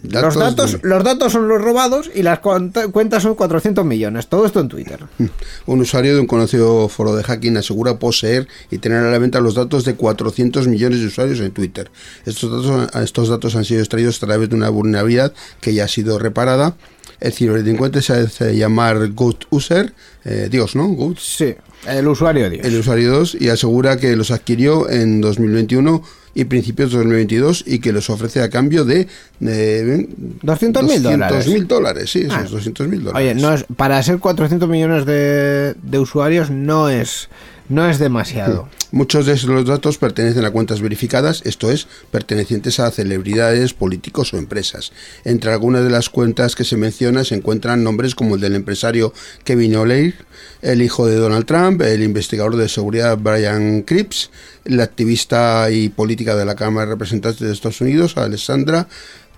Datos 0.02 0.34
los, 0.34 0.44
datos, 0.44 0.72
de- 0.72 0.88
los 0.88 1.04
datos 1.04 1.32
son 1.32 1.46
los 1.46 1.60
robados 1.60 2.10
y 2.14 2.22
las 2.22 2.38
cuentas 2.40 3.22
son 3.22 3.34
400 3.34 3.84
millones. 3.84 4.26
Todo 4.28 4.46
esto 4.46 4.60
en 4.60 4.68
Twitter. 4.68 5.00
Un 5.66 5.80
usuario 5.80 6.14
de 6.14 6.20
un 6.20 6.26
conocido 6.26 6.88
foro 6.88 7.14
de 7.14 7.22
hacking 7.22 7.56
asegura 7.58 7.98
poseer 7.98 8.48
y 8.70 8.78
tener 8.78 9.04
a 9.04 9.10
la 9.10 9.18
venta 9.18 9.40
los 9.40 9.54
datos 9.54 9.84
de 9.84 9.94
400 9.94 10.66
millones 10.68 11.00
de 11.00 11.06
usuarios 11.06 11.40
en 11.40 11.52
Twitter. 11.52 11.90
Estos 12.24 12.50
datos, 12.50 12.94
estos 13.04 13.28
datos 13.28 13.54
han 13.56 13.64
sido 13.64 13.80
extraídos 13.80 14.22
a 14.22 14.26
través 14.26 14.48
de 14.48 14.54
una 14.56 14.70
vulnerabilidad 14.70 15.32
que 15.60 15.74
ya 15.74 15.84
ha 15.84 15.88
sido 15.88 16.18
reparada. 16.18 16.74
El 17.20 17.32
ciberdelincuente 17.32 18.00
se 18.02 18.12
hace 18.12 18.56
llamar 18.56 19.08
Goat 19.12 19.44
User, 19.50 19.92
eh, 20.24 20.48
Dios, 20.50 20.76
¿no? 20.76 20.88
Goat. 20.88 21.18
Sí, 21.18 21.54
el 21.88 22.06
usuario 22.06 22.48
Dios. 22.50 22.64
El 22.64 22.78
usuario 22.78 23.10
2 23.12 23.36
y 23.40 23.48
asegura 23.48 23.96
que 23.96 24.14
los 24.16 24.30
adquirió 24.30 24.88
en 24.88 25.20
2021 25.20 26.02
y 26.34 26.44
principios 26.44 26.92
de 26.92 26.98
2022 26.98 27.64
y 27.66 27.80
que 27.80 27.92
los 27.92 28.08
ofrece 28.10 28.40
a 28.42 28.48
cambio 28.50 28.84
de, 28.84 29.08
de 29.40 30.06
200.000 30.44 31.00
dólares. 31.00 31.46
mil 31.48 31.66
dólares, 31.66 32.10
sí, 32.10 32.20
esos 32.20 32.32
Ah. 32.34 32.46
200 32.48 32.86
mil 32.88 33.02
dólares. 33.04 33.32
Oye, 33.32 33.40
no 33.40 33.52
es, 33.54 33.64
para 33.76 34.00
ser 34.02 34.18
400 34.18 34.68
millones 34.68 35.04
de, 35.04 35.74
de 35.82 35.98
usuarios 35.98 36.50
no 36.50 36.88
es, 36.88 37.28
no 37.68 37.88
es 37.88 37.98
demasiado. 37.98 38.68
Muchos 38.90 39.26
de 39.26 39.34
esos 39.34 39.66
datos 39.66 39.98
pertenecen 39.98 40.46
a 40.46 40.50
cuentas 40.50 40.80
verificadas, 40.80 41.42
esto 41.44 41.70
es, 41.70 41.86
pertenecientes 42.10 42.80
a 42.80 42.90
celebridades, 42.90 43.74
políticos 43.74 44.32
o 44.32 44.38
empresas. 44.38 44.92
Entre 45.24 45.52
algunas 45.52 45.84
de 45.84 45.90
las 45.90 46.08
cuentas 46.08 46.54
que 46.54 46.64
se 46.64 46.78
mencionan 46.78 47.26
se 47.26 47.34
encuentran 47.34 47.84
nombres 47.84 48.14
como 48.14 48.36
el 48.36 48.40
del 48.40 48.54
empresario 48.54 49.12
Kevin 49.44 49.76
O'Leary, 49.76 50.14
el 50.62 50.80
hijo 50.80 51.06
de 51.06 51.16
Donald 51.16 51.44
Trump, 51.44 51.82
el 51.82 52.02
investigador 52.02 52.56
de 52.56 52.68
seguridad 52.70 53.18
Brian 53.18 53.82
Cripps, 53.82 54.30
la 54.64 54.84
activista 54.84 55.70
y 55.70 55.90
política 55.90 56.34
de 56.34 56.46
la 56.46 56.54
Cámara 56.54 56.86
de 56.86 56.92
Representantes 56.92 57.40
de 57.40 57.52
Estados 57.52 57.82
Unidos, 57.82 58.16
Alessandra 58.16 58.88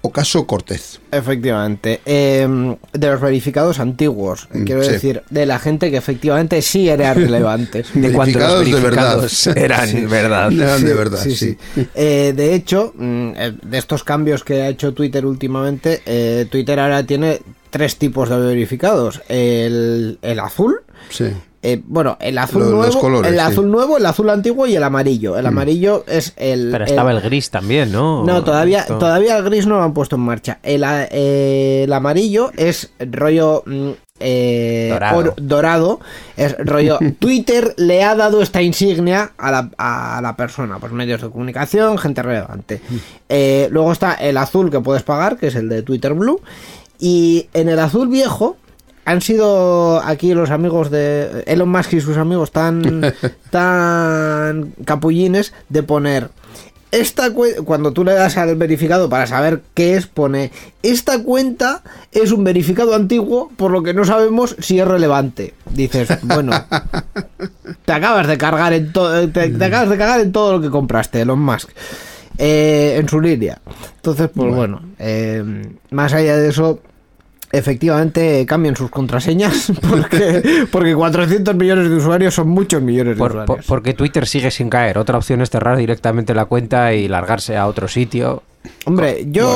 Ocaso 0.03 0.47
Cortez. 0.47 0.99
Efectivamente. 1.13 2.01
Eh, 2.07 2.77
de 2.93 3.07
los 3.09 3.21
verificados 3.21 3.79
antiguos, 3.81 4.49
Mm, 4.53 4.65
quiero 4.65 4.83
sí. 4.85 4.93
decir, 4.93 5.23
de 5.31 5.47
la 5.47 5.59
gente 5.59 5.91
que 5.91 5.97
efectivamente 5.99 6.63
sí 6.63 6.89
era 6.89 7.13
relevante. 7.15 7.85
De 7.95 8.09
Verificados 8.09 8.65
de 8.71 8.81
verdad. 8.81 9.29
eran 9.57 10.09
verdad. 10.09 10.53
Eran 10.53 10.85
de 10.85 10.95
verdad, 10.95 11.19
sí. 11.29 11.57
Eh, 11.95 12.33
de 12.35 12.55
hecho, 12.55 12.93
mm, 12.97 13.33
de 13.63 13.79
estos 13.79 14.03
cambios 14.05 14.43
que 14.45 14.63
ha 14.63 14.69
hecho 14.69 14.95
Twitter 14.95 15.27
últimamente, 15.27 16.03
eh, 16.07 16.47
Twitter 16.51 16.81
ahora 16.81 17.05
tiene 17.05 17.41
tres 17.71 17.97
tipos 17.97 18.29
de 18.31 18.39
verificados. 18.39 19.21
El, 19.29 20.19
el 20.23 20.41
azul, 20.41 20.81
Sí. 21.11 21.27
Eh, 21.63 21.83
bueno, 21.87 22.17
el 22.21 22.39
azul 22.39 22.61
Los- 22.63 22.71
los 22.71 22.79
nuevo, 22.79 23.01
colores, 23.01 23.31
el 23.33 23.39
sí. 23.39 23.45
Mm. 23.45 23.49
azul 23.49 23.71
nuevo, 23.71 23.97
el 23.99 24.07
azul 24.07 24.31
antiguo 24.31 24.67
y 24.67 24.77
el 24.77 24.83
amarillo. 24.83 25.37
El 25.37 25.47
amarillo 25.47 26.05
es 26.07 26.33
el. 26.37 26.71
Pero 26.73 26.85
estaba 26.87 27.11
el 27.13 27.21
gris 27.21 27.51
también, 27.51 27.93
¿no? 27.93 28.25
No, 28.25 28.43
todavía, 28.43 28.81
Esto- 28.81 28.99
todavía 28.99 29.37
el 29.37 29.45
gris 29.45 29.67
no 29.67 29.77
lo 29.77 29.83
han 29.83 29.93
puesto 29.93 30.17
en 30.17 30.23
marcha. 30.23 30.59
El, 30.63 30.85
eh, 30.87 31.83
el 31.85 31.93
amarillo 31.93 32.51
es 32.57 32.91
rollo 32.99 33.63
mm, 33.67 33.91
eh, 34.23 34.89
Dorado. 34.93 35.19
oro- 35.19 35.35
dorado. 35.37 36.01
Es 36.37 36.57
rollo. 36.59 36.99
Twitter 37.19 37.75
le 37.77 38.05
ha 38.05 38.15
dado 38.15 38.41
esta 38.43 38.63
insignia 38.63 39.33
a 39.37 39.51
la, 39.51 39.71
a 39.79 40.21
la 40.23 40.37
persona. 40.37 40.79
Pues 40.79 40.93
medios 40.93 41.21
de 41.23 41.29
comunicación, 41.31 41.99
gente 41.99 42.23
relevante. 42.23 42.81
Eh, 43.29 43.69
luego 43.71 43.93
está 43.93 44.15
el 44.15 44.37
azul 44.39 44.71
que 44.71 44.81
puedes 44.81 45.03
pagar, 45.03 45.37
que 45.37 45.49
es 45.49 45.55
el 45.55 45.69
de 45.69 45.83
Twitter 45.83 46.15
Blue. 46.15 46.41
Y 46.99 47.49
en 47.55 47.69
el 47.69 47.79
azul 47.79 48.09
viejo. 48.09 48.57
Han 49.05 49.21
sido 49.23 50.01
aquí 50.03 50.35
los 50.35 50.51
amigos 50.51 50.91
de 50.91 51.43
Elon 51.47 51.69
Musk 51.69 51.95
y 51.95 52.01
sus 52.01 52.17
amigos 52.17 52.53
tan, 52.53 53.13
tan 53.51 54.73
capullines 54.85 55.53
de 55.69 55.83
poner 55.83 56.31
esta 56.93 57.31
cuando 57.65 57.93
tú 57.93 58.05
le 58.05 58.15
das 58.15 58.37
al 58.37 58.57
verificado 58.57 59.09
para 59.09 59.27
saber 59.27 59.63
qué 59.75 59.95
es, 59.97 60.07
pone 60.07 60.51
esta 60.83 61.23
cuenta 61.23 61.83
es 62.11 62.33
un 62.33 62.43
verificado 62.43 62.95
antiguo, 62.97 63.51
por 63.57 63.71
lo 63.71 63.83
que 63.83 63.95
no 63.95 64.05
sabemos 64.05 64.57
si 64.59 64.81
es 64.81 64.89
relevante. 64.89 65.55
Dices, 65.73 66.09
bueno, 66.23 66.53
te 67.85 67.93
acabas 67.93 68.27
de 68.27 68.37
cargar 68.39 68.73
en 68.73 68.93
todo, 68.93 69.29
te, 69.29 69.51
te 69.51 69.65
acabas 69.65 69.89
de 69.89 69.99
cagar 69.99 70.21
en 70.21 70.33
todo 70.33 70.55
lo 70.55 70.61
que 70.61 70.69
compraste, 70.71 71.21
Elon 71.21 71.41
Musk. 71.41 71.71
eh, 72.39 72.97
en 72.99 73.09
su 73.09 73.21
línea. 73.21 73.61
Entonces, 73.97 74.29
pues 74.35 74.55
bueno, 74.55 74.83
eh, 74.99 75.45
más 75.91 76.13
allá 76.15 76.37
de 76.39 76.49
eso, 76.49 76.81
efectivamente 77.53 78.45
cambien 78.47 78.77
sus 78.77 78.91
contraseñas 78.91 79.73
porque, 79.89 80.67
porque 80.71 80.95
400 80.95 81.55
millones 81.55 81.89
de 81.91 81.97
usuarios 81.97 82.35
son 82.35 82.49
muchos 82.49 82.83
millones 82.83 83.15
de 83.17 83.19
Por- 83.19 83.31
usuarios. 83.31 83.57
por- 83.57 83.65
porque 83.67 83.95
Twitter 83.95 84.27
sigue 84.27 84.51
sin 84.51 84.71
caer. 84.71 84.99
Otra 84.99 85.19
opción 85.19 85.41
es 85.41 85.51
cerrar 85.51 85.77
directamente 85.77 86.35
la 86.35 86.45
cuenta 86.47 86.93
y 86.95 87.09
largarse 87.09 87.57
a 87.57 87.67
otro 87.67 87.89
sitio. 87.89 88.43
Hombre, 88.85 89.27
yo 89.31 89.49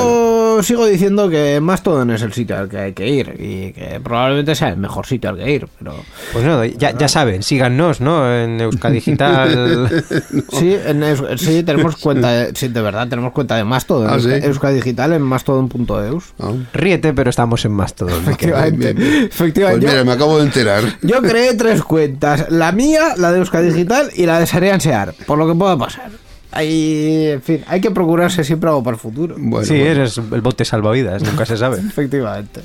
sigo 0.63 0.85
diciendo 0.85 1.29
que 1.29 1.59
Mastodon 1.61 2.11
es 2.11 2.21
el 2.21 2.33
sitio 2.33 2.57
al 2.57 2.69
que 2.69 2.77
hay 2.77 2.93
que 2.93 3.07
ir 3.07 3.35
y 3.39 3.71
que 3.73 3.99
probablemente 4.03 4.55
sea 4.55 4.69
el 4.69 4.77
mejor 4.77 5.05
sitio 5.05 5.29
al 5.31 5.37
que 5.37 5.51
ir, 5.51 5.67
pero 5.79 5.95
Pues 6.33 6.45
no, 6.45 6.63
ya, 6.65 6.97
ya 6.97 7.07
saben, 7.07 7.43
síganos, 7.43 8.01
¿no? 8.01 8.31
En 8.33 8.59
Euskadigital. 8.61 9.89
sí, 10.51 10.75
en 10.85 11.01
Eus- 11.03 11.37
sí 11.37 11.63
tenemos 11.63 11.95
cuenta, 11.97 12.29
de, 12.31 12.55
sí, 12.55 12.67
de 12.67 12.81
verdad 12.81 13.07
tenemos 13.07 13.33
cuenta 13.33 13.55
de 13.55 13.63
Mastodon, 13.63 14.09
Ah, 14.09 14.19
¿sí? 14.19 14.29
Euska 14.29 14.69
Digital 14.71 15.13
en 15.13 15.21
mastodon.eus. 15.21 16.33
Ah, 16.39 16.51
Ríete, 16.73 17.13
pero 17.13 17.29
estamos 17.29 17.63
en 17.65 17.71
más 17.73 17.93
todo. 17.95 18.09
Efectivamente, 18.17 18.93
bien, 18.93 19.11
bien. 19.11 19.23
efectivamente. 19.31 19.85
Pues 19.85 19.91
yo- 19.93 19.99
mira, 19.99 20.05
me 20.05 20.11
acabo 20.13 20.37
de 20.37 20.45
enterar. 20.45 20.83
Yo 21.01 21.21
creé 21.21 21.53
tres 21.55 21.81
cuentas, 21.83 22.45
la 22.49 22.71
mía, 22.71 23.13
la 23.17 23.31
de 23.31 23.39
Euska 23.39 23.61
Digital 23.61 24.09
y 24.15 24.25
la 24.25 24.39
de 24.39 24.47
Sarian 24.47 24.81
Sear, 24.81 25.13
por 25.25 25.37
lo 25.37 25.47
que 25.47 25.55
pueda 25.55 25.77
pasar. 25.77 26.09
Hay, 26.51 27.31
en 27.31 27.41
fin, 27.41 27.63
hay 27.67 27.81
que 27.81 27.91
procurarse 27.91 28.43
siempre 28.43 28.69
algo 28.69 28.83
para 28.83 28.95
el 28.95 29.01
futuro. 29.01 29.35
Bueno, 29.37 29.65
sí, 29.65 29.75
bueno. 29.75 29.91
eres 29.91 30.17
el 30.17 30.41
bote 30.41 30.63
salvavidas, 30.63 31.21
nunca 31.23 31.45
se 31.45 31.57
sabe. 31.57 31.79
Efectivamente. 31.87 32.61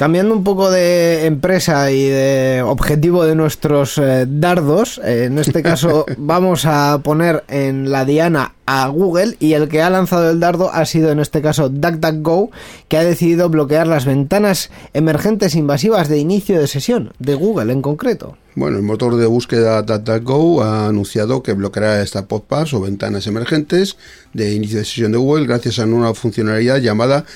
Cambiando 0.00 0.34
un 0.34 0.44
poco 0.44 0.70
de 0.70 1.26
empresa 1.26 1.92
y 1.92 2.08
de 2.08 2.62
objetivo 2.64 3.26
de 3.26 3.34
nuestros 3.34 3.98
eh, 3.98 4.24
dardos, 4.26 4.98
eh, 5.04 5.24
en 5.24 5.38
este 5.38 5.62
caso 5.70 6.06
vamos 6.16 6.64
a 6.64 7.00
poner 7.04 7.44
en 7.48 7.90
la 7.90 8.06
diana 8.06 8.54
a 8.64 8.88
Google 8.88 9.36
y 9.40 9.52
el 9.52 9.68
que 9.68 9.82
ha 9.82 9.90
lanzado 9.90 10.30
el 10.30 10.40
dardo 10.40 10.72
ha 10.72 10.86
sido 10.86 11.10
en 11.10 11.20
este 11.20 11.42
caso 11.42 11.68
DuckDuckGo, 11.68 12.50
que 12.88 12.96
ha 12.96 13.04
decidido 13.04 13.50
bloquear 13.50 13.86
las 13.86 14.06
ventanas 14.06 14.70
emergentes 14.94 15.54
invasivas 15.54 16.08
de 16.08 16.16
inicio 16.16 16.58
de 16.58 16.66
sesión, 16.66 17.12
de 17.18 17.34
Google 17.34 17.70
en 17.70 17.82
concreto. 17.82 18.38
Bueno, 18.54 18.78
el 18.78 18.82
motor 18.82 19.16
de 19.16 19.26
búsqueda 19.26 19.82
DataGo 19.82 20.62
ha 20.62 20.88
anunciado 20.88 21.42
que 21.42 21.52
bloqueará 21.52 22.00
estas 22.00 22.24
pop-ups 22.24 22.72
o 22.72 22.80
ventanas 22.80 23.26
emergentes 23.26 23.98
de 24.32 24.54
inicio 24.54 24.78
de 24.78 24.86
sesión 24.86 25.12
de 25.12 25.18
Google 25.18 25.46
gracias 25.46 25.78
a 25.78 25.84
una 25.84 26.14
funcionalidad 26.14 26.78
llamada 26.78 27.26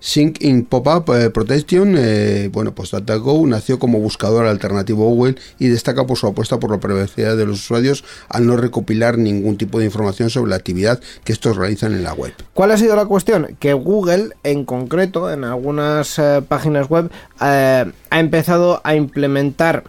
Sync 0.00 0.42
in 0.42 0.64
Pop-up 0.64 1.12
eh, 1.14 1.30
Protection. 1.30 1.94
Eh, 1.98 2.48
bueno, 2.52 2.74
pues 2.74 2.90
DataGo 2.90 3.46
nació 3.46 3.78
como 3.78 3.98
buscador 3.98 4.46
alternativo 4.46 5.08
Google 5.08 5.36
y 5.58 5.68
destaca 5.68 6.06
por 6.06 6.16
su 6.16 6.26
apuesta 6.26 6.58
por 6.58 6.70
la 6.70 6.78
privacidad 6.78 7.36
de 7.36 7.46
los 7.46 7.60
usuarios 7.60 8.04
al 8.28 8.46
no 8.46 8.56
recopilar 8.56 9.18
ningún 9.18 9.56
tipo 9.56 9.78
de 9.78 9.86
información 9.86 10.30
sobre 10.30 10.50
la 10.50 10.56
actividad 10.56 11.00
que 11.24 11.32
estos 11.32 11.56
realizan 11.56 11.92
en 11.92 12.02
la 12.02 12.12
web. 12.12 12.32
¿Cuál 12.54 12.70
ha 12.70 12.78
sido 12.78 12.96
la 12.96 13.06
cuestión? 13.06 13.56
Que 13.58 13.72
Google, 13.72 14.30
en 14.44 14.64
concreto, 14.64 15.32
en 15.32 15.44
algunas 15.44 16.18
eh, 16.18 16.42
páginas 16.46 16.88
web, 16.88 17.10
eh, 17.40 17.90
ha 18.10 18.20
empezado 18.20 18.80
a 18.84 18.94
implementar 18.94 19.84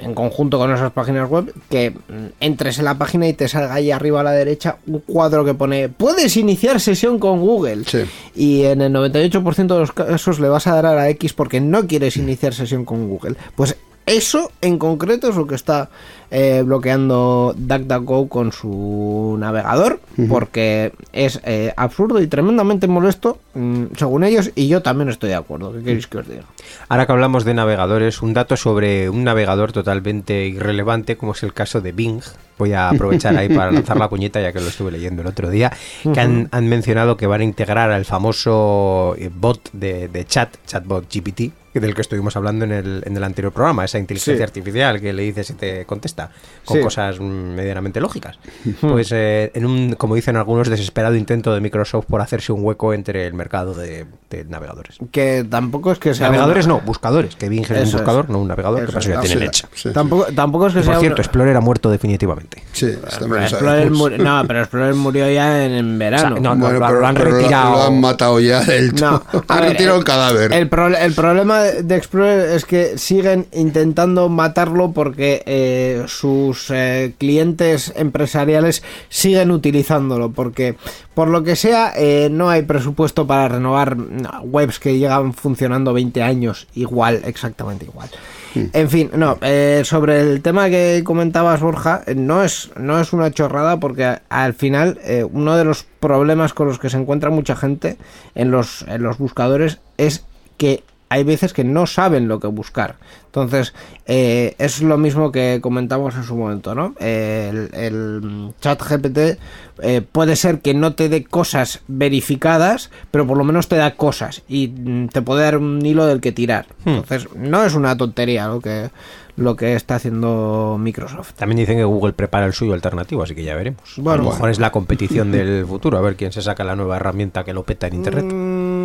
en 0.00 0.14
conjunto 0.14 0.58
con 0.58 0.72
esas 0.72 0.92
páginas 0.92 1.28
web 1.28 1.52
que 1.68 1.90
mm, 1.90 2.26
entres 2.40 2.78
en 2.78 2.84
la 2.84 2.96
página 2.98 3.26
y 3.28 3.32
te 3.32 3.48
salga 3.48 3.74
ahí 3.74 3.90
arriba 3.90 4.20
a 4.20 4.24
la 4.24 4.32
derecha 4.32 4.76
un 4.86 5.00
cuadro 5.00 5.44
que 5.44 5.54
pone 5.54 5.88
puedes 5.88 6.36
iniciar 6.36 6.80
sesión 6.80 7.18
con 7.18 7.40
Google 7.40 7.84
Sí. 7.86 8.02
y 8.34 8.64
en 8.64 8.82
el 8.82 8.92
98% 8.92 9.66
de 9.66 9.78
los 9.80 9.92
casos 9.92 10.40
le 10.40 10.48
vas 10.48 10.66
a 10.66 10.74
dar 10.74 10.86
a 10.86 10.94
la 10.94 11.08
X 11.10 11.32
porque 11.32 11.60
no 11.60 11.86
quieres 11.86 12.16
iniciar 12.16 12.54
sesión 12.54 12.84
con 12.84 13.08
Google 13.08 13.34
pues 13.54 13.76
eso 14.10 14.52
en 14.60 14.78
concreto 14.78 15.28
es 15.28 15.36
lo 15.36 15.46
que 15.46 15.54
está 15.54 15.88
eh, 16.30 16.62
bloqueando 16.64 17.54
DuckDuckGo 17.56 18.28
con 18.28 18.52
su 18.52 19.36
navegador 19.38 20.00
porque 20.28 20.92
es 21.12 21.40
eh, 21.44 21.72
absurdo 21.76 22.20
y 22.20 22.26
tremendamente 22.26 22.86
molesto 22.86 23.38
mm, 23.54 23.86
según 23.96 24.24
ellos 24.24 24.50
y 24.54 24.68
yo 24.68 24.82
también 24.82 25.08
estoy 25.08 25.30
de 25.30 25.36
acuerdo 25.36 25.72
¿qué 25.72 25.82
queréis 25.82 26.06
que 26.06 26.18
os 26.18 26.28
diga? 26.28 26.44
Ahora 26.88 27.06
que 27.06 27.12
hablamos 27.12 27.44
de 27.44 27.54
navegadores, 27.54 28.22
un 28.22 28.34
dato 28.34 28.56
sobre 28.56 29.08
un 29.08 29.24
navegador 29.24 29.72
totalmente 29.72 30.46
irrelevante, 30.46 31.16
como 31.16 31.32
es 31.32 31.42
el 31.42 31.52
caso 31.52 31.80
de 31.80 31.92
Bing. 31.92 32.20
Voy 32.58 32.72
a 32.72 32.90
aprovechar 32.90 33.36
ahí 33.36 33.48
para 33.48 33.70
lanzar 33.70 33.96
la 33.96 34.08
puñeta, 34.08 34.40
ya 34.40 34.52
que 34.52 34.60
lo 34.60 34.68
estuve 34.68 34.90
leyendo 34.90 35.22
el 35.22 35.28
otro 35.28 35.50
día. 35.50 35.72
Que 36.02 36.20
han, 36.20 36.48
han 36.50 36.68
mencionado 36.68 37.16
que 37.16 37.26
van 37.26 37.40
a 37.40 37.44
integrar 37.44 37.90
al 37.90 38.04
famoso 38.04 39.14
eh, 39.18 39.30
bot 39.32 39.70
de, 39.72 40.08
de 40.08 40.24
chat, 40.26 40.56
chatbot 40.66 41.06
GPT, 41.12 41.52
del 41.74 41.94
que 41.94 42.00
estuvimos 42.00 42.34
hablando 42.36 42.64
en 42.64 42.72
el, 42.72 43.02
en 43.06 43.16
el 43.16 43.22
anterior 43.24 43.52
programa, 43.52 43.84
esa 43.84 43.98
inteligencia 43.98 44.36
Sí. 44.38 44.42
artificial 44.42 45.00
que 45.00 45.12
le 45.12 45.22
dices 45.22 45.50
y 45.50 45.54
te 45.54 45.84
contesta 45.84 46.30
con 46.64 46.78
Sí. 46.78 46.82
cosas 46.82 47.20
medianamente 47.20 48.00
lógicas. 48.00 48.38
Pues 48.80 49.10
eh, 49.12 49.50
en 49.54 49.66
un, 49.66 49.94
como 49.94 50.14
dicen 50.14 50.36
algunos, 50.36 50.68
desesperado 50.68 51.14
intento 51.14 51.54
de 51.54 51.60
Microsoft 51.60 52.06
por 52.06 52.20
hacerse 52.20 52.52
un 52.52 52.64
hueco 52.64 52.92
entre 52.94 53.26
el 53.26 53.34
mercado 53.34 53.74
de, 53.74 54.06
de 54.30 54.44
navegadores. 54.44 54.96
que 55.12 55.44
tampoco 55.48 55.92
es 55.92 55.98
que 55.98 56.14
sea 56.14 56.26
Navegadores 56.26 56.66
una- 56.66 56.74
no, 56.76 56.80
buscadores. 56.80 57.36
Que 57.36 57.48
Bing 57.48 57.62
es 57.64 57.70
Eso 57.70 57.80
un 57.80 57.86
es. 57.86 57.92
buscador, 57.92 58.30
no 58.30 58.38
un 58.40 58.48
navegador, 58.48 58.90
que 58.90 58.98
Eso 58.98 59.10
ya 59.10 59.20
tiene 59.20 59.36
leche. 59.36 59.66
sí. 59.74 59.90
tampoco, 59.92 60.26
tampoco 60.34 60.66
es 60.66 60.74
que 60.74 60.82
sea 60.82 60.92
por 60.94 61.00
cierto, 61.00 61.14
una- 61.16 61.22
Explorer 61.22 61.56
ha 61.56 61.60
muerto 61.60 61.90
definitivamente. 61.90 62.62
Sí, 62.72 62.86
Explorer 62.86 63.48
sabemos. 63.50 63.98
muri- 63.98 64.18
no 64.18 64.42
pero 64.46 64.60
Explorer 64.60 64.94
murió 64.94 65.30
ya 65.30 65.64
en, 65.64 65.72
en 65.72 65.98
verano 65.98 66.36
O 66.36 66.40
sea, 66.40 66.40
no, 66.40 66.56
Bueno, 66.56 66.78
lo- 66.80 66.86
pero, 66.86 67.00
lo 67.00 67.06
han 67.06 67.16
retirado. 67.16 67.70
Lo, 67.72 67.82
han 67.84 68.00
matado 68.00 68.40
ya 68.40 68.60
del 68.64 68.94
No, 68.94 69.20
todo. 69.20 69.44
Han 69.48 69.60
ver, 69.60 69.68
retirado 69.70 69.98
el 69.98 70.04
cadáver. 70.04 70.52
El, 70.52 70.68
pro- 70.68 70.88
el 70.96 71.14
problema 71.14 71.59
de 71.62 71.82
de 71.82 71.96
Explorer 71.96 72.50
es 72.50 72.64
que 72.64 72.98
siguen 72.98 73.46
intentando 73.52 74.28
matarlo 74.28 74.92
porque 74.92 75.42
eh, 75.46 76.04
sus 76.08 76.70
eh, 76.70 77.14
clientes 77.18 77.92
empresariales 77.96 78.82
siguen 79.08 79.50
utilizándolo. 79.50 80.30
Porque, 80.32 80.76
por 81.14 81.28
lo 81.28 81.42
que 81.42 81.56
sea, 81.56 81.92
eh, 81.96 82.28
no 82.30 82.48
hay 82.50 82.62
presupuesto 82.62 83.26
para 83.26 83.48
renovar 83.48 83.96
no, 83.96 84.30
webs 84.42 84.78
que 84.78 84.98
llegan 84.98 85.32
funcionando 85.34 85.92
20 85.92 86.22
años 86.22 86.66
igual, 86.74 87.22
exactamente 87.24 87.84
igual. 87.84 88.08
En 88.52 88.90
fin, 88.90 89.10
no, 89.14 89.38
eh, 89.42 89.82
sobre 89.84 90.20
el 90.20 90.42
tema 90.42 90.68
que 90.68 91.02
comentabas, 91.04 91.60
Borja, 91.60 92.02
no 92.16 92.42
es, 92.42 92.70
no 92.76 92.98
es 92.98 93.12
una 93.12 93.30
chorrada 93.30 93.78
porque 93.78 94.04
a- 94.04 94.22
al 94.28 94.54
final 94.54 94.98
eh, 95.04 95.24
uno 95.30 95.56
de 95.56 95.64
los 95.64 95.84
problemas 96.00 96.52
con 96.52 96.66
los 96.66 96.80
que 96.80 96.90
se 96.90 96.96
encuentra 96.96 97.30
mucha 97.30 97.54
gente 97.54 97.96
en 98.34 98.50
los, 98.50 98.82
en 98.88 99.04
los 99.04 99.18
buscadores 99.18 99.78
es 99.98 100.24
que 100.56 100.82
hay 101.10 101.24
veces 101.24 101.52
que 101.52 101.64
no 101.64 101.86
saben 101.86 102.28
lo 102.28 102.38
que 102.38 102.46
buscar. 102.46 102.94
Entonces, 103.26 103.74
eh, 104.06 104.54
es 104.58 104.80
lo 104.80 104.96
mismo 104.96 105.32
que 105.32 105.58
comentamos 105.60 106.14
en 106.14 106.22
su 106.22 106.36
momento, 106.36 106.74
¿no? 106.74 106.94
Eh, 107.00 107.50
el, 107.50 107.70
el 107.74 108.52
chat 108.60 108.80
GPT 108.80 109.38
eh, 109.82 110.02
puede 110.02 110.36
ser 110.36 110.60
que 110.60 110.72
no 110.72 110.94
te 110.94 111.08
dé 111.08 111.24
cosas 111.24 111.80
verificadas, 111.88 112.90
pero 113.10 113.26
por 113.26 113.36
lo 113.36 113.44
menos 113.44 113.68
te 113.68 113.76
da 113.76 113.96
cosas 113.96 114.42
y 114.48 114.68
mm, 114.68 115.08
te 115.08 115.22
puede 115.22 115.42
dar 115.42 115.56
un 115.56 115.84
hilo 115.84 116.06
del 116.06 116.20
que 116.20 116.30
tirar. 116.32 116.66
Entonces, 116.84 117.28
no 117.34 117.64
es 117.64 117.74
una 117.74 117.96
tontería 117.96 118.46
lo 118.46 118.60
que, 118.60 118.90
lo 119.36 119.56
que 119.56 119.74
está 119.74 119.96
haciendo 119.96 120.76
Microsoft. 120.78 121.32
También 121.34 121.58
dicen 121.58 121.76
que 121.76 121.84
Google 121.84 122.12
prepara 122.12 122.46
el 122.46 122.52
suyo 122.52 122.74
alternativo, 122.74 123.22
así 123.22 123.34
que 123.34 123.42
ya 123.42 123.54
veremos. 123.56 123.94
Bueno, 123.96 124.12
a 124.12 124.16
lo 124.16 124.24
mejor 124.24 124.40
bueno. 124.40 124.52
es 124.52 124.60
la 124.60 124.70
competición 124.70 125.32
del 125.32 125.66
futuro, 125.66 125.98
a 125.98 126.00
ver 126.00 126.16
quién 126.16 126.30
se 126.30 126.42
saca 126.42 126.62
la 126.62 126.76
nueva 126.76 126.96
herramienta 126.96 127.42
que 127.44 127.52
lo 127.52 127.64
peta 127.64 127.86
en 127.86 127.94
Internet. 127.94 128.26
Mm, 128.26 128.79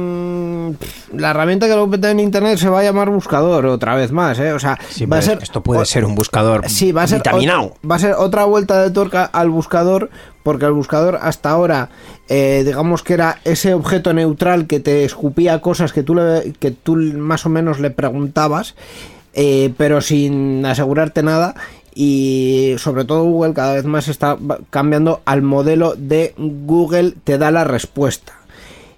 La 1.13 1.32
herramienta 1.32 1.67
que 1.67 1.76
lo 1.76 1.89
peta 1.89 2.11
en 2.11 2.19
internet 2.19 2.57
se 2.57 2.69
va 2.69 2.80
a 2.80 2.84
llamar 2.84 3.09
buscador 3.09 3.65
otra 3.65 3.95
vez 3.95 4.11
más, 4.11 4.39
¿eh? 4.39 4.53
O 4.53 4.59
sea, 4.59 4.78
Sí, 4.89 5.05
va 5.05 5.17
a 5.17 5.21
ser 5.21 5.39
esto 5.41 5.61
puede 5.61 5.82
o- 5.82 5.86
ser 5.86 6.05
un 6.05 6.15
buscador 6.15 6.67
Sí, 6.69 6.91
va 6.91 7.03
a 7.03 7.07
ser 7.07 7.19
vitaminado. 7.19 7.73
va 7.89 7.95
a 7.95 7.99
ser 7.99 8.13
otra 8.13 8.45
vuelta 8.45 8.82
de 8.82 8.91
tuerca 8.91 9.26
al 9.26 9.49
buscador, 9.49 10.09
porque 10.43 10.65
el 10.65 10.73
buscador 10.73 11.17
hasta 11.21 11.49
ahora, 11.49 11.89
eh, 12.30 12.63
digamos 12.65 13.01
que 13.03 13.13
era 13.13 13.39
ese 13.45 13.73
objeto 13.73 14.13
neutral 14.13 14.67
que 14.67 14.80
te 14.80 15.03
escupía 15.05 15.61
cosas 15.61 15.91
que 15.93 16.03
tú 16.03 16.15
le, 16.15 16.53
que 16.59 16.71
tú 16.71 16.95
más 16.95 17.45
o 17.45 17.49
menos 17.49 17.80
le 17.80 17.89
preguntabas, 17.91 18.76
eh, 19.34 19.73
pero 19.78 20.01
sin 20.01 20.65
asegurarte 20.65 21.23
nada. 21.23 21.55
Y 21.97 22.76
sobre 22.78 23.05
todo 23.05 23.23
Google 23.23 23.53
cada 23.53 23.73
vez 23.73 23.86
más 23.86 24.09
está 24.09 24.38
cambiando 24.69 25.21
al 25.23 25.41
modelo 25.41 25.95
de 25.97 26.34
Google 26.38 27.13
te 27.23 27.38
da 27.38 27.51
la 27.51 27.63
respuesta. 27.63 28.34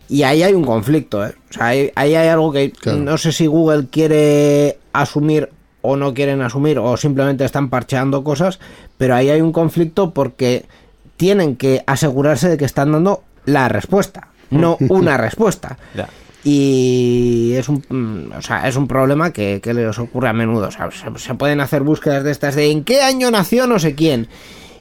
Y 0.10 0.24
ahí 0.24 0.44
hay 0.44 0.54
un 0.54 0.64
conflicto, 0.64 1.26
¿eh? 1.26 1.34
O 1.50 1.54
sea, 1.54 1.68
ahí, 1.68 1.92
ahí 1.96 2.16
hay 2.16 2.28
algo 2.30 2.52
que 2.52 2.72
Claro. 2.72 3.00
no 3.00 3.18
sé 3.18 3.32
si 3.32 3.46
Google 3.46 3.88
quiere 3.92 4.78
asumir 4.94 5.50
o 5.82 5.96
no 5.96 6.14
quieren 6.14 6.42
asumir 6.42 6.80
o 6.80 6.96
simplemente 6.98 7.46
están 7.46 7.70
parcheando 7.70 8.24
cosas, 8.24 8.60
pero 8.98 9.16
ahí 9.16 9.30
hay 9.30 9.42
un 9.42 9.52
conflicto 9.52 10.12
porque 10.12 10.66
tienen 11.18 11.56
que 11.56 11.84
asegurarse 11.88 12.50
de 12.50 12.58
que 12.58 12.66
están 12.66 12.92
dando 12.92 13.24
la 13.46 13.70
respuesta, 13.70 14.30
no 14.50 14.78
una 14.90 15.18
respuesta. 15.18 15.78
Y 16.44 17.54
es 17.58 17.68
un, 17.68 17.84
mm, 17.90 18.38
o 18.38 18.42
sea, 18.42 18.68
es 18.68 18.76
un 18.78 18.88
problema 18.88 19.32
que, 19.34 19.60
que 19.62 19.74
les 19.74 19.98
ocurre 20.00 20.30
a 20.30 20.34
menudo. 20.34 20.68
O 20.68 20.72
sea, 20.72 20.90
se, 20.92 21.06
se 21.18 21.34
pueden 21.36 21.60
hacer 21.60 21.84
búsquedas 21.84 22.24
de 22.24 22.32
estas 22.32 22.56
de 22.56 22.72
en 22.72 22.84
qué 22.84 23.02
año 23.02 23.30
nació 23.32 23.68
no 23.68 23.80
sé 23.80 23.96
quién. 23.96 24.28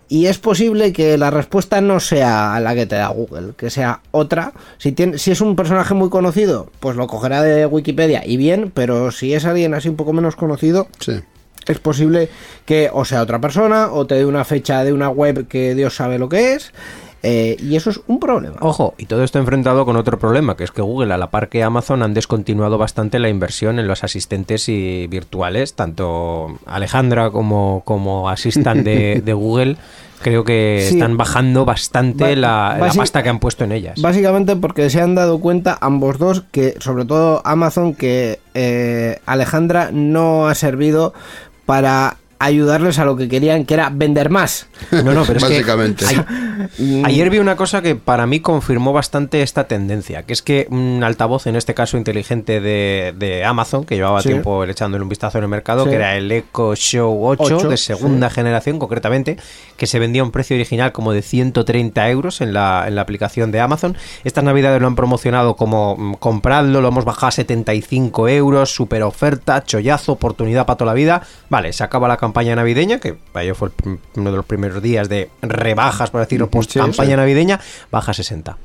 Y 0.09 0.27
es 0.27 0.39
posible 0.39 0.93
que 0.93 1.19
la 1.19 1.31
respuesta 1.31 1.81
no 1.81 1.99
sea 1.99 2.61
la 2.61 2.75
que 2.77 2.87
te 2.87 2.95
da 2.95 3.09
Google, 3.09 3.55
que 3.57 3.71
sea 3.71 4.03
otra. 4.13 4.53
Si, 4.79 4.93
tiene, 4.93 5.19
si 5.19 5.33
es 5.33 5.41
un 5.41 5.57
personaje 5.57 5.95
muy 5.95 6.11
conocido, 6.11 6.71
pues 6.79 6.97
lo 6.97 7.09
cogerá 7.09 7.43
de 7.43 7.67
Wikipedia 7.67 8.23
y 8.25 8.37
bien, 8.37 8.71
pero 8.73 9.11
si 9.11 9.35
es 9.35 9.45
alguien 9.45 9.75
así 9.75 9.89
un 9.89 9.97
poco 9.97 10.13
menos 10.13 10.37
conocido, 10.37 10.87
Sí. 11.01 11.21
es 11.67 11.79
posible 11.81 12.29
que 12.65 12.89
o 12.93 13.05
sea 13.05 13.23
otra 13.23 13.41
persona 13.41 13.89
o 13.91 14.07
te 14.07 14.15
dé 14.15 14.25
una 14.27 14.45
fecha 14.45 14.85
de 14.85 14.93
una 14.93 15.09
web 15.09 15.49
que 15.49 15.75
Dios 15.75 15.97
sabe 15.97 16.19
lo 16.21 16.29
que 16.29 16.55
es. 16.55 16.73
Eh, 17.29 17.57
y 17.59 17.75
eso 17.75 17.91
es 17.91 18.01
un 18.07 18.21
problema. 18.21 18.57
Ojo, 18.61 18.95
y 18.99 19.07
todo 19.07 19.25
esto 19.25 19.41
enfrentado 19.41 19.85
con 19.85 19.97
otro 19.97 20.17
problema, 20.17 20.57
que 20.57 20.63
es 20.63 20.71
que 20.71 20.81
Google, 20.81 21.13
a 21.13 21.19
la 21.19 21.31
par 21.31 21.49
que 21.49 21.65
Amazon, 21.65 22.03
han 22.05 22.15
descontinuado 22.15 22.79
bastante 22.79 23.19
la 23.19 23.29
inversión 23.29 23.81
en 23.81 23.89
los 23.89 24.05
asistentes 24.05 24.69
y 24.69 25.09
virtuales, 25.09 25.75
tanto 25.75 26.59
Alejandra 26.67 27.31
como, 27.31 27.83
como 27.85 28.29
Assistant 28.31 28.85
de, 28.85 29.21
de 29.25 29.33
Google. 29.33 29.77
Creo 30.23 30.45
que 30.45 30.87
Sí. 30.89 30.95
están 30.95 31.17
bajando 31.17 31.65
bastante 31.65 32.25
Ba- 32.25 32.37
la, 32.37 32.79
la 32.81 32.93
pasta 32.93 33.23
que 33.23 33.29
han 33.29 33.39
puesto 33.41 33.65
en 33.65 33.73
ellas. 33.73 34.01
Básicamente 34.01 34.55
porque 34.57 34.89
se 34.89 35.01
han 35.01 35.15
dado 35.15 35.41
cuenta 35.41 35.77
ambos 35.81 36.19
dos 36.19 36.45
que, 36.53 36.75
sobre 36.79 37.05
todo 37.05 37.43
Amazon, 37.45 37.93
que 37.95 38.39
eh, 38.55 39.19
Alejandra 39.27 39.91
no 39.93 40.49
ha 40.49 40.55
servido 40.55 41.13
para 41.67 42.17
ayudarles 42.39 42.99
a 42.99 43.05
lo 43.05 43.17
que 43.17 43.29
querían, 43.29 43.65
que 43.65 43.75
era 43.75 43.91
vender 43.91 44.31
más. 44.31 44.67
No, 44.91 45.03
no, 45.15 45.25
pero 45.25 45.39
es 45.39 45.45
que 45.47 45.53
Básicamente. 45.55 46.05
Mm, 46.79 47.05
Ayer 47.05 47.31
vi 47.31 47.39
una 47.39 47.57
cosa 47.57 47.83
que 47.83 47.95
para 47.97 48.27
mí 48.27 48.41
confirmó 48.41 48.93
bastante 48.93 49.43
esta 49.43 49.65
tendencia, 49.69 50.23
que 50.25 50.33
es 50.33 50.43
que 50.43 50.67
un 50.71 51.03
altavoz, 51.05 51.47
en 51.47 51.57
este 51.57 51.75
caso 51.75 51.97
inteligente 51.97 52.61
de, 52.61 53.15
de 53.19 53.45
Amazon, 53.45 53.85
que 53.85 53.95
llevaba 53.97 54.21
Sí. 54.23 54.29
tiempo 54.29 54.65
echándole 54.65 55.03
un 55.03 55.09
vistazo 55.09 55.39
en 55.39 55.45
el 55.45 55.49
mercado, 55.51 55.85
Sí. 55.85 55.91
que 55.91 55.97
era 55.97 56.17
el 56.17 56.31
Echo 56.31 56.75
Show 56.75 57.27
8, 57.27 57.43
Ocho, 57.57 57.69
de 57.69 57.77
segunda 57.77 58.31
generación 58.31 58.79
concretamente, 58.79 59.37
que 59.77 59.87
se 59.87 59.99
vendía 59.99 60.23
a 60.23 60.25
un 60.25 60.31
precio 60.31 60.57
original 60.57 60.93
como 60.93 61.13
de 61.13 61.23
130 61.23 62.09
euros 62.11 62.41
en 62.41 62.53
la, 62.53 62.85
en 62.87 62.95
la 62.95 63.03
aplicación 63.03 63.51
de 63.53 63.61
Amazon. 63.61 63.97
Estas 64.25 64.45
navidades 64.45 64.81
lo 64.81 64.87
han 64.87 64.97
promocionado 64.97 65.57
como 65.57 65.97
mm, 65.97 66.15
compradlo, 66.15 66.81
lo 66.81 66.89
hemos 66.89 67.05
bajado 67.05 67.29
a 67.29 67.33
75 67.33 68.29
euros, 68.29 68.75
super 68.75 69.03
oferta, 69.03 69.63
chollazo, 69.65 70.13
oportunidad 70.13 70.67
para 70.67 70.77
toda 70.77 70.91
la 70.91 70.95
vida. 70.95 71.23
Vale, 71.49 71.73
se 71.73 71.83
acaba 71.85 72.09
la 72.09 72.17
campaña 72.17 72.26
navideña, 72.35 72.99
que 73.01 73.15
para 73.33 73.45
ello 73.45 73.55
fue 73.55 73.69
el 73.85 73.99
uno 74.17 74.31
de 74.31 74.37
los 74.37 74.47
primeros 74.47 74.83
días 74.83 75.09
de 75.09 75.31
rebajas, 75.43 76.11
por 76.11 76.21
decirlo, 76.21 76.51
post 76.51 76.73
Sí, 76.73 76.79
campaña 76.79 77.11
sí. 77.11 77.17
navideña, 77.17 77.61
baja 77.91 78.11
a 78.11 78.15
60. 78.15 78.57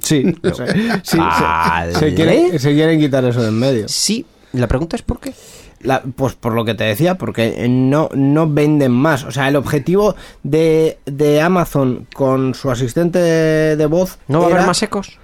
sí, 0.00 0.34
sí, 0.42 0.62
se- 1.02 1.16
Vale. 1.18 1.94
se, 1.94 2.14
quieren, 2.14 2.58
se 2.58 2.72
quieren 2.74 2.98
quitar 3.00 3.24
eso 3.24 3.42
de 3.42 3.48
en 3.48 3.58
medio. 3.58 3.88
Sí, 3.88 4.26
la 4.52 4.66
pregunta 4.66 4.96
es 4.96 5.02
por 5.02 5.20
qué. 5.20 5.32
La- 5.80 6.02
pues 6.02 6.34
por 6.34 6.52
lo 6.54 6.64
que 6.64 6.74
te 6.74 6.84
decía, 6.84 7.16
porque 7.16 7.66
no, 7.68 8.08
no 8.14 8.48
venden 8.50 8.92
más. 8.92 9.24
O 9.24 9.30
sea, 9.30 9.46
el 9.48 9.56
objetivo 9.56 10.16
de, 10.42 10.98
de 11.06 11.40
Amazon 11.40 12.06
con 12.14 12.54
su 12.54 12.70
asistente 12.70 13.18
de, 13.18 13.76
de 13.76 13.86
voz. 13.86 14.18
¿No 14.28 14.40
va 14.40 14.46
a 14.46 14.50
haber 14.50 14.66
más 14.66 14.82
ecos? 14.82 15.18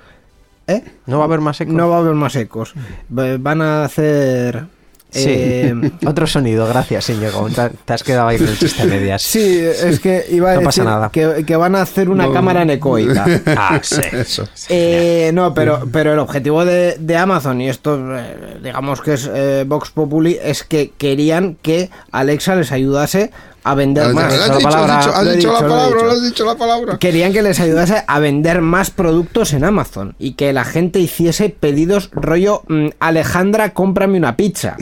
¿Eh? 0.69 0.85
¿No 1.07 1.19
va 1.19 1.25
a 1.25 1.27
haber 1.27 1.41
más 1.41 1.61
ecos? 1.61 1.75
No 1.75 1.89
va 1.89 1.97
a 1.97 1.99
haber 2.01 2.15
más 2.15 2.37
ecos. 2.37 2.75
Va- 3.17 3.37
Van 3.39 3.61
a 3.63 3.85
hacer. 3.85 4.67
Sí. 5.13 5.25
eh, 5.29 5.91
Otro 6.07 6.27
sonido, 6.27 6.67
gracias, 6.67 7.11
Íñigo. 7.11 7.49
Te, 7.51 7.71
te 7.85 7.93
has 7.93 8.03
quedado 8.03 8.29
ahí 8.29 8.39
con 8.39 8.49
el 8.49 8.59
chiste 8.59 8.85
medias. 8.85 9.23
sí, 9.23 9.59
es 9.61 10.01
que 10.01 10.25
iba 10.31 10.49
a 10.51 10.55
No 10.55 10.61
decir 10.61 10.65
pasa 10.67 10.85
nada. 10.85 11.11
Que, 11.11 11.45
que 11.47 11.57
van 11.57 11.77
a 11.77 11.83
hacer 11.83 12.09
una 12.09 12.33
cámara 12.33 12.63
anecoica. 12.63 13.27
Ah, 13.47 13.79
sí. 13.83 14.01
Eso. 14.13 14.49
Eh, 14.69 15.31
no, 15.35 15.53
pero, 15.55 15.87
pero 15.93 16.13
el 16.15 16.19
objetivo 16.19 16.65
de, 16.65 16.97
de 16.99 17.17
Amazon, 17.17 17.61
y 17.61 17.69
esto 17.69 17.99
eh, 18.19 18.59
digamos 18.63 19.01
que 19.03 19.15
es 19.15 19.31
eh, 19.33 19.65
Vox 19.67 19.91
Populi, 19.91 20.39
es 20.43 20.65
que 20.65 20.93
querían 20.97 21.57
que 21.61 21.91
Alexa 22.11 22.55
les 22.57 22.73
ayudase 22.73 23.31
a 23.65 23.75
vender 23.75 24.13
más. 24.15 24.33
dicho, 24.33 24.39
la 24.39 24.45
has 24.47 24.59
dicho, 24.59 24.69
palabra, 24.71 24.99
has 24.99 25.05
dicho, 25.07 25.15
has 25.17 25.25
lo 25.25 25.31
he 25.31 25.37
dicho 25.37 25.49
dicho, 25.49 25.53
la 25.53 25.61
lo 25.61 25.67
he 25.67 25.69
palabra, 25.69 25.95
dicho. 25.95 26.05
lo 26.07 26.13
has 26.13 26.23
dicho 26.23 26.45
la 26.47 26.55
palabra. 26.57 26.99
Querían 26.99 27.33
que 27.33 27.43
les 27.43 27.61
ayudase 27.61 28.03
a 28.07 28.19
vender 28.19 28.61
más 28.61 28.91
productos 28.91 29.53
en 29.53 29.65
Amazon 29.65 30.15
y 30.19 30.33
que 30.35 30.53
la 30.53 30.65
gente 30.65 30.99
hiciese 30.99 31.49
pedidos 31.51 32.11
rollo 32.13 32.63
mm, 32.69 32.89
Alejandra, 32.99 33.73
cómprame 33.75 34.19
una 34.19 34.37
pizza. 34.37 34.77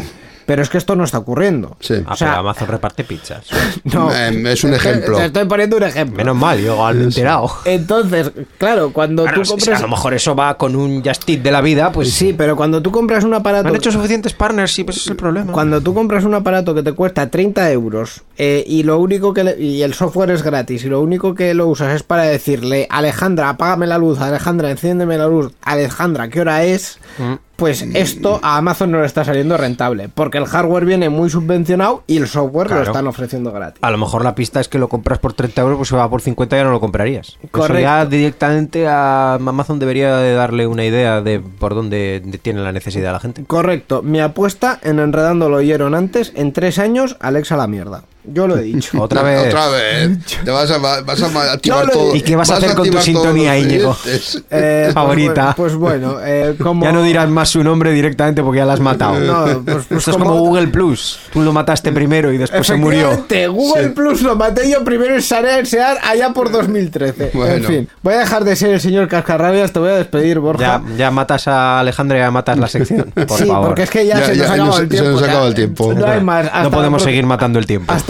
Pero 0.50 0.62
es 0.62 0.68
que 0.68 0.78
esto 0.78 0.96
no 0.96 1.04
está 1.04 1.18
ocurriendo. 1.18 1.76
Sí. 1.78 1.94
Ah, 2.04 2.14
O 2.14 2.16
sea, 2.16 2.28
pero 2.30 2.40
Amazon 2.40 2.66
reparte 2.66 3.04
pizzas. 3.04 3.44
no. 3.84 4.12
Em, 4.12 4.44
es 4.48 4.64
un 4.64 4.74
ejemplo. 4.74 5.16
Te 5.16 5.26
estoy 5.26 5.44
poniendo 5.44 5.76
un 5.76 5.84
ejemplo. 5.84 6.16
Menos 6.16 6.34
mal, 6.34 6.58
yo 6.60 6.84
al 6.84 7.02
enterado. 7.02 7.52
Entonces, 7.64 8.32
claro, 8.58 8.92
cuando 8.92 9.22
Claro, 9.22 9.42
tú 9.42 9.50
compras. 9.50 9.78
a 9.78 9.82
lo 9.82 9.86
mejor 9.88 10.12
eso 10.14 10.34
va 10.34 10.56
con 10.56 10.74
un 10.74 11.04
Just 11.04 11.28
Eat 11.30 11.42
de 11.42 11.52
la 11.52 11.60
vida, 11.60 11.92
pues 11.92 12.12
Sí, 12.12 12.34
pero 12.36 12.56
cuando 12.56 12.82
tú 12.82 12.90
compras 12.90 13.22
un 13.22 13.32
aparato. 13.32 13.62
Me 13.62 13.70
han 13.70 13.76
hecho 13.76 13.92
suficientes 13.92 14.32
partners, 14.34 14.72
sí, 14.72 14.82
pues 14.82 14.96
ese 14.96 15.04
es 15.04 15.10
el 15.12 15.16
problema. 15.16 15.52
Cuando 15.52 15.80
tú 15.80 15.94
compras 15.94 16.24
un 16.24 16.34
aparato 16.34 16.74
que 16.74 16.82
te 16.82 16.94
cuesta 16.94 17.30
30 17.30 17.70
euros 17.70 18.22
eh, 18.36 18.64
y 18.66 18.82
lo 18.82 18.98
único 18.98 19.32
que 19.32 19.44
le- 19.44 19.56
y 19.60 19.82
el 19.82 19.94
software 19.94 20.30
es 20.32 20.42
gratis 20.42 20.82
y 20.84 20.88
lo 20.88 21.00
único 21.00 21.36
que 21.36 21.54
lo 21.54 21.68
usas 21.68 21.94
es 21.94 22.02
para 22.02 22.24
decirle 22.24 22.88
Alejandra, 22.90 23.50
apágame 23.50 23.86
la 23.86 23.98
luz, 23.98 24.18
Alejandra, 24.20 24.68
enciéndeme 24.72 25.16
la 25.16 25.28
luz, 25.28 25.52
Alejandra, 25.62 26.28
¿qué 26.28 26.40
hora 26.40 26.64
es? 26.64 26.98
Mm. 27.18 27.34
Pues 27.60 27.82
esto 27.82 28.40
a 28.42 28.56
Amazon 28.56 28.90
no 28.90 29.00
le 29.00 29.06
está 29.06 29.24
saliendo 29.24 29.56
rentable, 29.56 30.08
porque 30.08 30.38
el 30.38 30.46
hardware 30.46 30.84
viene 30.86 31.10
muy 31.10 31.30
subvencionado 31.30 32.02
y 32.06 32.16
el 32.16 32.26
software 32.26 32.70
lo 32.70 32.82
están 32.82 33.06
ofreciendo 33.06 33.52
gratis. 33.52 33.78
A 33.82 33.90
lo 33.90 33.98
mejor 33.98 34.24
la 34.24 34.34
pista 34.34 34.60
es 34.60 34.68
que 34.68 34.78
lo 34.78 34.88
compras 34.88 35.18
por 35.18 35.34
30 35.34 35.60
euros, 35.60 35.76
pues 35.76 35.88
se 35.90 35.94
va 35.96 36.08
por 36.08 36.22
50 36.22 36.56
y 36.56 36.58
ya 36.58 36.64
no 36.64 36.70
lo 36.72 36.80
comprarías. 36.80 37.36
Eso 37.42 37.48
Correcto. 37.52 37.82
ya 37.82 38.06
directamente 38.06 38.88
a 38.88 39.34
Amazon 39.34 39.78
debería 39.78 40.16
de 40.16 40.32
darle 40.32 40.66
una 40.66 40.84
idea 40.84 41.20
de 41.20 41.38
por 41.40 41.74
dónde 41.74 42.22
de- 42.24 42.38
tiene 42.38 42.60
la 42.62 42.72
necesidad 42.72 43.12
la 43.12 43.20
gente. 43.20 43.44
Correcto, 43.44 44.02
mi 44.02 44.20
apuesta 44.20 44.78
en 44.82 44.98
Enredando 44.98 45.48
lo 45.50 45.56
oyeron 45.58 45.94
antes, 45.94 46.32
en 46.34 46.52
tres 46.52 46.78
años, 46.78 47.16
Alexa 47.20 47.56
la 47.56 47.66
mierda. 47.66 48.04
Yo 48.24 48.46
lo 48.46 48.58
he 48.58 48.62
dicho. 48.62 49.00
Otra 49.02 49.22
vez. 49.22 49.48
Otra 49.48 49.68
vez. 49.68 50.18
Te 50.44 50.50
vas 50.50 50.70
a, 50.70 50.78
vas 50.78 51.22
a 51.22 51.52
activar 51.52 51.88
todo. 51.90 52.14
¿Y 52.14 52.20
qué 52.22 52.36
vas 52.36 52.50
a 52.50 52.56
hacer 52.56 52.74
con 52.74 52.90
tu 52.90 52.98
sintonía, 52.98 53.58
Íñigo? 53.58 53.96
Eh, 54.50 54.82
pues 54.84 54.94
Favorita. 54.94 55.54
Pues 55.56 55.74
bueno, 55.74 56.16
eh, 56.22 56.54
como... 56.62 56.84
Ya 56.84 56.92
no 56.92 57.02
dirás 57.02 57.28
más 57.28 57.48
su 57.48 57.62
nombre 57.64 57.92
directamente 57.92 58.42
porque 58.42 58.58
ya 58.58 58.66
la 58.66 58.74
has 58.74 58.80
matado. 58.80 59.18
No, 59.20 59.44
pues- 59.64 59.84
pues 59.88 59.98
Esto 60.00 60.10
es 60.12 60.16
como- 60.16 60.34
Google 60.38 60.68
Plus. 60.68 61.18
Tú 61.32 61.40
lo 61.42 61.52
mataste 61.52 61.92
primero 61.92 62.32
y 62.32 62.38
después 62.38 62.66
se 62.66 62.76
murió. 62.76 63.24
Google 63.50 63.90
Plus 63.90 64.22
lo 64.22 64.36
maté 64.36 64.70
yo 64.70 64.84
primero 64.84 65.14
en 65.14 65.22
Sanear 65.22 65.66
Sear 65.66 65.98
allá 66.02 66.30
por 66.32 66.50
2013. 66.50 67.24
En 67.32 67.38
Bueno. 67.38 67.66
fin, 67.68 67.88
voy 68.02 68.14
a 68.14 68.18
dejar 68.18 68.44
de 68.44 68.56
ser 68.56 68.70
el 68.70 68.80
señor 68.80 69.08
Cascarrabias, 69.08 69.72
te 69.72 69.78
voy 69.78 69.90
a 69.90 69.94
despedir, 69.96 70.38
Borja. 70.40 70.82
Ya, 70.90 70.96
ya 70.96 71.10
matas 71.10 71.48
a 71.48 71.80
Alejandra 71.80 72.18
y 72.18 72.20
ya 72.20 72.30
matas 72.30 72.58
la 72.58 72.68
sección. 72.68 73.10
Por 73.12 73.38
sí, 73.38 73.46
favor. 73.46 73.68
porque 73.68 73.82
es 73.84 73.90
que 73.90 74.06
ya, 74.06 74.18
Ya- 74.18 74.26
se 74.26 74.28
nos 74.30 74.38
ya 74.38 74.42
ha 74.44 74.46
acabado 74.54 74.66
nos- 74.66 74.80
el 74.80 74.88
se 74.88 74.94
tiempo. 74.96 75.10
nos 75.10 75.22
acabado 75.22 75.48
el 75.48 75.54
tiempo. 75.54 75.94
No 75.94 76.06
hay 76.06 76.20
más. 76.20 76.46
Hasta 76.46 76.58
no 76.58 76.64
la 76.64 76.70
podemos 76.70 77.02
pro- 77.02 77.10
seguir 77.10 77.26
matando 77.26 77.58
el 77.58 77.66
tiempo. 77.66 77.92
Hasta 77.92 78.09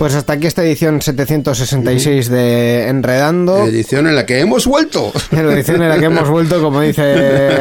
Pues 0.00 0.14
hasta 0.14 0.32
aquí 0.32 0.46
esta 0.46 0.64
edición 0.64 1.02
766 1.02 2.30
de 2.30 2.88
Enredando. 2.88 3.66
Edición 3.66 4.06
en 4.06 4.14
la 4.16 4.24
que 4.24 4.40
hemos 4.40 4.66
vuelto. 4.66 5.12
La 5.30 5.40
edición 5.52 5.82
en 5.82 5.90
la 5.90 5.98
que 5.98 6.06
hemos 6.06 6.26
vuelto, 6.26 6.62
como 6.62 6.80
dice 6.80 7.02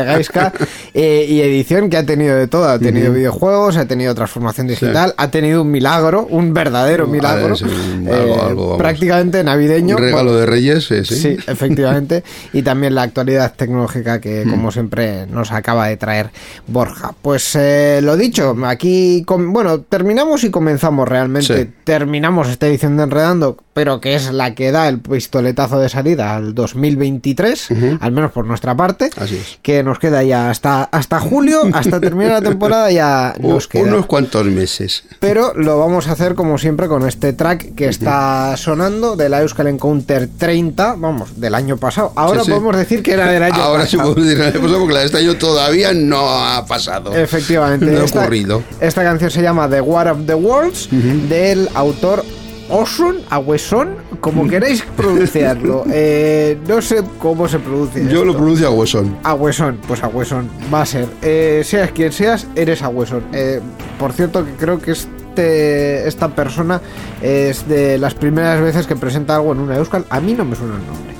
Gaiska, 0.05 0.53
eh, 0.93 1.25
y 1.27 1.41
edición 1.41 1.89
que 1.89 1.97
ha 1.97 2.05
tenido 2.05 2.37
de 2.37 2.47
todo. 2.47 2.69
Ha 2.69 2.79
tenido 2.79 3.11
videojuegos, 3.11 3.75
ha 3.75 3.87
tenido 3.89 4.15
transformación 4.15 4.67
digital, 4.67 5.13
ha 5.17 5.29
tenido 5.29 5.63
un 5.63 5.71
milagro, 5.71 6.27
un 6.29 6.53
verdadero 6.53 7.07
milagro. 7.07 7.57
sí, 7.57 7.65
eh, 8.07 8.09
algo- 8.13 8.41
algo, 8.41 8.77
prácticamente 8.77 9.43
navideño. 9.43 9.97
Un 9.97 10.01
regalo 10.01 10.33
de 10.37 10.45
Reyes, 10.45 10.85
sí, 10.85 11.03
sí. 11.03 11.15
Sí, 11.15 11.37
efectivamente. 11.45 12.23
Y 12.53 12.61
también 12.61 12.95
la 12.95 13.01
actualidad 13.01 13.53
tecnológica 13.53 14.21
que, 14.21 14.45
Hmm. 14.45 14.49
como 14.49 14.71
siempre, 14.71 15.27
nos 15.27 15.51
acaba 15.51 15.87
de 15.87 15.97
traer 15.97 16.29
Borja. 16.67 17.13
Pues 17.21 17.53
eh, 17.57 17.99
lo 18.01 18.15
dicho, 18.15 18.55
aquí, 18.63 19.23
com- 19.25 19.51
bueno, 19.51 19.81
terminamos 19.81 20.45
y 20.45 20.49
comenzamos 20.49 21.05
realmente. 21.05 21.63
Sí. 21.65 21.69
Terminamos 21.83 22.28
esta 22.47 22.67
edición 22.67 22.95
de 22.95 23.03
Enredando 23.03 23.57
pero 23.79 24.01
que 24.01 24.13
es 24.13 24.29
la 24.33 24.55
que 24.55 24.73
da 24.73 24.89
el 24.89 24.99
pistoletazo 24.99 25.79
de 25.79 25.87
salida 25.87 26.35
al 26.35 26.53
2023, 26.53 27.69
al 28.01 28.11
menos 28.11 28.33
por 28.33 28.43
nuestra 28.45 28.75
parte. 28.75 29.09
Así 29.15 29.37
es. 29.37 29.57
Que 29.61 29.83
nos 29.83 29.99
queda 29.99 30.21
ya 30.21 30.49
hasta, 30.49 30.83
hasta 30.83 31.21
julio, 31.21 31.61
hasta 31.71 32.01
terminar 32.01 32.43
la 32.43 32.49
temporada 32.49 32.91
ya 32.91 33.33
nos 33.39 33.69
queda. 33.69 33.83
Unos 33.83 34.05
cuantos 34.05 34.45
meses. 34.47 35.05
Pero 35.21 35.53
lo 35.55 35.79
vamos 35.79 36.09
a 36.09 36.11
hacer 36.11 36.35
como 36.35 36.57
siempre 36.57 36.89
con 36.89 37.07
este 37.07 37.31
track 37.31 37.73
que 37.73 37.87
está 37.87 38.57
sonando 38.57 39.15
de 39.15 39.29
la 39.29 39.43
Euskal 39.43 39.67
Encounter 39.67 40.27
30, 40.37 40.95
vamos, 40.97 41.39
del 41.39 41.55
año 41.55 41.77
pasado. 41.77 42.11
Ahora 42.17 42.41
Sí, 42.41 42.47
sí. 42.47 42.51
podemos 42.51 42.75
decir 42.75 43.01
que 43.01 43.13
era 43.13 43.31
del 43.31 43.43
año 43.43 43.55
Ahora 43.63 43.85
sí 43.87 43.95
pasado. 43.95 44.13
podemos 44.13 44.29
decir 44.29 44.41
el 44.43 44.51
año 44.53 44.59
pasado 44.61 44.79
porque 44.79 44.93
la 44.93 44.99
de 44.99 45.05
este 45.05 45.17
año 45.19 45.35
todavía 45.37 45.93
no 45.93 46.29
ha 46.29 46.65
pasado. 46.65 47.15
Efectivamente. 47.15 47.85
No 47.85 48.01
ha 48.01 48.03
ocurrido. 48.03 48.61
esta 48.81 49.03
canción 49.03 49.31
se 49.31 49.41
llama 49.41 49.69
The 49.69 49.79
War 49.79 50.09
of 50.09 50.25
the 50.25 50.33
Worlds 50.35 50.89
del 51.29 51.69
autor 51.75 52.25
Osun, 52.69 53.17
Aguesón, 53.29 53.95
como 54.19 54.47
queréis 54.47 54.83
pronunciarlo. 54.95 55.85
Eh, 56.01 56.57
no 56.67 56.81
sé 56.81 57.03
cómo 57.17 57.47
se 57.47 57.59
pronuncia. 57.59 58.03
Yo 58.03 58.23
lo 58.23 58.33
pronuncio 58.33 58.67
a 58.67 58.71
huesón. 58.71 59.17
Agüesón, 59.23 59.79
pues 59.87 60.03
Agüesón, 60.03 60.49
va 60.73 60.81
a 60.81 60.85
ser. 60.85 61.07
Eh, 61.21 61.61
seas 61.65 61.91
quien 61.91 62.11
seas, 62.11 62.47
eres 62.55 62.81
Agüesón. 62.83 63.23
Eh, 63.33 63.59
por 63.97 64.13
cierto, 64.13 64.45
que 64.45 64.51
creo 64.53 64.79
que 64.79 64.91
este, 64.91 66.07
esta 66.07 66.29
persona 66.29 66.81
es 67.21 67.67
de 67.67 67.97
las 67.97 68.13
primeras 68.13 68.61
veces 68.61 68.87
que 68.87 68.95
presenta 68.95 69.35
algo 69.35 69.51
en 69.53 69.59
una 69.59 69.77
Euskal. 69.77 70.05
A 70.09 70.19
mí 70.19 70.33
no 70.33 70.45
me 70.45 70.55
suena 70.55 70.75
el 70.75 70.85
nombre. 70.85 71.18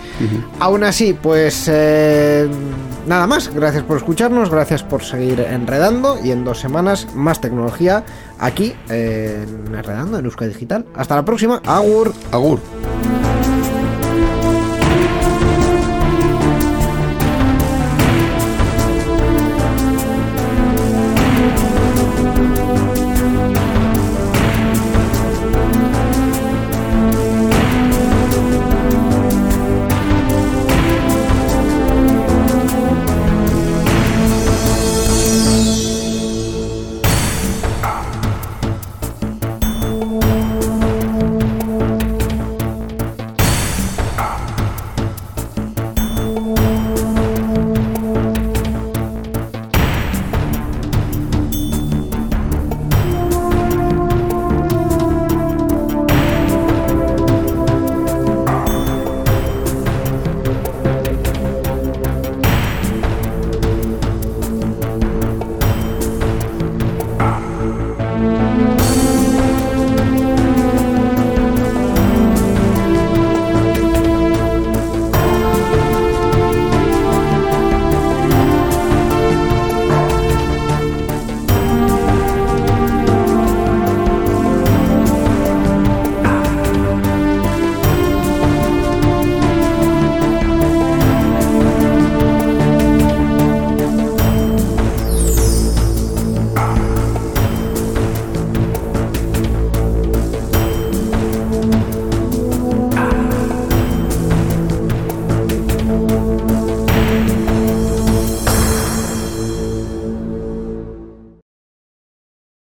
Aún 0.60 0.84
así, 0.84 1.14
pues 1.14 1.70
eh, 1.72 2.48
nada 3.08 3.28
más. 3.28 3.54
Gracias 3.54 3.84
por 3.84 3.98
escucharnos, 3.98 4.50
gracias 4.50 4.84
por 4.84 5.04
seguir 5.04 5.40
enredando 5.40 6.18
y 6.24 6.32
en 6.32 6.44
dos 6.44 6.60
semanas 6.60 7.08
más 7.16 7.42
tecnología 7.42 8.04
aquí 8.40 8.74
eh, 8.90 9.46
en 9.48 9.76
Enredando 9.76 10.20
en 10.20 10.26
Euskal 10.26 10.50
Digital. 10.50 10.86
Hasta 10.96 11.16
la 11.16 11.26
próxima. 11.26 11.62
Agur. 11.66 12.14
Agur. 12.32 12.60